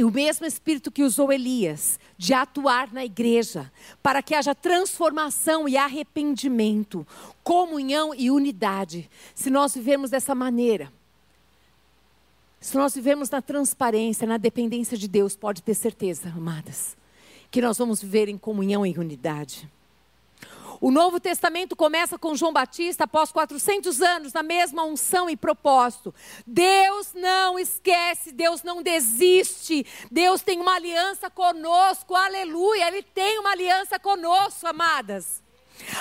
e 0.00 0.04
o 0.04 0.10
mesmo 0.10 0.46
Espírito 0.46 0.90
que 0.90 1.02
usou 1.02 1.30
Elias 1.30 2.00
de 2.16 2.32
atuar 2.32 2.90
na 2.90 3.04
igreja, 3.04 3.70
para 4.02 4.22
que 4.22 4.34
haja 4.34 4.54
transformação 4.54 5.68
e 5.68 5.76
arrependimento, 5.76 7.06
comunhão 7.44 8.14
e 8.14 8.30
unidade. 8.30 9.10
Se 9.34 9.50
nós 9.50 9.74
vivemos 9.74 10.08
dessa 10.08 10.34
maneira, 10.34 10.90
se 12.58 12.78
nós 12.78 12.94
vivemos 12.94 13.28
na 13.28 13.42
transparência, 13.42 14.26
na 14.26 14.38
dependência 14.38 14.96
de 14.96 15.06
Deus, 15.06 15.36
pode 15.36 15.62
ter 15.62 15.74
certeza, 15.74 16.30
amadas, 16.30 16.96
que 17.50 17.60
nós 17.60 17.76
vamos 17.76 18.00
viver 18.00 18.30
em 18.30 18.38
comunhão 18.38 18.86
e 18.86 18.96
unidade. 18.96 19.68
O 20.80 20.90
Novo 20.90 21.20
Testamento 21.20 21.76
começa 21.76 22.18
com 22.18 22.34
João 22.34 22.54
Batista 22.54 23.04
após 23.04 23.30
400 23.30 24.00
anos, 24.00 24.32
na 24.32 24.42
mesma 24.42 24.82
unção 24.82 25.28
e 25.28 25.36
propósito. 25.36 26.14
Deus 26.46 27.12
não 27.12 27.58
esquece, 27.58 28.32
Deus 28.32 28.62
não 28.62 28.82
desiste. 28.82 29.84
Deus 30.10 30.40
tem 30.40 30.58
uma 30.58 30.76
aliança 30.76 31.28
conosco, 31.28 32.14
aleluia. 32.14 32.88
Ele 32.88 33.02
tem 33.02 33.38
uma 33.38 33.50
aliança 33.50 33.98
conosco, 33.98 34.66
amadas. 34.66 35.42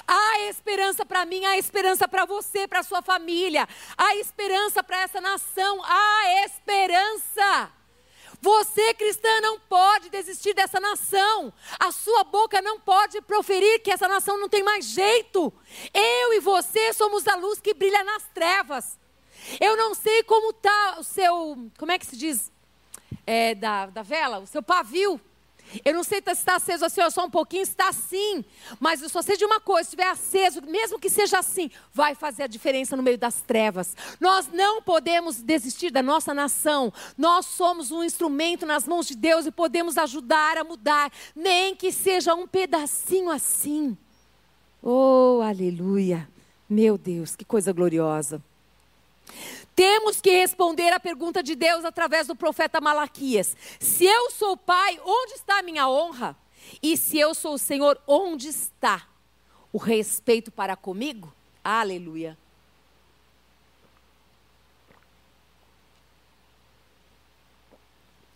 Há 0.08 0.40
esperança 0.50 1.06
para 1.06 1.26
mim, 1.26 1.44
há 1.46 1.58
esperança 1.58 2.08
para 2.08 2.24
você, 2.26 2.68
para 2.68 2.84
sua 2.84 3.02
família, 3.02 3.68
há 3.98 4.16
esperança 4.16 4.84
para 4.84 5.02
essa 5.02 5.22
nação, 5.22 5.82
há 5.84 6.46
esperança. 6.46 7.79
Você, 8.42 8.94
cristã, 8.94 9.42
não 9.42 9.60
pode 9.60 10.10
desistir 10.10 10.54
dessa 10.54 10.80
nação. 10.80 11.54
A 11.78 11.92
sua 11.92 12.24
boca 12.24 12.62
não 12.62 12.80
pode 12.80 13.22
proferir 13.22 13.82
que 13.82 13.92
essa 13.92 14.08
nação 14.08 14.38
não 14.40 14.48
tem 14.48 14.64
mais 14.64 14.86
jeito. 14.86 15.54
Eu 15.94 16.34
e 16.34 16.40
você 16.40 16.94
somos 16.94 17.28
a 17.28 17.36
luz 17.36 17.60
que 17.60 17.74
brilha 17.74 18.04
nas 18.04 18.24
trevas. 18.34 18.98
Eu 19.60 19.76
não 19.76 19.94
sei 19.94 20.24
como 20.24 20.52
está 20.52 20.98
o 21.00 21.04
seu. 21.04 21.70
Como 21.78 21.92
é 21.92 22.00
que 22.00 22.06
se 22.06 22.16
diz? 22.16 22.52
É, 23.26 23.56
da, 23.56 23.88
da 23.88 24.02
vela? 24.02 24.40
O 24.40 24.48
seu 24.48 24.64
pavio. 24.64 25.20
Eu 25.84 25.94
não 25.94 26.04
sei 26.04 26.22
se 26.22 26.32
está 26.32 26.56
aceso 26.56 26.86
assim, 26.86 27.02
só 27.12 27.26
um 27.26 27.30
pouquinho, 27.30 27.64
está 27.64 27.90
assim. 27.90 28.44
Mas 28.80 29.02
eu 29.02 29.10
só 29.10 29.22
sei 29.22 29.38
de 29.38 29.46
uma 29.46 29.60
coisa: 29.60 29.84
se 29.84 29.96
estiver 29.96 30.10
aceso, 30.10 30.62
mesmo 30.64 31.00
que 31.00 31.10
seja 31.10 31.40
assim, 31.40 31.70
vai 31.94 32.16
fazer 32.16 32.44
a 32.44 32.48
diferença 32.48 32.96
no 32.96 33.04
meio 33.04 33.18
das 33.18 33.42
trevas. 33.42 33.96
Nós 34.20 34.48
não 34.52 34.82
podemos 34.82 35.42
desistir 35.42 35.92
da 35.92 36.02
nossa 36.02 36.34
nação. 36.34 36.92
Nós 37.18 37.46
somos 37.46 37.92
um 37.92 38.04
instrumento 38.04 38.66
nas 38.66 38.88
mãos 38.88 39.08
de 39.08 39.16
Deus 39.16 39.46
e 39.46 39.52
podemos 39.52 39.98
ajudar 39.98 40.58
a 40.58 40.64
mudar, 40.64 41.12
nem 41.36 41.76
que 41.76 41.92
seja 41.92 42.34
um 42.34 42.48
pedacinho 42.48 43.30
assim. 43.30 43.98
Oh, 44.82 45.42
aleluia! 45.44 46.28
Meu 46.70 46.98
Deus, 46.98 47.36
que 47.36 47.44
coisa 47.44 47.74
gloriosa. 47.74 48.42
Temos 49.80 50.20
que 50.20 50.30
responder 50.30 50.92
a 50.92 51.00
pergunta 51.00 51.42
de 51.42 51.56
Deus 51.56 51.86
através 51.86 52.28
do 52.28 52.36
profeta 52.36 52.82
Malaquias: 52.82 53.56
Se 53.80 54.04
eu 54.04 54.30
sou 54.30 54.58
pai, 54.58 55.00
onde 55.06 55.36
está 55.36 55.60
a 55.60 55.64
minha 55.64 55.88
honra? 55.88 56.36
E 56.84 56.98
se 56.98 57.18
eu 57.18 57.34
sou 57.34 57.54
o 57.54 57.58
Senhor, 57.58 57.98
onde 58.06 58.50
está 58.50 59.08
o 59.72 59.78
respeito 59.78 60.52
para 60.52 60.76
comigo? 60.76 61.34
Aleluia. 61.64 62.38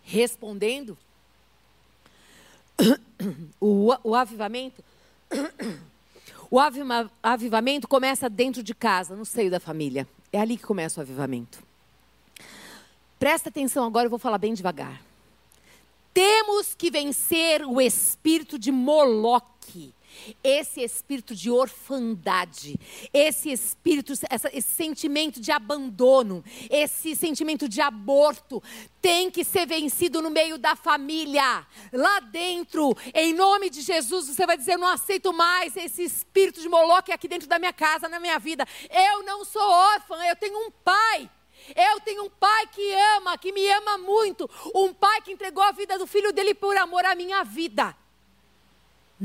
Respondendo, 0.01 0.97
o, 3.59 3.93
o 4.01 4.15
avivamento, 4.15 4.81
o 6.49 6.57
avivamento 7.21 7.85
começa 7.85 8.29
dentro 8.29 8.63
de 8.63 8.73
casa, 8.73 9.13
no 9.13 9.25
seio 9.25 9.51
da 9.51 9.59
família. 9.59 10.07
É 10.33 10.39
ali 10.41 10.57
que 10.57 10.63
começa 10.63 10.99
o 10.99 11.03
avivamento. 11.03 11.63
Presta 13.19 13.49
atenção 13.49 13.85
agora, 13.85 14.07
eu 14.07 14.09
vou 14.09 14.19
falar 14.19 14.39
bem 14.39 14.53
devagar. 14.53 14.99
Temos 16.13 16.73
que 16.75 16.91
vencer 16.91 17.63
o 17.63 17.79
espírito 17.79 18.59
de 18.59 18.71
Moloque 18.71 19.93
esse 20.43 20.81
espírito 20.81 21.35
de 21.35 21.49
orfandade, 21.49 22.79
esse 23.13 23.51
espírito, 23.51 24.13
esse 24.13 24.61
sentimento 24.61 25.39
de 25.39 25.51
abandono, 25.51 26.43
esse 26.69 27.15
sentimento 27.15 27.67
de 27.67 27.81
aborto, 27.81 28.61
tem 29.01 29.29
que 29.29 29.43
ser 29.43 29.67
vencido 29.67 30.21
no 30.21 30.29
meio 30.29 30.57
da 30.57 30.75
família, 30.75 31.67
lá 31.91 32.19
dentro, 32.21 32.95
em 33.13 33.33
nome 33.33 33.69
de 33.69 33.81
Jesus. 33.81 34.27
Você 34.27 34.45
vai 34.45 34.57
dizer: 34.57 34.73
Eu 34.73 34.79
não 34.79 34.87
aceito 34.87 35.33
mais 35.33 35.75
esse 35.75 36.03
espírito 36.03 36.61
de 36.61 36.69
Moloque 36.69 37.11
aqui 37.11 37.27
dentro 37.27 37.47
da 37.47 37.59
minha 37.59 37.73
casa, 37.73 38.07
na 38.07 38.19
minha 38.19 38.39
vida. 38.39 38.65
Eu 38.89 39.23
não 39.23 39.43
sou 39.43 39.61
órfã, 39.61 40.15
eu 40.25 40.35
tenho 40.35 40.57
um 40.57 40.71
pai. 40.71 41.29
Eu 41.75 41.99
tenho 42.01 42.25
um 42.25 42.29
pai 42.29 42.67
que 42.67 42.93
ama, 43.15 43.37
que 43.37 43.51
me 43.51 43.65
ama 43.71 43.97
muito. 43.97 44.49
Um 44.75 44.93
pai 44.93 45.21
que 45.21 45.31
entregou 45.31 45.63
a 45.63 45.71
vida 45.71 45.97
do 45.97 46.05
filho 46.05 46.33
dele 46.33 46.53
por 46.53 46.75
amor 46.75 47.05
à 47.05 47.15
minha 47.15 47.43
vida. 47.43 47.95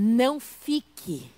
Não 0.01 0.39
fique 0.39 1.29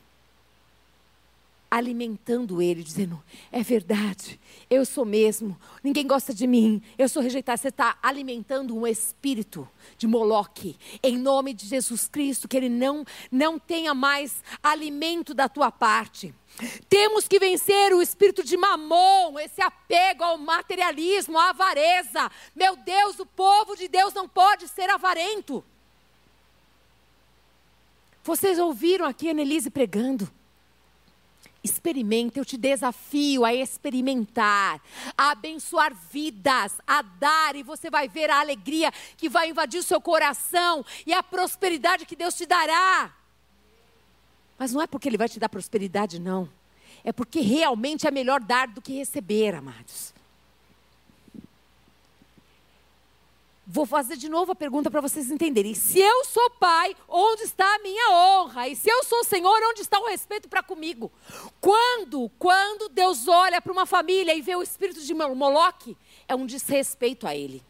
alimentando 1.71 2.61
ele, 2.61 2.83
dizendo: 2.83 3.19
é 3.51 3.63
verdade, 3.63 4.39
eu 4.69 4.85
sou 4.85 5.07
mesmo, 5.07 5.59
ninguém 5.83 6.07
gosta 6.07 6.35
de 6.35 6.47
mim, 6.47 6.83
eu 6.99 7.09
sou 7.09 7.23
rejeitado. 7.23 7.59
Você 7.59 7.69
está 7.69 7.97
alimentando 8.03 8.77
um 8.77 8.87
espírito 8.87 9.67
de 9.97 10.07
Moloque, 10.07 10.77
em 11.03 11.17
nome 11.17 11.55
de 11.55 11.67
Jesus 11.67 12.07
Cristo, 12.07 12.47
que 12.47 12.55
ele 12.55 12.69
não, 12.69 13.03
não 13.33 13.59
tenha 13.59 13.95
mais 13.95 14.43
alimento 14.63 15.33
da 15.33 15.49
tua 15.49 15.73
parte. 15.73 16.35
Temos 16.87 17.27
que 17.27 17.39
vencer 17.39 17.95
o 17.95 18.03
espírito 18.03 18.45
de 18.45 18.59
mamon, 18.59 19.39
esse 19.39 19.63
apego 19.63 20.23
ao 20.23 20.37
materialismo, 20.37 21.39
à 21.39 21.49
avareza. 21.49 22.31
Meu 22.55 22.77
Deus, 22.77 23.19
o 23.21 23.25
povo 23.25 23.75
de 23.75 23.89
Deus 23.89 24.13
não 24.13 24.29
pode 24.29 24.69
ser 24.69 24.91
avarento. 24.91 25.65
Vocês 28.23 28.59
ouviram 28.59 29.07
aqui 29.07 29.29
a 29.29 29.33
Annelise 29.33 29.71
pregando. 29.71 30.31
Experimenta, 31.63 32.39
eu 32.39 32.45
te 32.45 32.57
desafio 32.57 33.45
a 33.45 33.55
experimentar, 33.55 34.81
a 35.17 35.33
abençoar 35.33 35.95
vidas, 35.95 36.73
a 36.87 37.03
dar, 37.03 37.55
e 37.55 37.63
você 37.63 37.91
vai 37.91 38.09
ver 38.09 38.31
a 38.31 38.41
alegria 38.41 38.91
que 39.17 39.29
vai 39.29 39.51
invadir 39.51 39.79
o 39.79 39.83
seu 39.83 40.01
coração 40.01 40.85
e 41.07 41.13
a 41.13 41.23
prosperidade 41.23 42.07
que 42.07 42.17
Deus 42.17 42.35
te 42.35 42.47
dará. 42.47 43.15
Mas 44.59 44.73
não 44.73 44.81
é 44.81 44.87
porque 44.87 45.09
Ele 45.09 45.19
vai 45.19 45.29
te 45.29 45.39
dar 45.39 45.51
prosperidade, 45.51 46.19
não. 46.19 46.49
É 47.05 47.13
porque 47.13 47.41
realmente 47.41 48.07
é 48.07 48.11
melhor 48.11 48.41
dar 48.41 48.69
do 48.69 48.81
que 48.81 48.95
receber, 48.95 49.55
amados. 49.55 50.15
Vou 53.73 53.87
fazer 53.87 54.17
de 54.17 54.29
novo 54.29 54.51
a 54.51 54.55
pergunta 54.57 54.91
para 54.91 55.01
vocês 55.01 55.31
entenderem. 55.31 55.75
Se 55.75 56.01
eu 56.01 56.25
sou 56.25 56.51
pai, 56.59 56.97
onde 57.09 57.43
está 57.43 57.65
a 57.65 57.79
minha 57.79 58.11
honra? 58.11 58.67
E 58.67 58.75
se 58.75 58.91
eu 58.91 59.05
sou 59.05 59.23
Senhor, 59.23 59.57
onde 59.71 59.81
está 59.81 59.97
o 60.01 60.09
respeito 60.09 60.49
para 60.49 60.61
comigo? 60.61 61.09
Quando, 61.61 62.29
quando 62.37 62.89
Deus 62.89 63.29
olha 63.29 63.63
para 63.63 63.73
uma 63.73 63.87
família 63.87 64.35
e 64.35 64.43
vê 64.43 64.57
o 64.57 64.63
espírito 64.63 65.01
de 65.01 65.15
Moloque, 65.15 65.97
é 66.27 66.35
um 66.35 66.47
desrespeito 66.47 67.29
a 67.29 67.37
ele. 67.37 67.63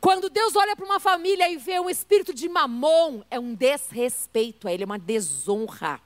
Quando 0.00 0.28
Deus 0.28 0.56
olha 0.56 0.74
para 0.74 0.84
uma 0.84 0.98
família 0.98 1.48
e 1.48 1.56
vê 1.56 1.78
um 1.78 1.88
espírito 1.88 2.34
de 2.34 2.48
mamon, 2.48 3.22
é 3.30 3.38
um 3.38 3.54
desrespeito 3.54 4.66
a 4.66 4.72
ele, 4.72 4.82
é 4.82 4.86
uma 4.86 4.98
desonra. 4.98 6.00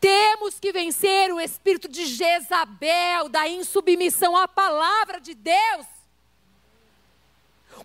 Temos 0.00 0.58
que 0.58 0.72
vencer 0.72 1.30
o 1.30 1.38
espírito 1.38 1.88
de 1.88 2.06
Jezabel, 2.06 3.28
da 3.28 3.46
insubmissão 3.46 4.34
à 4.34 4.48
palavra 4.48 5.20
de 5.20 5.34
Deus. 5.34 5.93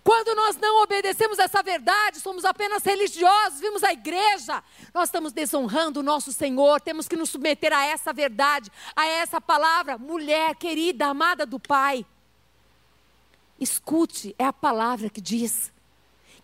Quando 0.02 0.34
nós 0.34 0.56
não 0.56 0.82
obedecemos 0.82 1.38
essa 1.38 1.62
verdade, 1.62 2.20
somos 2.20 2.44
apenas 2.44 2.82
religiosos, 2.82 3.60
vimos 3.60 3.82
a 3.82 3.92
igreja, 3.92 4.62
nós 4.94 5.08
estamos 5.08 5.32
desonrando 5.32 6.00
o 6.00 6.02
nosso 6.02 6.32
Senhor, 6.32 6.80
temos 6.80 7.06
que 7.08 7.16
nos 7.16 7.30
submeter 7.30 7.72
a 7.72 7.84
essa 7.84 8.12
verdade, 8.12 8.70
a 8.94 9.06
essa 9.06 9.40
palavra, 9.40 9.98
mulher 9.98 10.54
querida, 10.56 11.06
amada 11.06 11.44
do 11.44 11.58
Pai. 11.58 12.06
Escute, 13.58 14.34
é 14.38 14.44
a 14.44 14.52
palavra 14.52 15.10
que 15.10 15.20
diz 15.20 15.72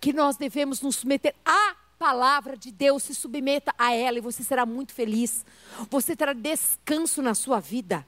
que 0.01 0.13
nós 0.13 0.37
devemos 0.37 0.83
nos 0.83 0.97
submeter 0.97 1.35
à 1.45 1.75
palavra 1.99 2.57
de 2.57 2.71
Deus, 2.71 3.05
se 3.05 3.15
submeta 3.15 3.75
a 3.79 3.95
ela 3.95 4.19
e 4.19 4.21
você 4.21 4.43
será 4.43 4.67
muito 4.67 4.93
feliz. 4.93 5.45
Você 5.91 6.15
terá 6.15 6.33
descanso 6.33 7.23
na 7.23 7.35
sua 7.35 7.59
vida. 7.59 8.07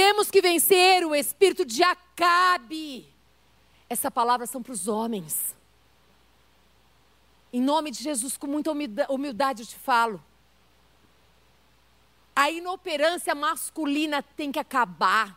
Temos 0.00 0.30
que 0.30 0.40
vencer 0.40 1.04
o 1.04 1.12
espírito 1.12 1.64
de 1.64 1.82
Acabe. 1.82 3.04
Essa 3.90 4.12
palavra 4.12 4.46
são 4.46 4.62
para 4.62 4.72
os 4.72 4.86
homens. 4.86 5.56
Em 7.52 7.60
nome 7.60 7.90
de 7.90 8.04
Jesus, 8.04 8.36
com 8.36 8.46
muita 8.46 8.70
humildade 9.10 9.64
eu 9.64 9.66
te 9.66 9.74
falo. 9.74 10.22
A 12.36 12.48
inoperância 12.48 13.34
masculina 13.34 14.22
tem 14.22 14.52
que 14.52 14.60
acabar. 14.60 15.36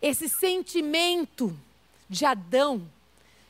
Esse 0.00 0.30
sentimento 0.30 1.54
de 2.08 2.24
Adão, 2.24 2.90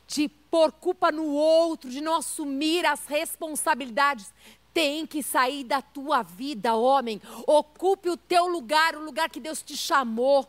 de 0.09 0.29
pôr 0.29 0.73
culpa 0.73 1.13
no 1.13 1.27
outro, 1.27 1.89
de 1.89 2.01
não 2.01 2.17
assumir 2.17 2.85
as 2.85 3.07
responsabilidades, 3.07 4.33
tem 4.73 5.07
que 5.07 5.23
sair 5.23 5.65
da 5.65 5.83
tua 5.83 6.23
vida, 6.23 6.75
homem. 6.75 7.21
Ocupe 7.47 8.09
o 8.09 8.17
teu 8.17 8.47
lugar, 8.47 8.97
o 8.97 9.05
lugar 9.05 9.29
que 9.31 9.41
Deus 9.41 9.63
te 9.63 9.77
chamou. 9.77 10.49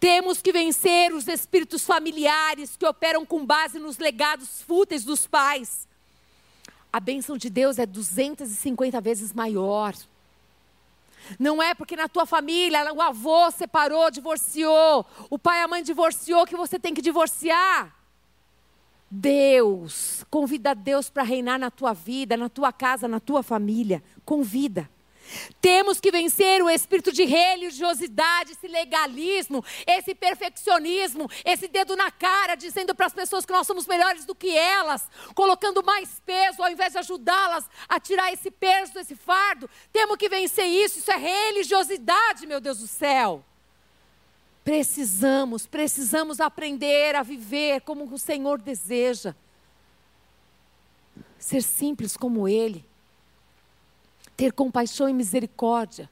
Temos 0.00 0.42
que 0.42 0.52
vencer 0.52 1.14
os 1.14 1.26
espíritos 1.28 1.84
familiares 1.84 2.76
que 2.76 2.86
operam 2.86 3.24
com 3.24 3.44
base 3.44 3.78
nos 3.78 3.96
legados 3.98 4.60
fúteis 4.62 5.04
dos 5.04 5.26
pais. 5.26 5.88
A 6.92 7.00
bênção 7.00 7.36
de 7.36 7.48
Deus 7.48 7.78
é 7.78 7.86
250 7.86 9.00
vezes 9.00 9.32
maior. 9.32 9.94
Não 11.38 11.62
é 11.62 11.74
porque 11.74 11.96
na 11.96 12.08
tua 12.08 12.26
família 12.26 12.92
o 12.92 13.00
avô 13.00 13.50
separou, 13.50 14.10
divorciou, 14.10 15.06
o 15.30 15.38
pai 15.38 15.60
e 15.60 15.62
a 15.62 15.68
mãe 15.68 15.82
divorciou 15.82 16.46
que 16.46 16.56
você 16.56 16.78
tem 16.78 16.92
que 16.92 17.00
divorciar. 17.00 18.03
Deus, 19.16 20.24
convida 20.28 20.74
Deus 20.74 21.08
para 21.08 21.22
reinar 21.22 21.56
na 21.56 21.70
tua 21.70 21.92
vida, 21.92 22.36
na 22.36 22.48
tua 22.48 22.72
casa, 22.72 23.06
na 23.06 23.20
tua 23.20 23.44
família. 23.44 24.02
Convida. 24.24 24.90
Temos 25.60 26.00
que 26.00 26.10
vencer 26.10 26.60
o 26.62 26.68
espírito 26.68 27.12
de 27.12 27.24
religiosidade, 27.24 28.52
esse 28.52 28.66
legalismo, 28.66 29.64
esse 29.86 30.14
perfeccionismo, 30.14 31.30
esse 31.44 31.68
dedo 31.68 31.96
na 31.96 32.10
cara, 32.10 32.56
dizendo 32.56 32.94
para 32.94 33.06
as 33.06 33.14
pessoas 33.14 33.46
que 33.46 33.52
nós 33.52 33.66
somos 33.66 33.86
melhores 33.86 34.24
do 34.24 34.34
que 34.34 34.50
elas, 34.54 35.08
colocando 35.34 35.82
mais 35.82 36.20
peso 36.26 36.62
ao 36.62 36.70
invés 36.70 36.92
de 36.92 36.98
ajudá-las 36.98 37.64
a 37.88 38.00
tirar 38.00 38.32
esse 38.32 38.50
peso, 38.50 38.98
esse 38.98 39.14
fardo. 39.14 39.70
Temos 39.92 40.16
que 40.16 40.28
vencer 40.28 40.66
isso, 40.66 40.98
isso 40.98 41.10
é 41.10 41.16
religiosidade, 41.16 42.46
meu 42.46 42.60
Deus 42.60 42.80
do 42.80 42.88
céu. 42.88 43.44
Precisamos, 44.64 45.66
precisamos 45.66 46.40
aprender 46.40 47.14
a 47.14 47.22
viver 47.22 47.82
como 47.82 48.04
o 48.12 48.18
Senhor 48.18 48.60
deseja. 48.60 49.34
Ser 51.38 51.62
simples 51.62 52.16
como 52.16 52.48
Ele 52.48 52.84
ter 54.36 54.52
compaixão 54.52 55.08
e 55.08 55.12
misericórdia. 55.12 56.10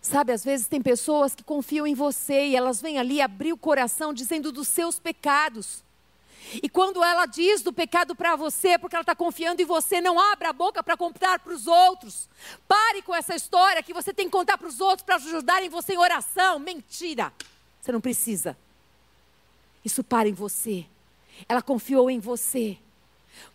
Sabe, 0.00 0.32
às 0.32 0.44
vezes 0.44 0.68
tem 0.68 0.80
pessoas 0.80 1.34
que 1.34 1.42
confiam 1.42 1.86
em 1.86 1.94
você 1.94 2.48
e 2.48 2.56
elas 2.56 2.80
vêm 2.80 2.98
ali 2.98 3.20
abrir 3.20 3.52
o 3.52 3.58
coração 3.58 4.12
dizendo 4.12 4.52
dos 4.52 4.68
seus 4.68 4.98
pecados. 4.98 5.84
E 6.62 6.68
quando 6.68 7.02
ela 7.02 7.26
diz 7.26 7.62
do 7.62 7.72
pecado 7.72 8.14
para 8.14 8.36
você, 8.36 8.78
porque 8.78 8.94
ela 8.94 9.02
está 9.02 9.14
confiando 9.14 9.60
em 9.60 9.64
você, 9.64 10.00
não 10.00 10.18
abra 10.18 10.50
a 10.50 10.52
boca 10.52 10.82
para 10.82 10.96
contar 10.96 11.38
para 11.40 11.52
os 11.52 11.66
outros. 11.66 12.28
Pare 12.68 13.02
com 13.02 13.14
essa 13.14 13.34
história 13.34 13.82
que 13.82 13.92
você 13.92 14.12
tem 14.12 14.26
que 14.26 14.32
contar 14.32 14.56
para 14.56 14.68
os 14.68 14.80
outros 14.80 15.04
para 15.04 15.16
ajudarem 15.16 15.68
você 15.68 15.94
em 15.94 15.98
oração. 15.98 16.58
Mentira. 16.58 17.32
Você 17.80 17.90
não 17.92 18.00
precisa. 18.00 18.56
Isso 19.84 20.02
para 20.04 20.28
em 20.28 20.32
você. 20.32 20.86
Ela 21.48 21.62
confiou 21.62 22.10
em 22.10 22.18
você. 22.18 22.78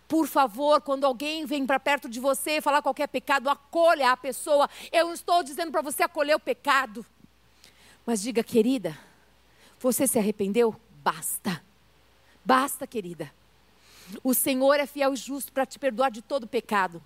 Por 0.06 0.26
favor, 0.26 0.80
quando 0.80 1.04
alguém 1.04 1.46
vem 1.46 1.66
para 1.66 1.80
perto 1.80 2.08
de 2.08 2.20
você 2.20 2.60
falar 2.60 2.82
qualquer 2.82 3.08
pecado, 3.08 3.48
acolha 3.48 4.12
a 4.12 4.16
pessoa. 4.16 4.68
Eu 4.90 5.06
não 5.06 5.14
estou 5.14 5.42
dizendo 5.42 5.72
para 5.72 5.82
você 5.82 6.02
acolher 6.02 6.34
o 6.34 6.40
pecado. 6.40 7.04
Mas 8.04 8.20
diga, 8.20 8.42
querida, 8.42 8.96
você 9.78 10.06
se 10.06 10.18
arrependeu? 10.18 10.76
Basta. 11.02 11.71
Basta, 12.44 12.86
querida. 12.86 13.32
O 14.22 14.34
Senhor 14.34 14.74
é 14.74 14.86
fiel 14.86 15.14
e 15.14 15.16
justo 15.16 15.52
para 15.52 15.64
te 15.64 15.78
perdoar 15.78 16.10
de 16.10 16.22
todo 16.22 16.46
pecado 16.46 17.02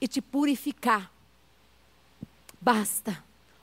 e 0.00 0.08
te 0.08 0.20
purificar. 0.20 1.10
Basta. 2.60 3.22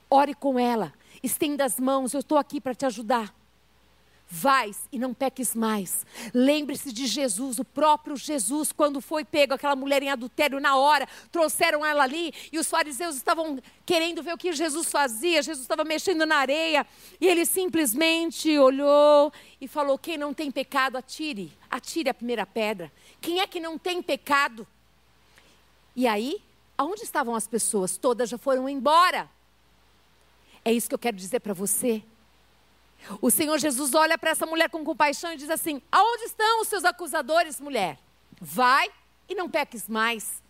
Ore 0.10 0.34
com 0.34 0.60
ela. 0.60 0.94
Estenda 1.22 1.66
as 1.66 1.80
mãos. 1.80 2.14
Eu 2.14 2.20
estou 2.20 2.38
aqui 2.38 2.62
para 2.62 2.76
te 2.76 2.86
ajudar. 2.86 3.34
Vais 4.30 4.88
e 4.92 4.98
não 4.98 5.14
peques 5.14 5.54
mais. 5.54 6.06
Lembre-se 6.34 6.92
de 6.92 7.06
Jesus, 7.06 7.60
o 7.60 7.66
próprio 7.66 8.16
Jesus, 8.18 8.72
quando 8.72 9.00
foi 9.00 9.24
pego 9.24 9.54
aquela 9.54 9.76
mulher 9.76 10.02
em 10.02 10.10
adultério 10.10 10.60
na 10.60 10.76
hora, 10.76 11.08
trouxeram 11.32 11.86
ela 11.86 12.04
ali 12.04 12.34
e 12.52 12.58
os 12.58 12.68
fariseus 12.68 13.16
estavam 13.16 13.60
querendo 13.86 14.24
ver 14.24 14.34
o 14.34 14.38
que 14.38 14.52
Jesus 14.52 14.90
fazia. 14.90 15.44
Jesus 15.44 15.64
estava 15.64 15.84
mexendo 15.84 16.26
na 16.26 16.38
areia 16.38 16.86
e 17.22 17.28
ele 17.28 17.46
simplesmente 17.46 18.58
olhou 18.58 19.32
e 19.62 19.68
falou: 19.68 20.00
Quem 20.00 20.18
não 20.18 20.34
tem 20.34 20.50
pecado, 20.50 20.98
atire, 20.98 21.52
atire 21.70 22.10
a 22.10 22.14
primeira 22.14 22.46
pedra. 22.46 22.92
Quem 23.22 23.40
é 23.40 23.46
que 23.46 23.60
não 23.60 23.78
tem 23.78 24.02
pecado? 24.02 24.66
E 25.96 26.08
aí, 26.08 26.42
aonde 26.76 27.04
estavam 27.04 27.36
as 27.36 27.48
pessoas? 27.48 27.98
Todas 27.98 28.30
já 28.30 28.38
foram 28.38 28.68
embora. 28.68 29.30
É 30.66 30.72
isso 30.72 30.88
que 30.88 30.96
eu 30.96 31.00
quero 31.00 31.18
dizer 31.18 31.40
para 31.40 31.54
você. 31.54 32.02
O 33.22 33.30
Senhor 33.30 33.58
Jesus 33.60 33.93
olha 33.93 34.18
para 34.18 34.32
essa 34.32 34.45
mulher 34.45 34.70
com 34.70 34.84
compaixão 34.84 35.34
e 35.34 35.38
diz 35.38 35.49
assim: 35.49 35.82
Aonde 35.91 36.24
estão 36.24 36.62
os 36.62 36.68
seus 36.68 36.84
acusadores, 36.84 37.60
mulher? 37.60 37.99
Vai 38.39 38.89
e 39.28 39.36
não 39.36 39.49
peques 39.49 39.88
mais. 39.88 40.41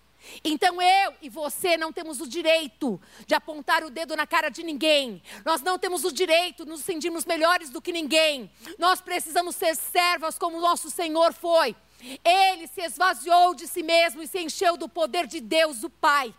Então 0.44 0.82
eu 0.82 1.14
e 1.22 1.30
você 1.30 1.76
não 1.76 1.92
temos 1.92 2.22
o 2.22 2.28
direito 2.28 3.00
de 3.26 3.36
apontar 3.36 3.84
o 3.84 3.90
dedo 3.90 4.16
na 4.16 4.26
cara 4.26 4.50
de 4.50 4.64
ninguém. 4.64 5.22
Nós 5.44 5.62
não 5.62 5.78
temos 5.78 6.04
o 6.06 6.12
direito 6.12 6.64
de 6.64 6.70
nos 6.70 6.82
sentirmos 6.82 7.26
melhores 7.26 7.70
do 7.70 7.82
que 7.82 7.92
ninguém. 7.92 8.50
Nós 8.78 9.02
precisamos 9.02 9.56
ser 9.56 9.76
servas 9.76 10.38
como 10.38 10.58
o 10.58 10.62
nosso 10.62 10.90
Senhor 10.90 11.34
foi. 11.34 11.76
Ele 12.24 12.68
se 12.68 12.82
esvaziou 12.82 13.54
de 13.54 13.68
si 13.68 13.84
mesmo 13.84 14.22
e 14.22 14.28
se 14.28 14.40
encheu 14.40 14.78
do 14.78 14.90
poder 14.90 15.28
de 15.28 15.40
Deus, 15.40 15.84
o 15.84 15.90
Pai. 15.90 16.34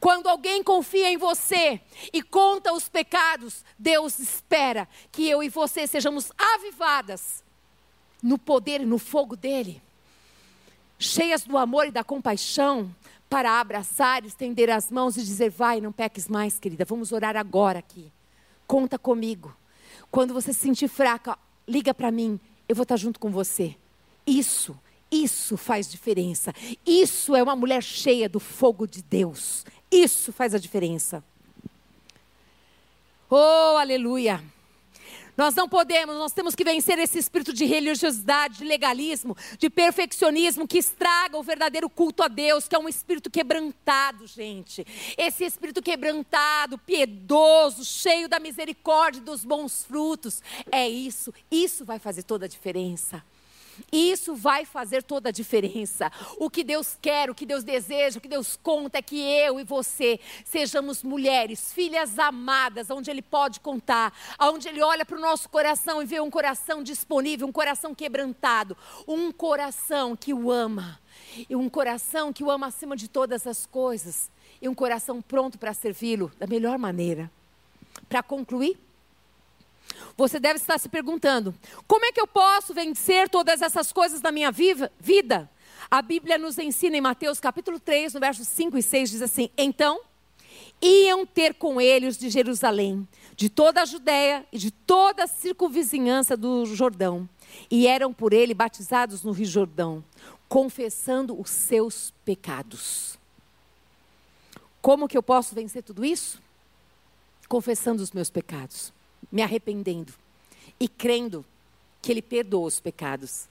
Quando 0.00 0.28
alguém 0.28 0.62
confia 0.62 1.10
em 1.10 1.16
você 1.16 1.80
e 2.12 2.22
conta 2.22 2.72
os 2.72 2.88
pecados, 2.88 3.64
Deus 3.78 4.18
espera 4.18 4.88
que 5.12 5.28
eu 5.28 5.42
e 5.42 5.48
você 5.48 5.86
sejamos 5.86 6.32
avivadas 6.36 7.44
no 8.22 8.38
poder 8.38 8.80
e 8.80 8.86
no 8.86 8.98
fogo 8.98 9.36
dele, 9.36 9.80
cheias 10.98 11.44
do 11.44 11.56
amor 11.56 11.86
e 11.86 11.92
da 11.92 12.02
compaixão, 12.02 12.92
para 13.28 13.60
abraçar, 13.60 14.24
estender 14.24 14.70
as 14.70 14.90
mãos 14.90 15.16
e 15.16 15.22
dizer: 15.22 15.50
Vai, 15.50 15.80
não 15.80 15.92
peques 15.92 16.28
mais, 16.28 16.58
querida, 16.58 16.84
vamos 16.84 17.12
orar 17.12 17.36
agora 17.36 17.78
aqui. 17.78 18.12
Conta 18.66 18.98
comigo. 18.98 19.56
Quando 20.10 20.32
você 20.32 20.52
se 20.52 20.60
sentir 20.60 20.88
fraca, 20.88 21.38
liga 21.66 21.92
para 21.92 22.10
mim, 22.10 22.38
eu 22.68 22.74
vou 22.74 22.84
estar 22.84 22.96
junto 22.96 23.18
com 23.18 23.30
você. 23.30 23.76
Isso 24.26 24.78
isso 25.10 25.56
faz 25.56 25.90
diferença. 25.90 26.52
Isso 26.84 27.34
é 27.34 27.42
uma 27.42 27.56
mulher 27.56 27.82
cheia 27.82 28.28
do 28.28 28.40
fogo 28.40 28.86
de 28.86 29.02
Deus. 29.02 29.64
Isso 29.90 30.32
faz 30.32 30.54
a 30.54 30.58
diferença. 30.58 31.22
Oh, 33.30 33.76
aleluia. 33.78 34.42
Nós 35.36 35.54
não 35.54 35.68
podemos, 35.68 36.16
nós 36.16 36.32
temos 36.32 36.54
que 36.54 36.64
vencer 36.64 36.98
esse 36.98 37.18
espírito 37.18 37.52
de 37.52 37.66
religiosidade, 37.66 38.58
de 38.58 38.64
legalismo, 38.64 39.36
de 39.58 39.68
perfeccionismo 39.68 40.66
que 40.66 40.78
estraga 40.78 41.36
o 41.36 41.42
verdadeiro 41.42 41.90
culto 41.90 42.22
a 42.22 42.28
Deus, 42.28 42.66
que 42.66 42.74
é 42.74 42.78
um 42.78 42.88
espírito 42.88 43.28
quebrantado, 43.28 44.26
gente. 44.26 44.86
Esse 45.18 45.44
espírito 45.44 45.82
quebrantado, 45.82 46.78
piedoso, 46.78 47.84
cheio 47.84 48.28
da 48.28 48.40
misericórdia 48.40 49.20
e 49.20 49.24
dos 49.24 49.44
bons 49.44 49.84
frutos. 49.84 50.42
É 50.72 50.88
isso, 50.88 51.34
isso 51.50 51.84
vai 51.84 51.98
fazer 51.98 52.22
toda 52.22 52.46
a 52.46 52.48
diferença. 52.48 53.22
Isso 53.92 54.34
vai 54.34 54.64
fazer 54.64 55.02
toda 55.02 55.28
a 55.28 55.32
diferença. 55.32 56.10
O 56.38 56.50
que 56.50 56.64
Deus 56.64 56.96
quer, 57.00 57.30
o 57.30 57.34
que 57.34 57.46
Deus 57.46 57.64
deseja, 57.64 58.18
o 58.18 58.20
que 58.20 58.28
Deus 58.28 58.58
conta 58.62 58.98
é 58.98 59.02
que 59.02 59.20
eu 59.20 59.60
e 59.60 59.64
você 59.64 60.18
sejamos 60.44 61.02
mulheres, 61.02 61.72
filhas 61.72 62.18
amadas, 62.18 62.90
onde 62.90 63.10
Ele 63.10 63.22
pode 63.22 63.60
contar, 63.60 64.12
onde 64.40 64.68
Ele 64.68 64.82
olha 64.82 65.04
para 65.04 65.16
o 65.16 65.20
nosso 65.20 65.48
coração 65.48 66.02
e 66.02 66.06
vê 66.06 66.20
um 66.20 66.30
coração 66.30 66.82
disponível, 66.82 67.46
um 67.46 67.52
coração 67.52 67.94
quebrantado, 67.94 68.76
um 69.06 69.32
coração 69.32 70.16
que 70.16 70.32
o 70.32 70.50
ama, 70.50 70.98
e 71.48 71.56
um 71.56 71.68
coração 71.68 72.32
que 72.32 72.44
o 72.44 72.50
ama 72.50 72.66
acima 72.68 72.96
de 72.96 73.08
todas 73.08 73.46
as 73.46 73.66
coisas, 73.66 74.30
e 74.60 74.68
um 74.68 74.74
coração 74.74 75.20
pronto 75.20 75.58
para 75.58 75.74
servi-lo 75.74 76.30
da 76.38 76.46
melhor 76.46 76.78
maneira. 76.78 77.30
Para 78.08 78.22
concluir, 78.22 78.78
você 80.16 80.40
deve 80.40 80.56
estar 80.58 80.78
se 80.78 80.88
perguntando: 80.88 81.54
como 81.86 82.04
é 82.04 82.12
que 82.12 82.20
eu 82.20 82.26
posso 82.26 82.72
vencer 82.72 83.28
todas 83.28 83.62
essas 83.62 83.92
coisas 83.92 84.20
na 84.20 84.32
minha 84.32 84.50
vida? 84.50 85.50
A 85.90 86.02
Bíblia 86.02 86.38
nos 86.38 86.58
ensina 86.58 86.96
em 86.96 87.00
Mateus 87.00 87.38
capítulo 87.38 87.78
3, 87.78 88.14
no 88.14 88.20
versos 88.20 88.48
5 88.48 88.76
e 88.78 88.82
6, 88.82 89.10
diz 89.10 89.22
assim: 89.22 89.50
Então 89.56 90.00
iam 90.80 91.24
ter 91.24 91.54
com 91.54 91.80
ele 91.80 92.06
os 92.06 92.16
de 92.16 92.28
Jerusalém, 92.28 93.06
de 93.34 93.48
toda 93.48 93.82
a 93.82 93.84
Judéia 93.84 94.46
e 94.52 94.58
de 94.58 94.70
toda 94.70 95.24
a 95.24 95.28
circunvizinhança 95.28 96.36
do 96.36 96.66
Jordão, 96.66 97.28
e 97.70 97.86
eram 97.86 98.12
por 98.12 98.32
ele 98.32 98.54
batizados 98.54 99.22
no 99.22 99.32
Rio 99.32 99.46
Jordão, 99.46 100.04
confessando 100.48 101.38
os 101.38 101.50
seus 101.50 102.12
pecados. 102.24 103.18
Como 104.80 105.08
que 105.08 105.16
eu 105.16 105.22
posso 105.22 105.54
vencer 105.54 105.82
tudo 105.82 106.04
isso? 106.04 106.40
Confessando 107.48 108.02
os 108.02 108.12
meus 108.12 108.30
pecados, 108.30 108.92
me 109.30 109.42
arrependendo 109.42 110.12
e 110.78 110.88
crendo 110.88 111.44
que 112.00 112.12
Ele 112.12 112.22
perdoa 112.22 112.66
os 112.66 112.80
pecados. 112.80 113.48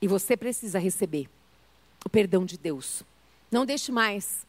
E 0.00 0.06
você 0.06 0.36
precisa 0.36 0.78
receber 0.78 1.28
o 2.04 2.08
perdão 2.08 2.44
de 2.44 2.56
Deus. 2.56 3.02
Não 3.50 3.66
deixe 3.66 3.90
mais. 3.90 4.46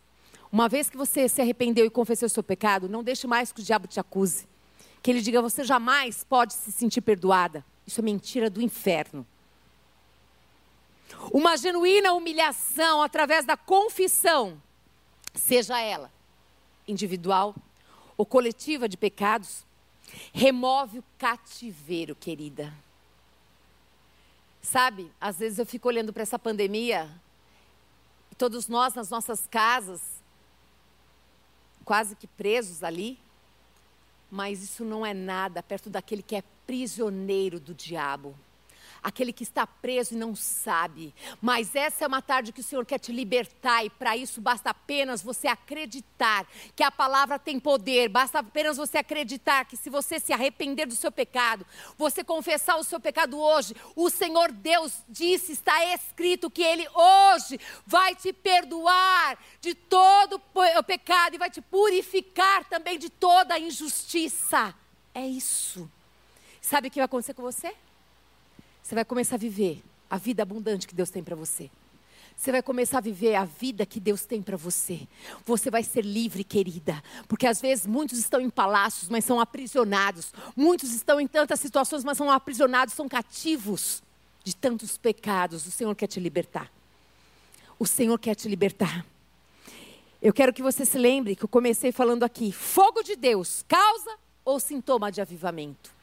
Uma 0.52 0.68
vez 0.68 0.90
que 0.90 0.98
você 0.98 1.28
se 1.28 1.42
arrependeu 1.42 1.86
e 1.86 1.90
confessou 1.90 2.28
o 2.28 2.30
seu 2.30 2.44
pecado, 2.44 2.90
não 2.90 3.04
deixe 3.04 3.28
mais 3.28 3.52
que 3.52 3.62
o 3.62 3.64
diabo 3.64 3.88
te 3.88 4.00
acuse. 4.00 4.48
Que 5.02 5.12
ele 5.12 5.22
diga, 5.22 5.42
você 5.42 5.64
jamais 5.64 6.24
pode 6.24 6.54
se 6.54 6.72
sentir 6.72 7.02
perdoada. 7.02 7.64
Isso 7.86 8.02
é 8.02 8.04
mentira 8.04 8.50
do 8.50 8.62
inferno. 8.62 9.26
Uma 11.32 11.58
genuína 11.58 12.14
humilhação 12.14 13.02
através 13.02 13.46
da 13.46 13.58
confissão, 13.58 14.62
seja 15.34 15.80
ela 15.80 16.12
individual 16.88 17.56
ou 18.20 18.26
coletiva 18.26 18.90
de 18.90 18.98
pecados, 18.98 19.66
remove 20.34 21.00
o 21.00 21.04
cativeiro, 21.18 22.14
querida. 22.14 22.74
Sabe, 24.62 25.10
às 25.22 25.40
vezes 25.40 25.58
eu 25.58 25.66
fico 25.66 25.88
olhando 25.88 26.12
para 26.12 26.24
essa 26.24 26.38
pandemia, 26.38 27.10
todos 28.38 28.68
nós 28.68 28.94
nas 28.94 29.10
nossas 29.10 29.48
casas, 29.48 30.02
quase 31.86 32.14
que 32.14 32.28
presos 32.28 32.84
ali, 32.84 33.18
mas 34.30 34.62
isso 34.62 34.84
não 34.84 35.06
é 35.06 35.14
nada 35.14 35.64
perto 35.64 35.90
daquele 35.90 36.22
que 36.22 36.36
é 36.36 36.44
prisioneiro 36.68 37.58
do 37.58 37.74
diabo 37.74 38.36
aquele 39.02 39.34
que 39.34 39.44
está 39.44 39.66
preso 39.66 40.14
e 40.14 40.18
não 40.18 40.36
sabe. 40.36 41.14
Mas 41.42 41.76
essa 41.76 42.04
é 42.04 42.08
uma 42.08 42.22
tarde 42.22 42.52
que 42.52 42.62
o 42.62 42.64
Senhor 42.64 42.86
quer 42.86 43.00
te 43.00 43.12
libertar, 43.12 43.86
e 43.86 43.90
para 43.90 44.16
isso 44.16 44.42
basta 44.42 44.70
apenas 44.70 45.22
você 45.22 45.48
acreditar 45.48 46.48
que 46.76 46.84
a 46.84 46.92
palavra 46.92 47.40
tem 47.40 47.60
poder, 47.60 48.10
basta 48.10 48.40
apenas 48.40 48.78
você 48.78 48.98
acreditar 48.98 49.66
que 49.66 49.78
se 49.78 49.90
você 49.90 50.20
se 50.20 50.34
arrepender 50.34 50.86
do 50.86 50.96
seu 50.96 51.12
pecado, 51.12 51.66
você 51.98 52.24
confessar 52.24 52.78
o 52.78 52.84
seu 52.84 53.00
pecado 53.00 53.40
hoje, 53.40 53.76
o 53.96 54.10
Senhor 54.10 54.52
Deus 54.52 55.04
disse, 55.08 55.52
está 55.52 55.86
escrito 55.94 56.50
que 56.50 56.64
Ele 56.64 56.88
hoje 56.94 57.60
vai 57.86 58.16
te 58.16 58.34
perdoar 58.34 59.38
de 59.62 59.74
todo 59.74 60.42
o 60.54 60.84
pecado 60.84 61.36
e 61.36 61.38
vai 61.38 61.50
te 61.50 61.62
purificar 61.62 62.66
também 62.66 62.98
de 62.98 63.10
toda 63.10 63.54
a 63.54 63.60
injustiça. 63.60 64.76
É 65.14 65.26
isso. 65.26 65.90
Sabe 66.62 66.88
o 66.88 66.92
que 66.92 67.00
vai 67.00 67.06
acontecer 67.06 67.34
com 67.34 67.42
você? 67.42 67.74
Você 68.82 68.96
vai 68.96 69.06
começar 69.06 69.36
a 69.36 69.40
viver 69.40 69.84
a 70.10 70.18
vida 70.18 70.44
abundante 70.44 70.88
que 70.88 70.96
Deus 70.96 71.10
tem 71.10 71.24
para 71.24 71.36
você. 71.36 71.70
Você 72.40 72.54
vai 72.54 72.64
começar 72.64 73.00
a 73.00 73.02
viver 73.02 73.36
a 73.36 73.44
vida 73.44 73.86
que 73.86 74.00
Deus 74.00 74.26
tem 74.26 74.42
para 74.42 74.56
você. 74.56 75.02
Você 75.46 75.70
vai 75.70 75.84
ser 75.84 76.06
livre, 76.06 76.42
querida. 76.42 77.04
Porque 77.28 77.46
às 77.46 77.60
vezes 77.60 77.86
muitos 77.86 78.18
estão 78.18 78.40
em 78.40 78.50
palácios, 78.50 79.10
mas 79.10 79.26
são 79.26 79.42
aprisionados. 79.42 80.32
Muitos 80.56 80.94
estão 80.94 81.20
em 81.20 81.28
tantas 81.28 81.60
situações, 81.60 82.02
mas 82.02 82.18
são 82.18 82.32
aprisionados, 82.32 82.94
são 82.94 83.10
cativos 83.10 84.02
de 84.42 84.56
tantos 84.56 84.98
pecados. 84.98 85.68
O 85.68 85.72
Senhor 85.72 85.94
quer 85.96 86.08
te 86.08 86.20
libertar. 86.20 86.72
O 87.78 87.86
Senhor 87.86 88.18
quer 88.18 88.36
te 88.36 88.48
libertar. 88.48 89.06
Eu 90.22 90.32
quero 90.32 90.54
que 90.54 90.62
você 90.62 90.86
se 90.86 90.98
lembre 90.98 91.36
que 91.36 91.44
eu 91.44 91.50
comecei 91.50 91.92
falando 91.92 92.24
aqui: 92.24 92.54
fogo 92.54 93.04
de 93.04 93.18
Deus, 93.18 93.66
causa 93.68 94.18
ou 94.46 94.62
sintoma 94.62 95.12
de 95.12 95.20
avivamento? 95.20 95.99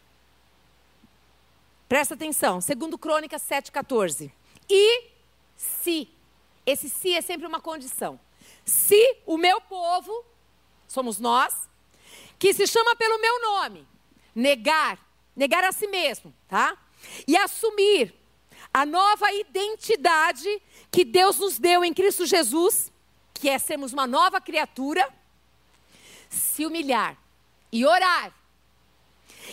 Presta 1.89 2.15
atenção, 2.15 2.61
segundo 2.61 2.99
Crônicas 2.99 3.43
7,14. 3.43 4.33
E 4.69 5.05
se, 5.57 6.09
esse 6.65 6.89
se 6.89 7.15
é 7.15 7.23
sempre 7.23 7.47
uma 7.47 7.61
condição. 7.61 8.19
Se 8.65 9.19
o 9.25 9.39
meu 9.39 9.61
povo, 9.61 10.25
somos 10.89 11.21
nós, 11.21 11.69
que 12.39 12.53
se 12.53 12.67
chama 12.67 12.97
pelo 12.97 13.21
meu 13.21 13.41
nome, 13.41 13.87
negar, 14.35 14.99
negar 15.35 15.65
a 15.65 15.73
si 15.73 15.87
mesmo, 15.87 16.35
tá? 16.49 16.77
E 17.27 17.37
assumir 17.37 18.15
a 18.75 18.85
nova 18.85 19.33
identidade 19.33 20.61
que 20.91 21.05
Deus 21.05 21.39
nos 21.39 21.59
deu 21.59 21.85
em 21.85 21.95
Cristo 21.95 22.27
Jesus, 22.27 22.93
que 23.33 23.49
é 23.49 23.59
sermos 23.59 23.93
uma 23.93 24.07
nova 24.07 24.41
criatura, 24.41 25.09
se 26.29 26.67
humilhar 26.67 27.17
e 27.71 27.87
orar 27.87 28.35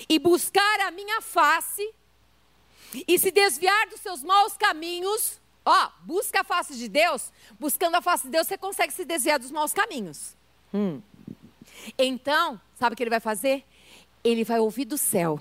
e 0.10 0.18
buscar 0.20 0.82
a 0.82 0.92
minha 0.92 1.22
face, 1.22 1.94
e 3.08 3.18
se 3.18 3.32
desviar 3.32 3.88
dos 3.90 4.00
seus 4.00 4.24
maus 4.24 4.56
caminhos, 4.58 5.40
ó, 5.66 5.90
busca 6.02 6.42
a 6.42 6.44
face 6.44 6.76
de 6.76 6.88
Deus, 6.88 7.32
buscando 7.60 7.96
a 7.96 8.02
face 8.02 8.24
de 8.24 8.30
Deus, 8.30 8.48
você 8.48 8.58
consegue 8.58 8.94
se 8.94 9.06
desviar 9.06 9.40
dos 9.40 9.52
maus 9.52 9.74
caminhos. 9.74 10.36
Hum. 10.74 11.02
Então, 11.98 12.60
sabe 12.76 12.94
o 12.94 12.98
que 12.98 13.04
ele 13.04 13.10
vai 13.10 13.20
fazer? 13.20 13.64
Ele 14.24 14.44
vai 14.44 14.60
ouvir 14.60 14.86
do 14.86 14.98
céu. 14.98 15.40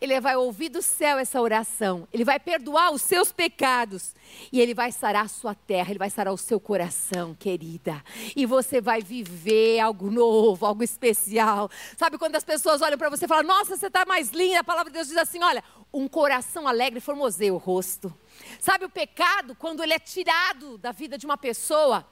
Ele 0.00 0.20
vai 0.20 0.36
ouvir 0.36 0.68
do 0.68 0.82
céu 0.82 1.18
essa 1.18 1.40
oração. 1.40 2.06
Ele 2.12 2.24
vai 2.24 2.38
perdoar 2.38 2.92
os 2.92 3.02
seus 3.02 3.32
pecados. 3.32 4.14
E 4.52 4.60
ele 4.60 4.74
vai 4.74 4.92
sarar 4.92 5.24
a 5.24 5.28
sua 5.28 5.54
terra. 5.54 5.90
Ele 5.90 5.98
vai 5.98 6.10
sarar 6.10 6.32
o 6.32 6.38
seu 6.38 6.58
coração, 6.60 7.34
querida. 7.34 8.02
E 8.34 8.46
você 8.46 8.80
vai 8.80 9.00
viver 9.00 9.80
algo 9.80 10.10
novo, 10.10 10.66
algo 10.66 10.82
especial. 10.82 11.70
Sabe 11.96 12.18
quando 12.18 12.36
as 12.36 12.44
pessoas 12.44 12.82
olham 12.82 12.98
para 12.98 13.10
você 13.10 13.24
e 13.24 13.28
falam: 13.28 13.44
Nossa, 13.44 13.76
você 13.76 13.86
está 13.86 14.04
mais 14.04 14.30
linda. 14.30 14.60
A 14.60 14.64
palavra 14.64 14.90
de 14.90 14.94
Deus 14.94 15.08
diz 15.08 15.16
assim: 15.16 15.42
Olha, 15.42 15.62
um 15.92 16.08
coração 16.08 16.66
alegre 16.66 17.00
formoseia 17.00 17.54
o 17.54 17.58
rosto. 17.58 18.12
Sabe 18.60 18.84
o 18.84 18.90
pecado, 18.90 19.54
quando 19.54 19.82
ele 19.82 19.92
é 19.92 19.98
tirado 19.98 20.76
da 20.78 20.92
vida 20.92 21.16
de 21.16 21.24
uma 21.24 21.38
pessoa, 21.38 22.06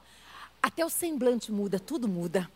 até 0.61 0.85
o 0.85 0.89
semblante 0.89 1.51
muda, 1.51 1.79
tudo 1.79 2.07
muda. 2.07 2.49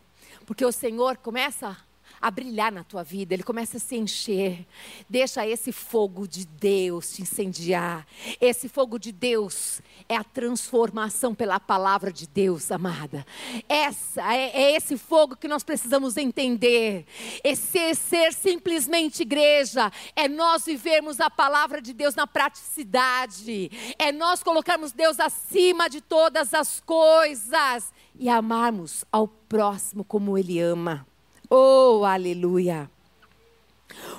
Porque 0.46 0.64
o 0.64 0.72
Senhor 0.72 1.18
começa 1.18 1.76
a 2.20 2.30
brilhar 2.30 2.72
na 2.72 2.84
tua 2.84 3.02
vida, 3.02 3.34
ele 3.34 3.42
começa 3.42 3.76
a 3.76 3.80
se 3.80 3.96
encher. 3.96 4.66
Deixa 5.08 5.46
esse 5.46 5.72
fogo 5.72 6.26
de 6.26 6.46
Deus 6.46 7.12
te 7.12 7.22
incendiar. 7.22 8.06
Esse 8.40 8.68
fogo 8.68 8.98
de 8.98 9.12
Deus 9.12 9.80
é 10.08 10.16
a 10.16 10.24
transformação 10.24 11.34
pela 11.34 11.60
palavra 11.60 12.12
de 12.12 12.26
Deus, 12.26 12.70
amada. 12.70 13.26
Essa 13.68 14.34
é, 14.34 14.62
é 14.62 14.76
esse 14.76 14.96
fogo 14.96 15.36
que 15.36 15.48
nós 15.48 15.62
precisamos 15.62 16.16
entender. 16.16 17.06
Esse 17.44 17.94
ser 17.94 18.32
simplesmente 18.32 19.22
igreja 19.22 19.90
é 20.14 20.28
nós 20.28 20.64
vivermos 20.64 21.20
a 21.20 21.30
palavra 21.30 21.80
de 21.80 21.92
Deus 21.92 22.14
na 22.14 22.26
praticidade. 22.26 23.70
É 23.98 24.12
nós 24.12 24.42
colocarmos 24.42 24.92
Deus 24.92 25.20
acima 25.20 25.88
de 25.88 26.00
todas 26.00 26.52
as 26.54 26.80
coisas 26.80 27.92
e 28.18 28.28
amarmos 28.28 29.04
ao 29.12 29.28
próximo 29.28 30.04
como 30.04 30.36
ele 30.36 30.58
ama. 30.60 31.07
Oh, 31.50 32.04
aleluia! 32.04 32.90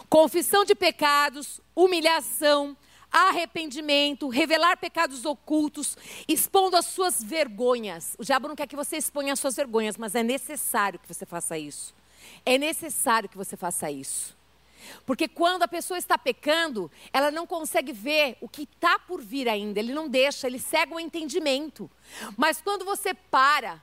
Confissão 0.09 0.65
de 0.65 0.73
pecados, 0.73 1.61
humilhação, 1.75 2.75
arrependimento, 3.11 4.27
revelar 4.27 4.77
pecados 4.77 5.25
ocultos, 5.25 5.95
expondo 6.27 6.75
as 6.75 6.87
suas 6.87 7.23
vergonhas. 7.23 8.15
O 8.17 8.23
diabo 8.23 8.47
não 8.47 8.55
quer 8.55 8.67
que 8.67 8.75
você 8.75 8.97
exponha 8.97 9.33
as 9.33 9.39
suas 9.39 9.55
vergonhas, 9.55 9.97
mas 9.97 10.15
é 10.15 10.23
necessário 10.23 10.99
que 10.99 11.07
você 11.07 11.25
faça 11.25 11.57
isso. 11.57 11.93
É 12.45 12.57
necessário 12.57 13.29
que 13.29 13.37
você 13.37 13.55
faça 13.55 13.91
isso. 13.91 14.37
Porque 15.05 15.27
quando 15.27 15.63
a 15.63 15.67
pessoa 15.67 15.97
está 15.97 16.17
pecando, 16.17 16.89
ela 17.11 17.29
não 17.29 17.45
consegue 17.45 17.91
ver 17.91 18.37
o 18.41 18.47
que 18.47 18.63
está 18.63 18.97
por 18.97 19.21
vir 19.21 19.47
ainda, 19.47 19.79
ele 19.79 19.93
não 19.93 20.07
deixa, 20.07 20.47
ele 20.47 20.59
cega 20.59 20.95
o 20.95 20.99
entendimento. 20.99 21.89
Mas 22.37 22.61
quando 22.61 22.85
você 22.85 23.13
para, 23.13 23.81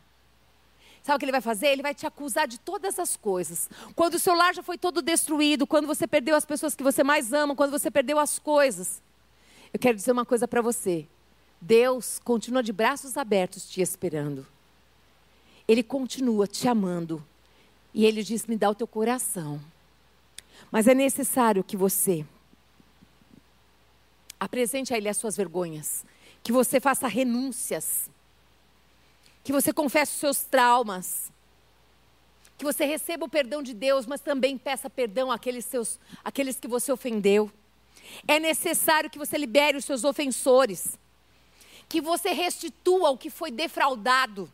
Sabe 1.06 1.14
o 1.14 1.18
que 1.20 1.24
ele 1.24 1.30
vai 1.30 1.40
fazer? 1.40 1.68
Ele 1.68 1.82
vai 1.82 1.94
te 1.94 2.04
acusar 2.04 2.48
de 2.48 2.58
todas 2.58 2.98
as 2.98 3.16
coisas. 3.16 3.70
Quando 3.94 4.14
o 4.14 4.18
seu 4.18 4.34
lar 4.34 4.52
já 4.52 4.60
foi 4.60 4.76
todo 4.76 5.00
destruído, 5.00 5.64
quando 5.64 5.86
você 5.86 6.04
perdeu 6.04 6.34
as 6.34 6.44
pessoas 6.44 6.74
que 6.74 6.82
você 6.82 7.04
mais 7.04 7.32
ama, 7.32 7.54
quando 7.54 7.70
você 7.70 7.92
perdeu 7.92 8.18
as 8.18 8.40
coisas. 8.40 9.00
Eu 9.72 9.78
quero 9.78 9.96
dizer 9.96 10.10
uma 10.10 10.26
coisa 10.26 10.48
para 10.48 10.60
você. 10.60 11.06
Deus 11.60 12.18
continua 12.18 12.60
de 12.60 12.72
braços 12.72 13.16
abertos 13.16 13.70
te 13.70 13.80
esperando. 13.80 14.44
Ele 15.68 15.84
continua 15.84 16.48
te 16.48 16.66
amando. 16.66 17.24
E 17.94 18.04
ele 18.04 18.24
diz: 18.24 18.44
me 18.44 18.56
dá 18.56 18.68
o 18.68 18.74
teu 18.74 18.88
coração. 18.88 19.60
Mas 20.72 20.88
é 20.88 20.94
necessário 20.94 21.62
que 21.62 21.76
você 21.76 22.26
apresente 24.40 24.92
a 24.92 24.96
Ele 24.96 25.08
as 25.08 25.18
suas 25.18 25.36
vergonhas, 25.36 26.04
que 26.42 26.50
você 26.50 26.80
faça 26.80 27.06
renúncias 27.06 28.10
que 29.46 29.52
você 29.52 29.72
confesse 29.72 30.10
os 30.14 30.18
seus 30.18 30.38
traumas, 30.38 31.30
que 32.58 32.64
você 32.64 32.84
receba 32.84 33.26
o 33.26 33.28
perdão 33.28 33.62
de 33.62 33.72
Deus, 33.72 34.04
mas 34.04 34.20
também 34.20 34.58
peça 34.58 34.90
perdão 34.90 35.30
àqueles, 35.30 35.64
seus, 35.64 36.00
àqueles 36.24 36.58
que 36.58 36.66
você 36.66 36.90
ofendeu. 36.90 37.48
É 38.26 38.40
necessário 38.40 39.08
que 39.08 39.20
você 39.20 39.38
libere 39.38 39.76
os 39.76 39.84
seus 39.84 40.02
ofensores, 40.02 40.98
que 41.88 42.00
você 42.00 42.30
restitua 42.32 43.10
o 43.10 43.16
que 43.16 43.30
foi 43.30 43.52
defraudado, 43.52 44.52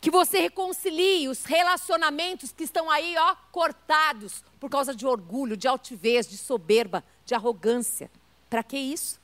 que 0.00 0.10
você 0.10 0.40
reconcilie 0.40 1.28
os 1.28 1.44
relacionamentos 1.44 2.50
que 2.50 2.64
estão 2.64 2.90
aí, 2.90 3.14
ó, 3.16 3.36
cortados 3.52 4.42
por 4.58 4.68
causa 4.68 4.92
de 4.92 5.06
orgulho, 5.06 5.56
de 5.56 5.68
altivez, 5.68 6.26
de 6.26 6.36
soberba, 6.36 7.04
de 7.24 7.36
arrogância. 7.36 8.10
Para 8.50 8.64
que 8.64 8.76
isso? 8.76 9.20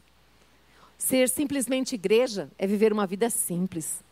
Ser 0.96 1.28
simplesmente 1.28 1.96
igreja 1.96 2.48
é 2.56 2.64
viver 2.64 2.92
uma 2.92 3.08
vida 3.08 3.28
simples 3.28 4.08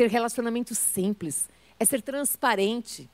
ter 0.00 0.08
relacionamentos 0.08 0.78
simples, 0.78 1.46
é 1.78 1.84
ser 1.84 2.00
transparente. 2.00 3.06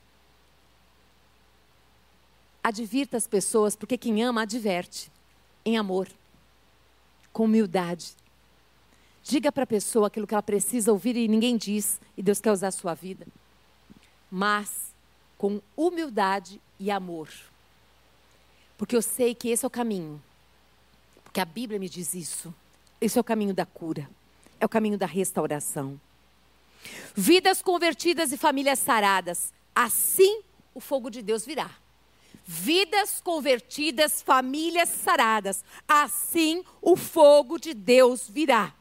Advirta 2.63 3.17
as 3.17 3.27
pessoas, 3.27 3.75
porque 3.75 3.97
quem 3.97 4.23
ama 4.23 4.43
adverte, 4.43 5.11
em 5.65 5.77
amor, 5.77 6.07
com 7.33 7.43
humildade. 7.43 8.15
Diga 9.21 9.51
para 9.51 9.63
a 9.65 9.67
pessoa 9.67 10.07
aquilo 10.07 10.25
que 10.25 10.33
ela 10.33 10.41
precisa 10.41 10.89
ouvir 10.89 11.17
e 11.17 11.27
ninguém 11.27 11.57
diz, 11.57 11.99
e 12.15 12.23
Deus 12.23 12.39
quer 12.39 12.53
usar 12.53 12.69
a 12.69 12.71
sua 12.71 12.93
vida. 12.93 13.27
Mas 14.31 14.93
com 15.37 15.61
humildade 15.75 16.61
e 16.79 16.89
amor. 16.89 17.27
Porque 18.77 18.95
eu 18.95 19.01
sei 19.01 19.35
que 19.35 19.49
esse 19.49 19.65
é 19.65 19.67
o 19.67 19.69
caminho. 19.69 20.23
Porque 21.21 21.41
a 21.41 21.45
Bíblia 21.45 21.81
me 21.81 21.89
diz 21.89 22.13
isso. 22.13 22.55
Esse 23.01 23.17
é 23.17 23.21
o 23.21 23.25
caminho 23.25 23.53
da 23.53 23.65
cura. 23.65 24.09
É 24.57 24.65
o 24.65 24.69
caminho 24.69 24.97
da 24.97 25.05
restauração. 25.05 25.99
Vidas 27.15 27.61
convertidas 27.61 28.31
e 28.31 28.37
famílias 28.37 28.79
saradas. 28.79 29.53
Assim 29.75 30.41
o 30.73 30.79
fogo 30.79 31.09
de 31.09 31.21
Deus 31.21 31.45
virá. 31.45 31.69
Vidas 32.45 33.19
convertidas, 33.21 34.21
famílias 34.21 34.89
saradas. 34.89 35.63
Assim 35.87 36.63
o 36.81 36.95
fogo 36.95 37.57
de 37.57 37.73
Deus 37.73 38.29
virá. 38.29 38.73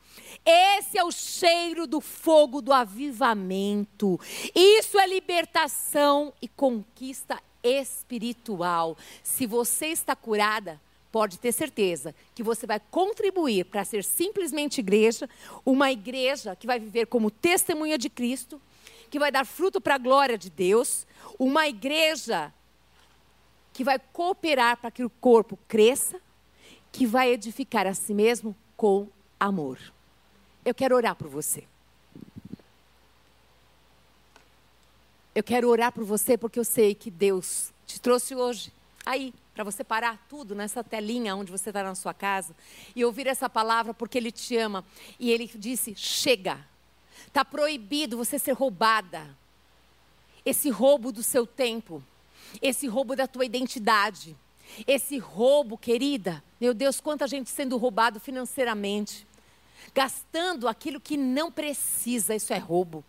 Esse 0.44 0.98
é 0.98 1.04
o 1.04 1.10
cheiro 1.10 1.86
do 1.86 2.00
fogo 2.00 2.62
do 2.62 2.72
avivamento. 2.72 4.20
Isso 4.54 4.98
é 4.98 5.06
libertação 5.06 6.32
e 6.40 6.46
conquista 6.46 7.42
espiritual. 7.62 8.96
Se 9.22 9.46
você 9.46 9.86
está 9.86 10.14
curada, 10.14 10.80
pode 11.16 11.38
ter 11.38 11.50
certeza 11.50 12.14
que 12.34 12.42
você 12.42 12.66
vai 12.66 12.78
contribuir 12.78 13.64
para 13.64 13.86
ser 13.86 14.04
simplesmente 14.04 14.80
igreja, 14.80 15.26
uma 15.64 15.90
igreja 15.90 16.54
que 16.54 16.66
vai 16.66 16.78
viver 16.78 17.06
como 17.06 17.30
testemunha 17.30 17.96
de 17.96 18.10
Cristo, 18.10 18.60
que 19.08 19.18
vai 19.18 19.32
dar 19.32 19.46
fruto 19.46 19.80
para 19.80 19.94
a 19.94 19.98
glória 19.98 20.36
de 20.36 20.50
Deus, 20.50 21.06
uma 21.38 21.66
igreja 21.66 22.52
que 23.72 23.82
vai 23.82 23.98
cooperar 23.98 24.76
para 24.76 24.90
que 24.90 25.02
o 25.04 25.08
corpo 25.08 25.58
cresça, 25.66 26.20
que 26.92 27.06
vai 27.06 27.30
edificar 27.30 27.86
a 27.86 27.94
si 27.94 28.12
mesmo 28.12 28.54
com 28.76 29.08
amor. 29.40 29.78
Eu 30.66 30.74
quero 30.74 30.94
orar 30.94 31.16
por 31.16 31.28
você. 31.28 31.64
Eu 35.34 35.42
quero 35.42 35.70
orar 35.70 35.92
por 35.92 36.04
você 36.04 36.36
porque 36.36 36.58
eu 36.58 36.64
sei 36.64 36.94
que 36.94 37.10
Deus 37.10 37.72
te 37.86 37.98
trouxe 37.98 38.34
hoje 38.34 38.75
aí 39.06 39.32
para 39.54 39.64
você 39.64 39.82
parar 39.82 40.26
tudo 40.28 40.54
nessa 40.54 40.84
telinha 40.84 41.34
onde 41.34 41.50
você 41.50 41.70
está 41.70 41.82
na 41.82 41.94
sua 41.94 42.12
casa 42.12 42.54
e 42.94 43.04
ouvir 43.04 43.26
essa 43.26 43.48
palavra 43.48 43.94
porque 43.94 44.18
Ele 44.18 44.32
te 44.32 44.56
ama 44.56 44.84
e 45.18 45.30
Ele 45.30 45.50
disse: 45.54 45.94
chega, 45.94 46.58
está 47.26 47.44
proibido 47.44 48.16
você 48.16 48.38
ser 48.38 48.52
roubada. 48.52 49.26
Esse 50.44 50.68
roubo 50.68 51.10
do 51.10 51.22
seu 51.22 51.46
tempo, 51.46 52.02
esse 52.60 52.86
roubo 52.86 53.16
da 53.16 53.26
tua 53.26 53.44
identidade, 53.44 54.36
esse 54.86 55.18
roubo, 55.18 55.78
querida, 55.78 56.42
meu 56.60 56.74
Deus, 56.74 57.00
quanta 57.00 57.26
gente 57.26 57.50
sendo 57.50 57.76
roubado 57.76 58.20
financeiramente 58.20 59.26
gastando 59.96 60.68
aquilo 60.68 61.00
que 61.00 61.16
não 61.16 61.50
precisa, 61.50 62.34
isso 62.34 62.52
é 62.52 62.58
roubo. 62.58 63.02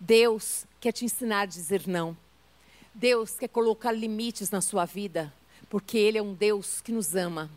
Deus 0.00 0.66
quer 0.80 0.90
te 0.90 1.04
ensinar 1.04 1.42
a 1.42 1.46
dizer 1.46 1.86
não. 1.86 2.16
Deus 2.98 3.38
quer 3.38 3.46
colocar 3.46 3.92
limites 3.92 4.50
na 4.50 4.60
sua 4.60 4.84
vida, 4.84 5.32
porque 5.70 5.96
Ele 5.96 6.18
é 6.18 6.22
um 6.22 6.34
Deus 6.34 6.80
que 6.80 6.90
nos 6.90 7.14
ama. 7.14 7.48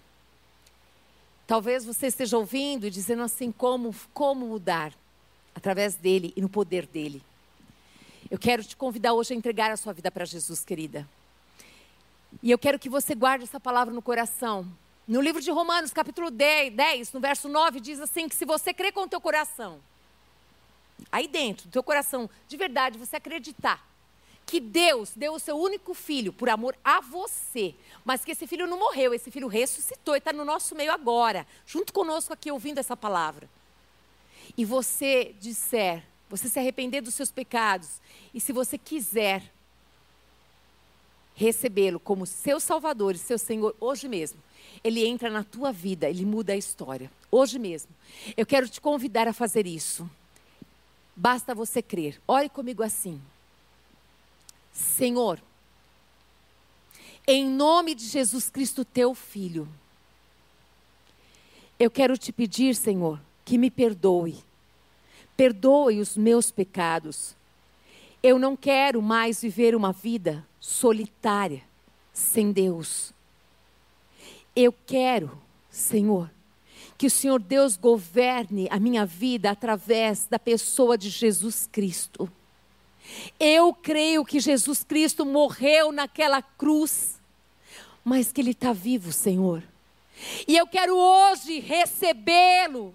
Talvez 1.48 1.84
você 1.84 2.06
esteja 2.08 2.38
ouvindo 2.38 2.86
e 2.86 2.92
dizendo 2.92 3.24
assim: 3.24 3.52
como, 3.52 3.94
como 4.14 4.46
mudar? 4.46 4.94
Através 5.56 5.96
dele 5.96 6.32
e 6.36 6.42
no 6.42 6.48
poder 6.48 6.86
dele. 6.86 7.24
Eu 8.30 8.38
quero 8.38 8.64
te 8.64 8.76
convidar 8.78 9.14
hoje 9.14 9.34
a 9.34 9.36
entregar 9.36 9.72
a 9.72 9.78
sua 9.78 9.92
vida 9.94 10.12
para 10.12 10.26
Jesus, 10.26 10.64
querida. 10.64 11.10
E 12.44 12.52
eu 12.52 12.60
quero 12.60 12.78
que 12.78 12.88
você 12.88 13.16
guarde 13.16 13.44
essa 13.44 13.60
palavra 13.60 13.92
no 13.92 14.02
coração, 14.02 14.66
no 15.08 15.20
livro 15.20 15.42
de 15.42 15.50
Romanos, 15.50 15.92
capítulo 15.92 16.30
10, 16.30 16.74
10, 16.74 17.14
no 17.14 17.20
verso 17.20 17.50
9, 17.50 17.80
diz 17.80 18.00
assim: 18.00 18.30
que 18.30 18.36
se 18.36 18.46
você 18.46 18.76
crê 18.76 18.92
com 18.92 19.02
o 19.02 19.08
teu 19.08 19.20
coração, 19.20 19.80
aí 21.12 21.28
dentro 21.28 21.68
do 21.68 21.72
teu 21.72 21.82
coração, 21.82 22.30
de 22.48 22.56
verdade, 22.58 23.00
você 23.00 23.16
acreditar 23.16 23.91
que 24.52 24.60
Deus 24.60 25.14
deu 25.16 25.36
o 25.36 25.40
seu 25.40 25.58
único 25.58 25.94
filho 25.94 26.34
por 26.34 26.50
amor 26.50 26.76
a 26.84 27.00
você, 27.00 27.74
mas 28.04 28.26
que 28.26 28.32
esse 28.32 28.46
filho 28.46 28.68
não 28.68 28.78
morreu, 28.78 29.14
esse 29.14 29.32
filho 29.32 29.48
ressuscitou 29.48 30.14
e 30.14 30.18
está 30.18 30.34
no 30.34 30.44
nosso 30.44 30.76
meio 30.76 30.92
agora, 30.92 31.48
junto 31.66 31.94
conosco 31.94 32.34
aqui 32.34 32.52
ouvindo 32.52 32.78
essa 32.78 32.98
palavra. 32.98 33.50
E 34.58 34.66
você 34.66 35.34
disser, 35.40 36.04
você 36.30 36.50
se 36.50 36.60
arrepender 36.60 37.00
dos 37.00 37.14
seus 37.14 37.32
pecados, 37.32 38.02
e 38.34 38.42
se 38.42 38.52
você 38.52 38.78
quiser 38.78 39.42
recebê-lo 41.34 41.98
como 41.98 42.26
seu 42.26 42.60
Salvador 42.60 43.16
e 43.16 43.20
seu 43.20 43.38
Senhor 43.38 43.74
hoje 43.80 44.10
mesmo, 44.10 44.44
ele 44.84 45.06
entra 45.06 45.30
na 45.30 45.46
tua 45.46 45.72
vida, 45.72 46.10
ele 46.10 46.26
muda 46.26 46.52
a 46.52 46.58
história. 46.58 47.10
Hoje 47.32 47.58
mesmo. 47.58 47.96
Eu 48.36 48.46
quero 48.46 48.68
te 48.68 48.82
convidar 48.82 49.30
a 49.30 49.34
fazer 49.34 49.66
isso. 49.66 50.10
Basta 51.16 51.56
você 51.56 51.82
crer. 51.82 52.22
Ore 52.28 52.50
comigo 52.50 52.84
assim. 52.84 53.22
Senhor, 54.72 55.42
em 57.28 57.46
nome 57.46 57.94
de 57.94 58.06
Jesus 58.06 58.50
Cristo, 58.50 58.84
teu 58.84 59.14
filho, 59.14 59.68
eu 61.80 61.90
quero 61.90 62.18
te 62.18 62.32
pedir, 62.32 62.76
Senhor, 62.76 63.20
que 63.44 63.58
me 63.58 63.72
perdoe. 63.72 64.38
Perdoe 65.36 66.00
os 66.00 66.16
meus 66.16 66.52
pecados. 66.52 67.36
Eu 68.22 68.38
não 68.38 68.56
quero 68.56 69.02
mais 69.02 69.42
viver 69.42 69.76
uma 69.76 69.92
vida 69.92 70.46
solitária, 70.60 71.64
sem 72.14 72.52
Deus. 72.52 73.12
Eu 74.56 74.72
quero, 74.86 75.42
Senhor, 75.72 76.30
que 76.98 77.08
o 77.08 77.12
Senhor 77.12 77.42
Deus 77.42 77.78
governe 77.78 78.68
a 78.70 78.80
minha 78.80 79.06
vida 79.06 79.50
através 79.50 80.26
da 80.26 80.38
pessoa 80.38 80.96
de 80.96 81.10
Jesus 81.10 81.68
Cristo. 81.72 82.32
Eu 83.40 83.74
creio 83.74 84.24
que 84.26 84.40
Jesus 84.40 84.84
Cristo 84.84 85.26
morreu 85.26 85.92
naquela 85.92 86.42
cruz, 86.42 87.20
mas 88.04 88.32
que 88.32 88.42
Ele 88.42 88.52
está 88.52 88.74
vivo, 88.74 89.12
Senhor. 89.12 89.64
E 90.48 90.56
eu 90.56 90.68
quero 90.68 90.96
hoje 90.96 91.60
recebê-lo 91.60 92.94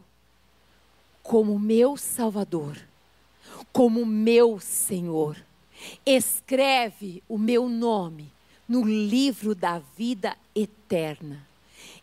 como 1.22 1.58
meu 1.58 1.96
Salvador, 1.96 2.76
como 3.72 4.06
meu 4.06 4.60
Senhor. 4.60 5.36
Escreve 6.04 7.22
o 7.28 7.36
meu 7.36 7.68
nome 7.68 8.32
no 8.68 8.84
livro 8.84 9.54
da 9.54 9.80
vida 9.96 10.36
eterna. 10.54 11.46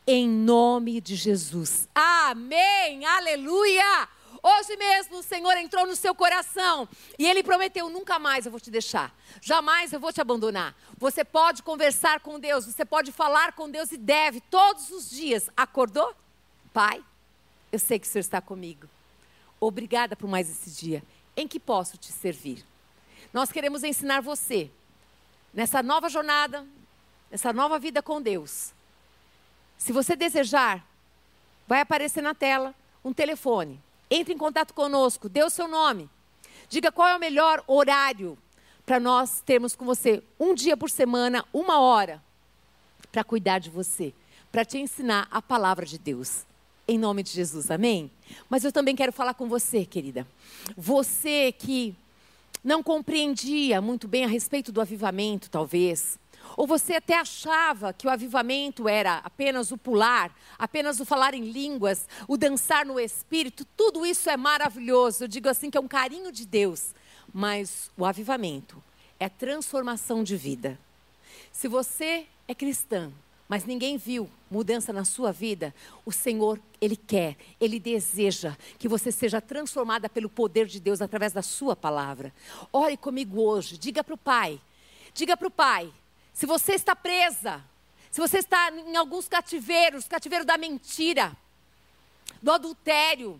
Em 0.05 0.27
nome 0.27 0.99
de 0.99 1.15
Jesus. 1.15 1.87
Amém. 1.95 3.05
Aleluia. 3.05 4.09
Hoje 4.45 4.75
mesmo 4.75 5.19
o 5.19 5.23
Senhor 5.23 5.55
entrou 5.55 5.87
no 5.87 5.95
seu 5.95 6.13
coração 6.13 6.89
e 7.17 7.25
ele 7.25 7.41
prometeu: 7.41 7.89
nunca 7.89 8.19
mais 8.19 8.45
eu 8.45 8.51
vou 8.51 8.59
te 8.59 8.69
deixar, 8.69 9.15
jamais 9.41 9.93
eu 9.93 10.01
vou 10.01 10.11
te 10.11 10.19
abandonar. 10.19 10.75
Você 10.97 11.23
pode 11.23 11.63
conversar 11.63 12.19
com 12.19 12.37
Deus, 12.37 12.65
você 12.65 12.83
pode 12.83 13.13
falar 13.13 13.53
com 13.53 13.69
Deus 13.69 13.93
e 13.93 13.97
deve 13.97 14.41
todos 14.41 14.91
os 14.91 15.09
dias. 15.09 15.49
Acordou? 15.55 16.13
Pai, 16.73 17.01
eu 17.71 17.79
sei 17.79 17.97
que 17.97 18.05
o 18.05 18.09
Senhor 18.09 18.19
está 18.19 18.41
comigo. 18.41 18.89
Obrigada 19.61 20.13
por 20.13 20.29
mais 20.29 20.49
esse 20.49 20.69
dia. 20.69 21.01
Em 21.37 21.47
que 21.47 21.57
posso 21.57 21.97
te 21.97 22.11
servir? 22.11 22.65
Nós 23.31 23.49
queremos 23.49 23.81
ensinar 23.81 24.21
você 24.21 24.69
nessa 25.53 25.81
nova 25.81 26.09
jornada, 26.09 26.67
nessa 27.31 27.53
nova 27.53 27.79
vida 27.79 28.03
com 28.03 28.21
Deus. 28.21 28.73
Se 29.77 29.93
você 29.93 30.17
desejar, 30.17 30.85
vai 31.65 31.79
aparecer 31.79 32.21
na 32.21 32.35
tela 32.35 32.75
um 33.05 33.13
telefone. 33.13 33.81
Entre 34.15 34.31
em 34.31 34.37
contato 34.37 34.75
conosco, 34.75 35.27
dê 35.27 35.43
o 35.43 35.49
seu 35.49 35.67
nome. 35.67 36.07
Diga 36.69 36.91
qual 36.91 37.07
é 37.07 37.17
o 37.17 37.19
melhor 37.19 37.63
horário 37.65 38.37
para 38.85 38.99
nós 38.99 39.41
termos 39.43 39.75
com 39.75 39.85
você 39.85 40.21
um 40.39 40.53
dia 40.53 40.77
por 40.77 40.91
semana, 40.91 41.43
uma 41.51 41.79
hora, 41.79 42.21
para 43.11 43.23
cuidar 43.23 43.57
de 43.57 43.71
você, 43.71 44.13
para 44.51 44.63
te 44.63 44.77
ensinar 44.77 45.27
a 45.31 45.41
palavra 45.41 45.83
de 45.83 45.97
Deus. 45.97 46.45
Em 46.87 46.99
nome 46.99 47.23
de 47.23 47.31
Jesus, 47.31 47.71
amém? 47.71 48.11
Mas 48.47 48.63
eu 48.63 48.71
também 48.71 48.95
quero 48.95 49.11
falar 49.11 49.33
com 49.33 49.49
você, 49.49 49.83
querida. 49.83 50.27
Você 50.77 51.51
que 51.51 51.95
não 52.63 52.83
compreendia 52.83 53.81
muito 53.81 54.07
bem 54.07 54.25
a 54.25 54.27
respeito 54.27 54.71
do 54.71 54.79
avivamento, 54.79 55.49
talvez. 55.49 56.19
Ou 56.55 56.67
você 56.67 56.95
até 56.95 57.17
achava 57.17 57.93
que 57.93 58.07
o 58.07 58.09
avivamento 58.09 58.87
era 58.87 59.17
apenas 59.17 59.71
o 59.71 59.77
pular, 59.77 60.35
apenas 60.57 60.99
o 60.99 61.05
falar 61.05 61.33
em 61.33 61.43
línguas, 61.43 62.07
o 62.27 62.37
dançar 62.37 62.85
no 62.85 62.99
espírito. 62.99 63.65
Tudo 63.77 64.05
isso 64.05 64.29
é 64.29 64.37
maravilhoso. 64.37 65.23
Eu 65.23 65.27
digo 65.27 65.49
assim 65.49 65.69
que 65.69 65.77
é 65.77 65.81
um 65.81 65.87
carinho 65.87 66.31
de 66.31 66.45
Deus. 66.45 66.93
Mas 67.33 67.89
o 67.97 68.05
avivamento 68.05 68.81
é 69.19 69.29
transformação 69.29 70.23
de 70.23 70.35
vida. 70.35 70.79
Se 71.51 71.67
você 71.67 72.25
é 72.47 72.53
cristã, 72.53 73.11
mas 73.47 73.65
ninguém 73.65 73.97
viu 73.97 74.29
mudança 74.49 74.93
na 74.93 75.05
sua 75.05 75.31
vida, 75.31 75.73
o 76.05 76.11
Senhor, 76.11 76.59
Ele 76.79 76.95
quer, 76.95 77.35
Ele 77.59 77.79
deseja 77.79 78.55
que 78.77 78.87
você 78.87 79.11
seja 79.11 79.41
transformada 79.41 80.09
pelo 80.09 80.29
poder 80.29 80.67
de 80.67 80.79
Deus 80.79 81.01
através 81.01 81.33
da 81.33 81.41
Sua 81.41 81.75
palavra. 81.75 82.33
Ore 82.71 82.97
comigo 82.97 83.41
hoje, 83.41 83.77
diga 83.77 84.03
para 84.03 84.13
o 84.13 84.17
Pai, 84.17 84.59
diga 85.13 85.35
para 85.35 85.47
o 85.47 85.51
Pai, 85.51 85.91
se 86.33 86.45
você 86.45 86.73
está 86.73 86.95
presa, 86.95 87.63
se 88.11 88.19
você 88.19 88.39
está 88.39 88.71
em 88.71 88.95
alguns 88.95 89.27
cativeiros, 89.27 90.07
cativeiro 90.07 90.45
da 90.45 90.57
mentira, 90.57 91.35
do 92.41 92.51
adultério, 92.51 93.39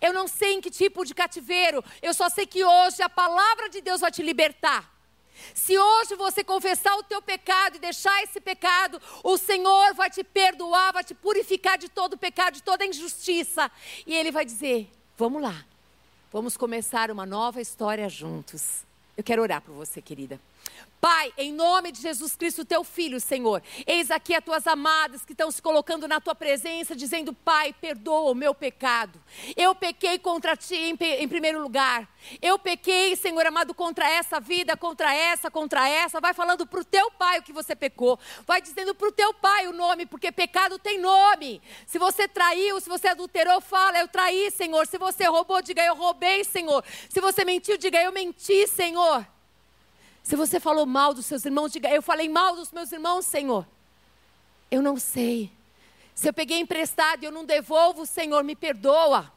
eu 0.00 0.12
não 0.12 0.26
sei 0.26 0.54
em 0.54 0.60
que 0.60 0.70
tipo 0.70 1.04
de 1.04 1.14
cativeiro, 1.14 1.84
eu 2.00 2.14
só 2.14 2.28
sei 2.28 2.46
que 2.46 2.64
hoje 2.64 3.02
a 3.02 3.08
palavra 3.08 3.68
de 3.68 3.80
Deus 3.80 4.00
vai 4.00 4.10
te 4.10 4.22
libertar. 4.22 4.90
Se 5.54 5.78
hoje 5.78 6.14
você 6.16 6.42
confessar 6.44 6.94
o 6.96 7.02
teu 7.02 7.20
pecado 7.22 7.76
e 7.76 7.80
deixar 7.80 8.22
esse 8.22 8.40
pecado, 8.40 9.00
o 9.22 9.36
Senhor 9.36 9.94
vai 9.94 10.10
te 10.10 10.22
perdoar, 10.22 10.92
vai 10.92 11.04
te 11.04 11.14
purificar 11.14 11.78
de 11.78 11.88
todo 11.88 12.14
o 12.14 12.18
pecado, 12.18 12.54
de 12.54 12.62
toda 12.62 12.84
a 12.84 12.86
injustiça. 12.86 13.70
E 14.06 14.14
Ele 14.14 14.30
vai 14.30 14.44
dizer: 14.44 14.90
Vamos 15.16 15.42
lá, 15.42 15.64
vamos 16.32 16.56
começar 16.56 17.10
uma 17.10 17.26
nova 17.26 17.60
história 17.60 18.08
juntos. 18.08 18.84
Eu 19.16 19.24
quero 19.24 19.42
orar 19.42 19.60
por 19.60 19.74
você, 19.74 20.00
querida. 20.00 20.40
Pai, 21.00 21.32
em 21.38 21.50
nome 21.50 21.90
de 21.92 22.02
Jesus 22.02 22.36
Cristo, 22.36 22.62
teu 22.62 22.84
filho, 22.84 23.18
Senhor, 23.18 23.62
eis 23.86 24.10
aqui 24.10 24.34
as 24.34 24.44
tuas 24.44 24.66
amadas 24.66 25.24
que 25.24 25.32
estão 25.32 25.50
se 25.50 25.62
colocando 25.62 26.06
na 26.06 26.20
tua 26.20 26.34
presença, 26.34 26.94
dizendo: 26.94 27.32
Pai, 27.32 27.72
perdoa 27.72 28.30
o 28.30 28.34
meu 28.34 28.54
pecado. 28.54 29.18
Eu 29.56 29.74
pequei 29.74 30.18
contra 30.18 30.54
ti 30.54 30.76
em, 30.76 30.98
em 31.00 31.28
primeiro 31.28 31.62
lugar. 31.62 32.06
Eu 32.42 32.58
pequei, 32.58 33.16
Senhor 33.16 33.46
amado, 33.46 33.72
contra 33.72 34.10
essa 34.10 34.38
vida, 34.38 34.76
contra 34.76 35.14
essa, 35.14 35.50
contra 35.50 35.88
essa. 35.88 36.20
Vai 36.20 36.34
falando 36.34 36.66
para 36.66 36.80
o 36.80 36.84
teu 36.84 37.10
pai 37.12 37.38
o 37.38 37.42
que 37.42 37.52
você 37.52 37.74
pecou. 37.74 38.18
Vai 38.46 38.60
dizendo 38.60 38.94
para 38.94 39.08
o 39.08 39.12
teu 39.12 39.32
pai 39.32 39.68
o 39.68 39.72
nome, 39.72 40.04
porque 40.04 40.30
pecado 40.30 40.78
tem 40.78 40.98
nome. 40.98 41.62
Se 41.86 41.98
você 41.98 42.28
traiu, 42.28 42.78
se 42.78 42.90
você 42.90 43.08
adulterou, 43.08 43.58
fala: 43.62 43.98
Eu 43.98 44.08
traí, 44.08 44.50
Senhor. 44.50 44.86
Se 44.86 44.98
você 44.98 45.24
roubou, 45.24 45.62
diga: 45.62 45.82
Eu 45.82 45.94
roubei, 45.94 46.44
Senhor. 46.44 46.84
Se 47.08 47.22
você 47.22 47.42
mentiu, 47.42 47.78
diga: 47.78 48.02
Eu 48.02 48.12
menti, 48.12 48.66
Senhor. 48.66 49.26
Se 50.22 50.36
você 50.36 50.60
falou 50.60 50.86
mal 50.86 51.14
dos 51.14 51.26
seus 51.26 51.44
irmãos, 51.44 51.72
diga: 51.72 51.88
Eu 51.90 52.02
falei 52.02 52.28
mal 52.28 52.54
dos 52.54 52.72
meus 52.72 52.92
irmãos, 52.92 53.26
Senhor. 53.26 53.66
Eu 54.70 54.82
não 54.82 54.96
sei. 54.96 55.50
Se 56.14 56.28
eu 56.28 56.32
peguei 56.32 56.58
emprestado 56.58 57.22
e 57.22 57.26
eu 57.26 57.32
não 57.32 57.44
devolvo, 57.44 58.04
Senhor, 58.04 58.44
me 58.44 58.54
perdoa. 58.54 59.32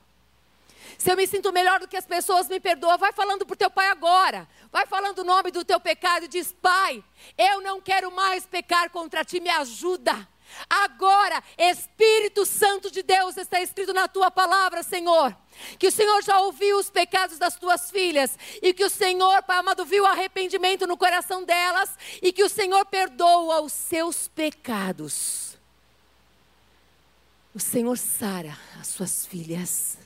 Se 0.98 1.12
eu 1.12 1.16
me 1.16 1.26
sinto 1.26 1.52
melhor 1.52 1.80
do 1.80 1.88
que 1.88 1.98
as 1.98 2.06
pessoas, 2.06 2.48
me 2.48 2.60
perdoa. 2.60 2.98
Vai 2.98 3.12
falando 3.12 3.46
para 3.46 3.54
o 3.54 3.58
teu 3.58 3.72
pai 3.72 3.88
agora. 3.88 4.48
Vai 4.72 4.86
falando 4.86 5.20
o 5.20 5.24
nome 5.24 5.52
do 5.52 5.66
teu 5.66 5.80
pecado 5.80 6.26
e 6.26 6.28
diz: 6.28 6.54
Pai, 6.62 7.04
eu 7.38 7.62
não 7.62 7.82
quero 7.82 8.12
mais 8.12 8.46
pecar 8.46 8.90
contra 8.90 9.24
ti, 9.24 9.40
me 9.40 9.50
ajuda. 9.50 10.28
Agora, 10.70 11.44
Espírito 11.58 12.46
Santo 12.46 12.90
de 12.92 13.04
Deus, 13.04 13.38
está 13.38 13.62
escrito 13.62 13.94
na 13.94 14.08
tua 14.08 14.32
palavra, 14.32 14.84
Senhor. 14.84 15.36
Que 15.78 15.88
o 15.88 15.92
Senhor 15.92 16.24
já 16.24 16.40
ouviu 16.40 16.78
os 16.78 16.90
pecados 16.90 17.38
das 17.38 17.56
tuas 17.56 17.92
filhas 17.92 18.38
e 18.62 18.74
que 18.74 18.84
o 18.84 18.90
Senhor, 18.90 19.44
Pai 19.44 19.60
amado, 19.60 19.86
viu 19.86 20.06
arrependimento 20.06 20.88
no 20.88 20.98
coração 20.98 21.44
delas 21.44 21.90
e 22.22 22.32
que 22.32 22.44
o 22.44 22.50
Senhor 22.50 22.86
perdoa 22.86 23.62
os 23.62 23.74
seus 23.74 24.28
pecados. 24.28 25.58
O 27.54 27.60
Senhor 27.60 27.98
sara 27.98 28.58
as 28.80 28.88
suas 28.88 29.26
filhas. 29.26 29.98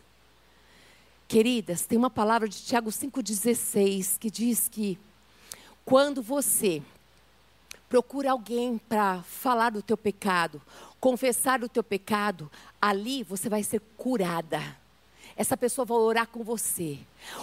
Queridas, 1.28 1.86
tem 1.86 1.98
uma 1.98 2.10
palavra 2.10 2.48
de 2.48 2.62
Tiago 2.62 2.90
5,16 2.90 4.18
que 4.18 4.30
diz 4.30 4.68
que 4.68 4.98
quando 5.84 6.22
você 6.22 6.82
procura 7.90 8.32
alguém 8.32 8.78
para 8.78 9.22
falar 9.24 9.72
do 9.72 9.82
teu 9.82 9.98
pecado, 9.98 10.62
confessar 11.00 11.64
o 11.64 11.70
teu 11.70 11.84
pecado, 11.84 12.52
ali 12.82 13.24
você 13.24 13.50
vai 13.50 13.64
ser 13.64 13.82
curada. 13.98 14.62
Essa 15.36 15.56
pessoa 15.56 15.86
vai 15.86 15.98
orar 15.98 16.28
com 16.28 16.44
você. 16.44 16.98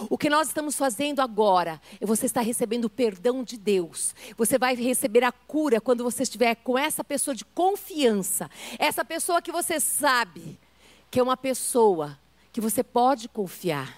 O 0.09 0.17
que 0.17 0.29
nós 0.29 0.49
estamos 0.49 0.75
fazendo 0.75 1.21
agora 1.21 1.81
é 1.99 2.05
você 2.05 2.25
estar 2.25 2.41
recebendo 2.41 2.85
o 2.85 2.89
perdão 2.89 3.41
de 3.41 3.57
Deus. 3.57 4.13
Você 4.37 4.57
vai 4.57 4.75
receber 4.75 5.23
a 5.23 5.31
cura 5.31 5.79
quando 5.79 6.03
você 6.03 6.23
estiver 6.23 6.55
com 6.55 6.77
essa 6.77 7.05
pessoa 7.05 7.33
de 7.33 7.45
confiança. 7.45 8.51
Essa 8.77 9.05
pessoa 9.05 9.41
que 9.41 9.51
você 9.51 9.79
sabe 9.79 10.59
que 11.09 11.21
é 11.21 11.23
uma 11.23 11.37
pessoa 11.37 12.19
que 12.51 12.59
você 12.59 12.83
pode 12.83 13.29
confiar. 13.29 13.97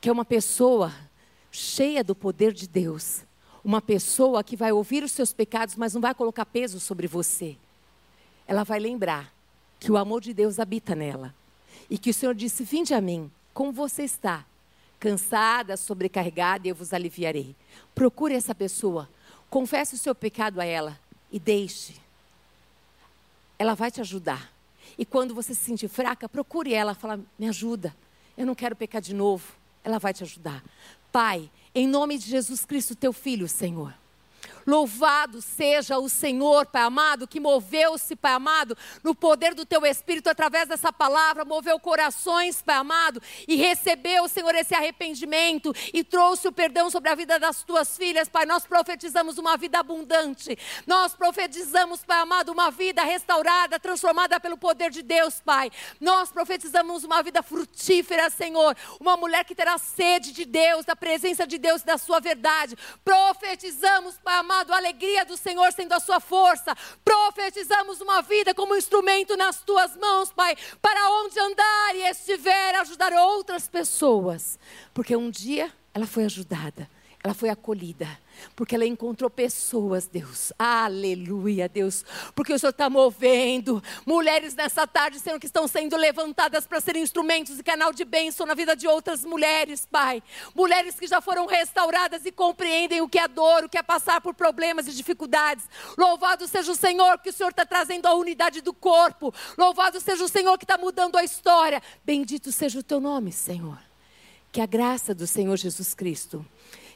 Que 0.00 0.08
é 0.08 0.12
uma 0.12 0.24
pessoa 0.24 0.90
cheia 1.50 2.02
do 2.02 2.14
poder 2.14 2.54
de 2.54 2.66
Deus 2.66 3.26
uma 3.64 3.80
pessoa 3.80 4.42
que 4.42 4.56
vai 4.56 4.72
ouvir 4.72 5.04
os 5.04 5.12
seus 5.12 5.32
pecados, 5.32 5.76
mas 5.76 5.94
não 5.94 6.00
vai 6.00 6.14
colocar 6.14 6.44
peso 6.44 6.80
sobre 6.80 7.06
você. 7.06 7.56
Ela 8.46 8.64
vai 8.64 8.80
lembrar 8.80 9.32
que 9.78 9.90
o 9.90 9.96
amor 9.96 10.20
de 10.20 10.34
Deus 10.34 10.58
habita 10.58 10.94
nela. 10.94 11.34
E 11.88 11.98
que 11.98 12.10
o 12.10 12.14
Senhor 12.14 12.34
disse: 12.34 12.64
Vinde 12.64 12.94
a 12.94 13.00
mim, 13.00 13.30
como 13.52 13.72
você 13.72 14.02
está, 14.02 14.44
cansada, 14.98 15.76
sobrecarregada, 15.76 16.66
e 16.66 16.70
eu 16.70 16.74
vos 16.74 16.92
aliviarei. 16.92 17.54
Procure 17.94 18.34
essa 18.34 18.54
pessoa, 18.54 19.08
confesse 19.50 19.94
o 19.94 19.98
seu 19.98 20.14
pecado 20.14 20.60
a 20.60 20.64
ela 20.64 20.98
e 21.30 21.38
deixe. 21.38 21.94
Ela 23.58 23.74
vai 23.74 23.90
te 23.90 24.00
ajudar. 24.00 24.52
E 24.98 25.04
quando 25.04 25.34
você 25.34 25.54
se 25.54 25.64
sentir 25.64 25.88
fraca, 25.88 26.28
procure 26.28 26.72
ela, 26.74 26.94
fala: 26.94 27.20
Me 27.38 27.48
ajuda, 27.48 27.94
eu 28.36 28.46
não 28.46 28.54
quero 28.54 28.76
pecar 28.76 29.00
de 29.00 29.14
novo. 29.14 29.52
Ela 29.84 29.98
vai 29.98 30.14
te 30.14 30.22
ajudar. 30.22 30.62
Pai, 31.10 31.50
em 31.74 31.86
nome 31.86 32.18
de 32.18 32.28
Jesus 32.28 32.64
Cristo, 32.64 32.94
teu 32.94 33.12
filho, 33.12 33.48
Senhor. 33.48 34.01
Louvado 34.66 35.42
seja 35.42 35.98
o 35.98 36.08
Senhor, 36.08 36.66
Pai 36.66 36.82
amado, 36.82 37.26
que 37.26 37.40
moveu-se, 37.40 38.14
Pai 38.14 38.32
amado, 38.32 38.76
no 39.02 39.14
poder 39.14 39.54
do 39.54 39.66
Teu 39.66 39.84
Espírito 39.84 40.28
através 40.28 40.68
dessa 40.68 40.92
palavra, 40.92 41.44
moveu 41.44 41.78
corações, 41.80 42.62
Pai 42.62 42.76
amado, 42.76 43.20
e 43.48 43.56
recebeu, 43.56 44.28
Senhor, 44.28 44.54
esse 44.54 44.74
arrependimento 44.74 45.74
e 45.92 46.04
trouxe 46.04 46.46
o 46.46 46.52
perdão 46.52 46.90
sobre 46.90 47.10
a 47.10 47.14
vida 47.14 47.38
das 47.38 47.62
Tuas 47.62 47.96
filhas, 47.96 48.28
Pai. 48.28 48.46
Nós 48.46 48.64
profetizamos 48.64 49.38
uma 49.38 49.56
vida 49.56 49.80
abundante, 49.80 50.56
nós 50.86 51.14
profetizamos, 51.14 52.04
Pai 52.04 52.20
amado, 52.20 52.52
uma 52.52 52.70
vida 52.70 53.02
restaurada, 53.02 53.80
transformada 53.80 54.38
pelo 54.38 54.56
poder 54.56 54.90
de 54.90 55.02
Deus, 55.02 55.40
Pai. 55.40 55.70
Nós 56.00 56.30
profetizamos 56.30 57.04
uma 57.04 57.22
vida 57.22 57.42
frutífera, 57.42 58.30
Senhor, 58.30 58.76
uma 59.00 59.16
mulher 59.16 59.44
que 59.44 59.54
terá 59.54 59.76
sede 59.78 60.32
de 60.32 60.44
Deus, 60.44 60.84
da 60.84 60.94
presença 60.94 61.46
de 61.46 61.58
Deus 61.58 61.82
da 61.82 61.98
Sua 61.98 62.20
verdade. 62.20 62.76
Profetizamos, 63.04 64.16
Pai 64.22 64.36
amado 64.36 64.51
amado, 64.52 64.72
a 64.72 64.76
alegria 64.76 65.24
do 65.24 65.36
Senhor 65.36 65.72
sendo 65.72 65.92
a 65.92 66.00
sua 66.00 66.20
força. 66.20 66.76
Profetizamos 67.04 68.00
uma 68.00 68.20
vida 68.20 68.54
como 68.54 68.76
instrumento 68.76 69.36
nas 69.36 69.62
tuas 69.62 69.96
mãos, 69.96 70.30
Pai, 70.30 70.54
para 70.80 71.10
onde 71.22 71.38
andar 71.38 71.94
e 71.94 72.02
estiver, 72.10 72.74
ajudar 72.76 73.12
outras 73.14 73.66
pessoas. 73.66 74.58
Porque 74.92 75.16
um 75.16 75.30
dia 75.30 75.72
ela 75.94 76.06
foi 76.06 76.24
ajudada, 76.24 76.88
ela 77.24 77.34
foi 77.34 77.48
acolhida 77.48 78.06
porque 78.54 78.74
ela 78.74 78.86
encontrou 78.86 79.30
pessoas, 79.30 80.06
Deus. 80.06 80.52
Aleluia, 80.58 81.68
Deus. 81.68 82.04
Porque 82.34 82.52
o 82.52 82.58
Senhor 82.58 82.70
está 82.70 82.90
movendo. 82.90 83.82
Mulheres 84.06 84.54
nessa 84.54 84.86
tarde 84.86 85.18
sendo 85.18 85.40
que 85.40 85.46
estão 85.46 85.66
sendo 85.66 85.96
levantadas 85.96 86.66
para 86.66 86.80
serem 86.80 87.02
instrumentos 87.02 87.58
e 87.58 87.62
canal 87.62 87.92
de 87.92 88.04
bênção 88.04 88.46
na 88.46 88.54
vida 88.54 88.76
de 88.76 88.86
outras 88.86 89.24
mulheres, 89.24 89.86
Pai. 89.90 90.22
Mulheres 90.54 90.98
que 90.98 91.06
já 91.06 91.20
foram 91.20 91.46
restauradas 91.46 92.24
e 92.26 92.32
compreendem 92.32 93.00
o 93.00 93.08
que 93.08 93.18
é 93.18 93.28
dor, 93.28 93.64
o 93.64 93.68
que 93.68 93.78
é 93.78 93.82
passar 93.82 94.20
por 94.20 94.34
problemas 94.34 94.86
e 94.86 94.92
dificuldades. 94.92 95.64
Louvado 95.96 96.46
seja 96.46 96.72
o 96.72 96.76
Senhor, 96.76 97.18
que 97.18 97.30
o 97.30 97.32
Senhor 97.32 97.50
está 97.50 97.64
trazendo 97.64 98.06
a 98.06 98.14
unidade 98.14 98.60
do 98.60 98.72
corpo. 98.72 99.32
Louvado 99.56 100.00
seja 100.00 100.24
o 100.24 100.28
Senhor 100.28 100.58
que 100.58 100.64
está 100.64 100.76
mudando 100.78 101.16
a 101.16 101.24
história. 101.24 101.82
Bendito 102.04 102.52
seja 102.52 102.78
o 102.78 102.82
teu 102.82 103.00
nome, 103.00 103.32
Senhor. 103.32 103.78
Que 104.50 104.60
a 104.60 104.66
graça 104.66 105.14
do 105.14 105.26
Senhor 105.26 105.56
Jesus 105.56 105.94
Cristo 105.94 106.44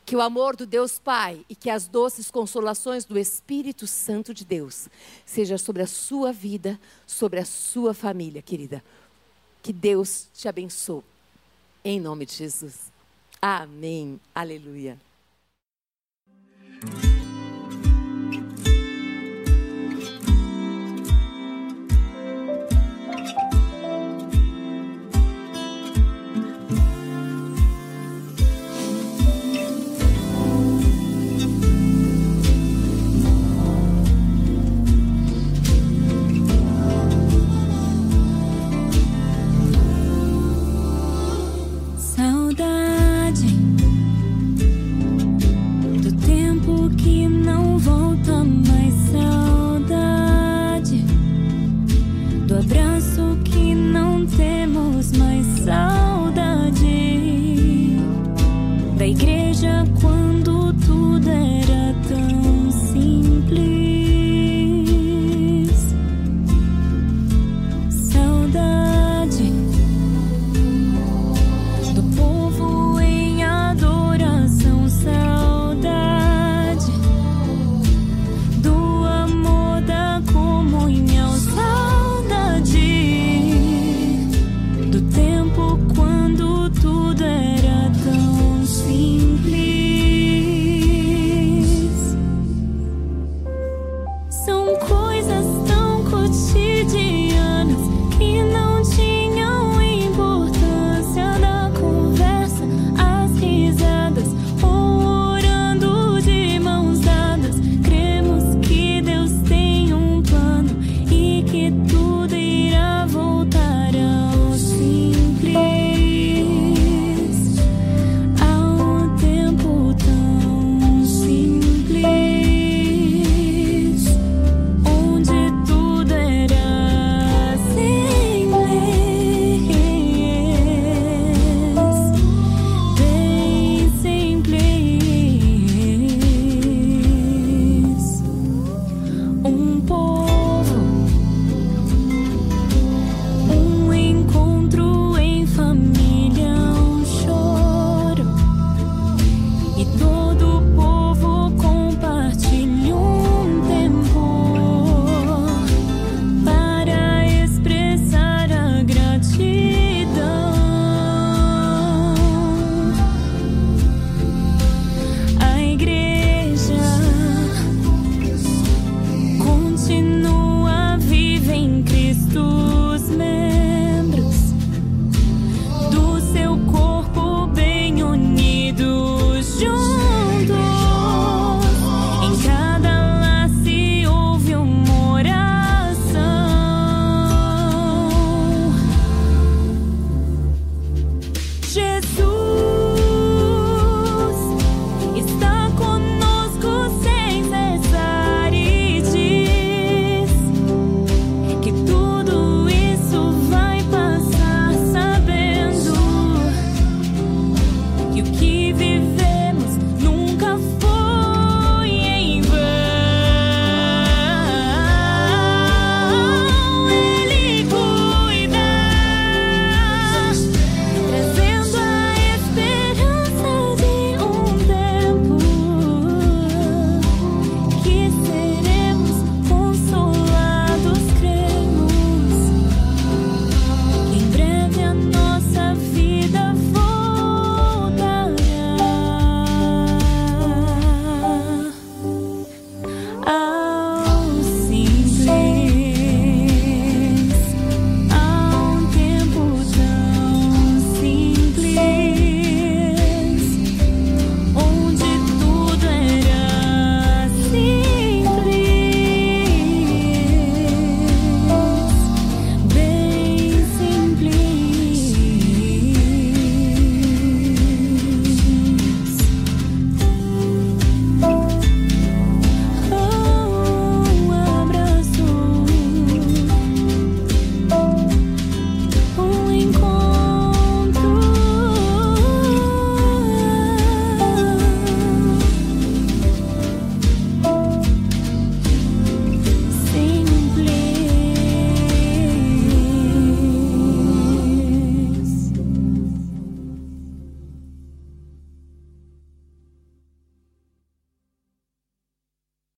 que 0.07 0.15
o 0.15 0.21
amor 0.21 0.55
do 0.55 0.65
Deus 0.65 1.01
Pai 1.01 1.45
e 1.49 1.55
que 1.57 1.69
as 1.69 1.89
doces 1.89 2.31
consolações 2.31 3.05
do 3.05 3.19
Espírito 3.19 3.89
Santo 3.89 4.33
de 4.33 4.45
Deus 4.45 4.89
seja 5.27 5.59
sobre 5.59 5.83
a 5.83 5.87
sua 5.87 6.33
vida, 6.33 6.79
sobre 7.05 7.41
a 7.41 7.45
sua 7.45 7.93
família, 7.93 8.41
querida. 8.41 8.85
Que 9.61 9.73
Deus 9.73 10.29
te 10.33 10.47
abençoe. 10.47 11.03
Em 11.85 12.01
nome 12.01 12.25
de 12.25 12.35
Jesus. 12.35 12.93
Amém. 13.43 14.21
Aleluia. 14.33 14.97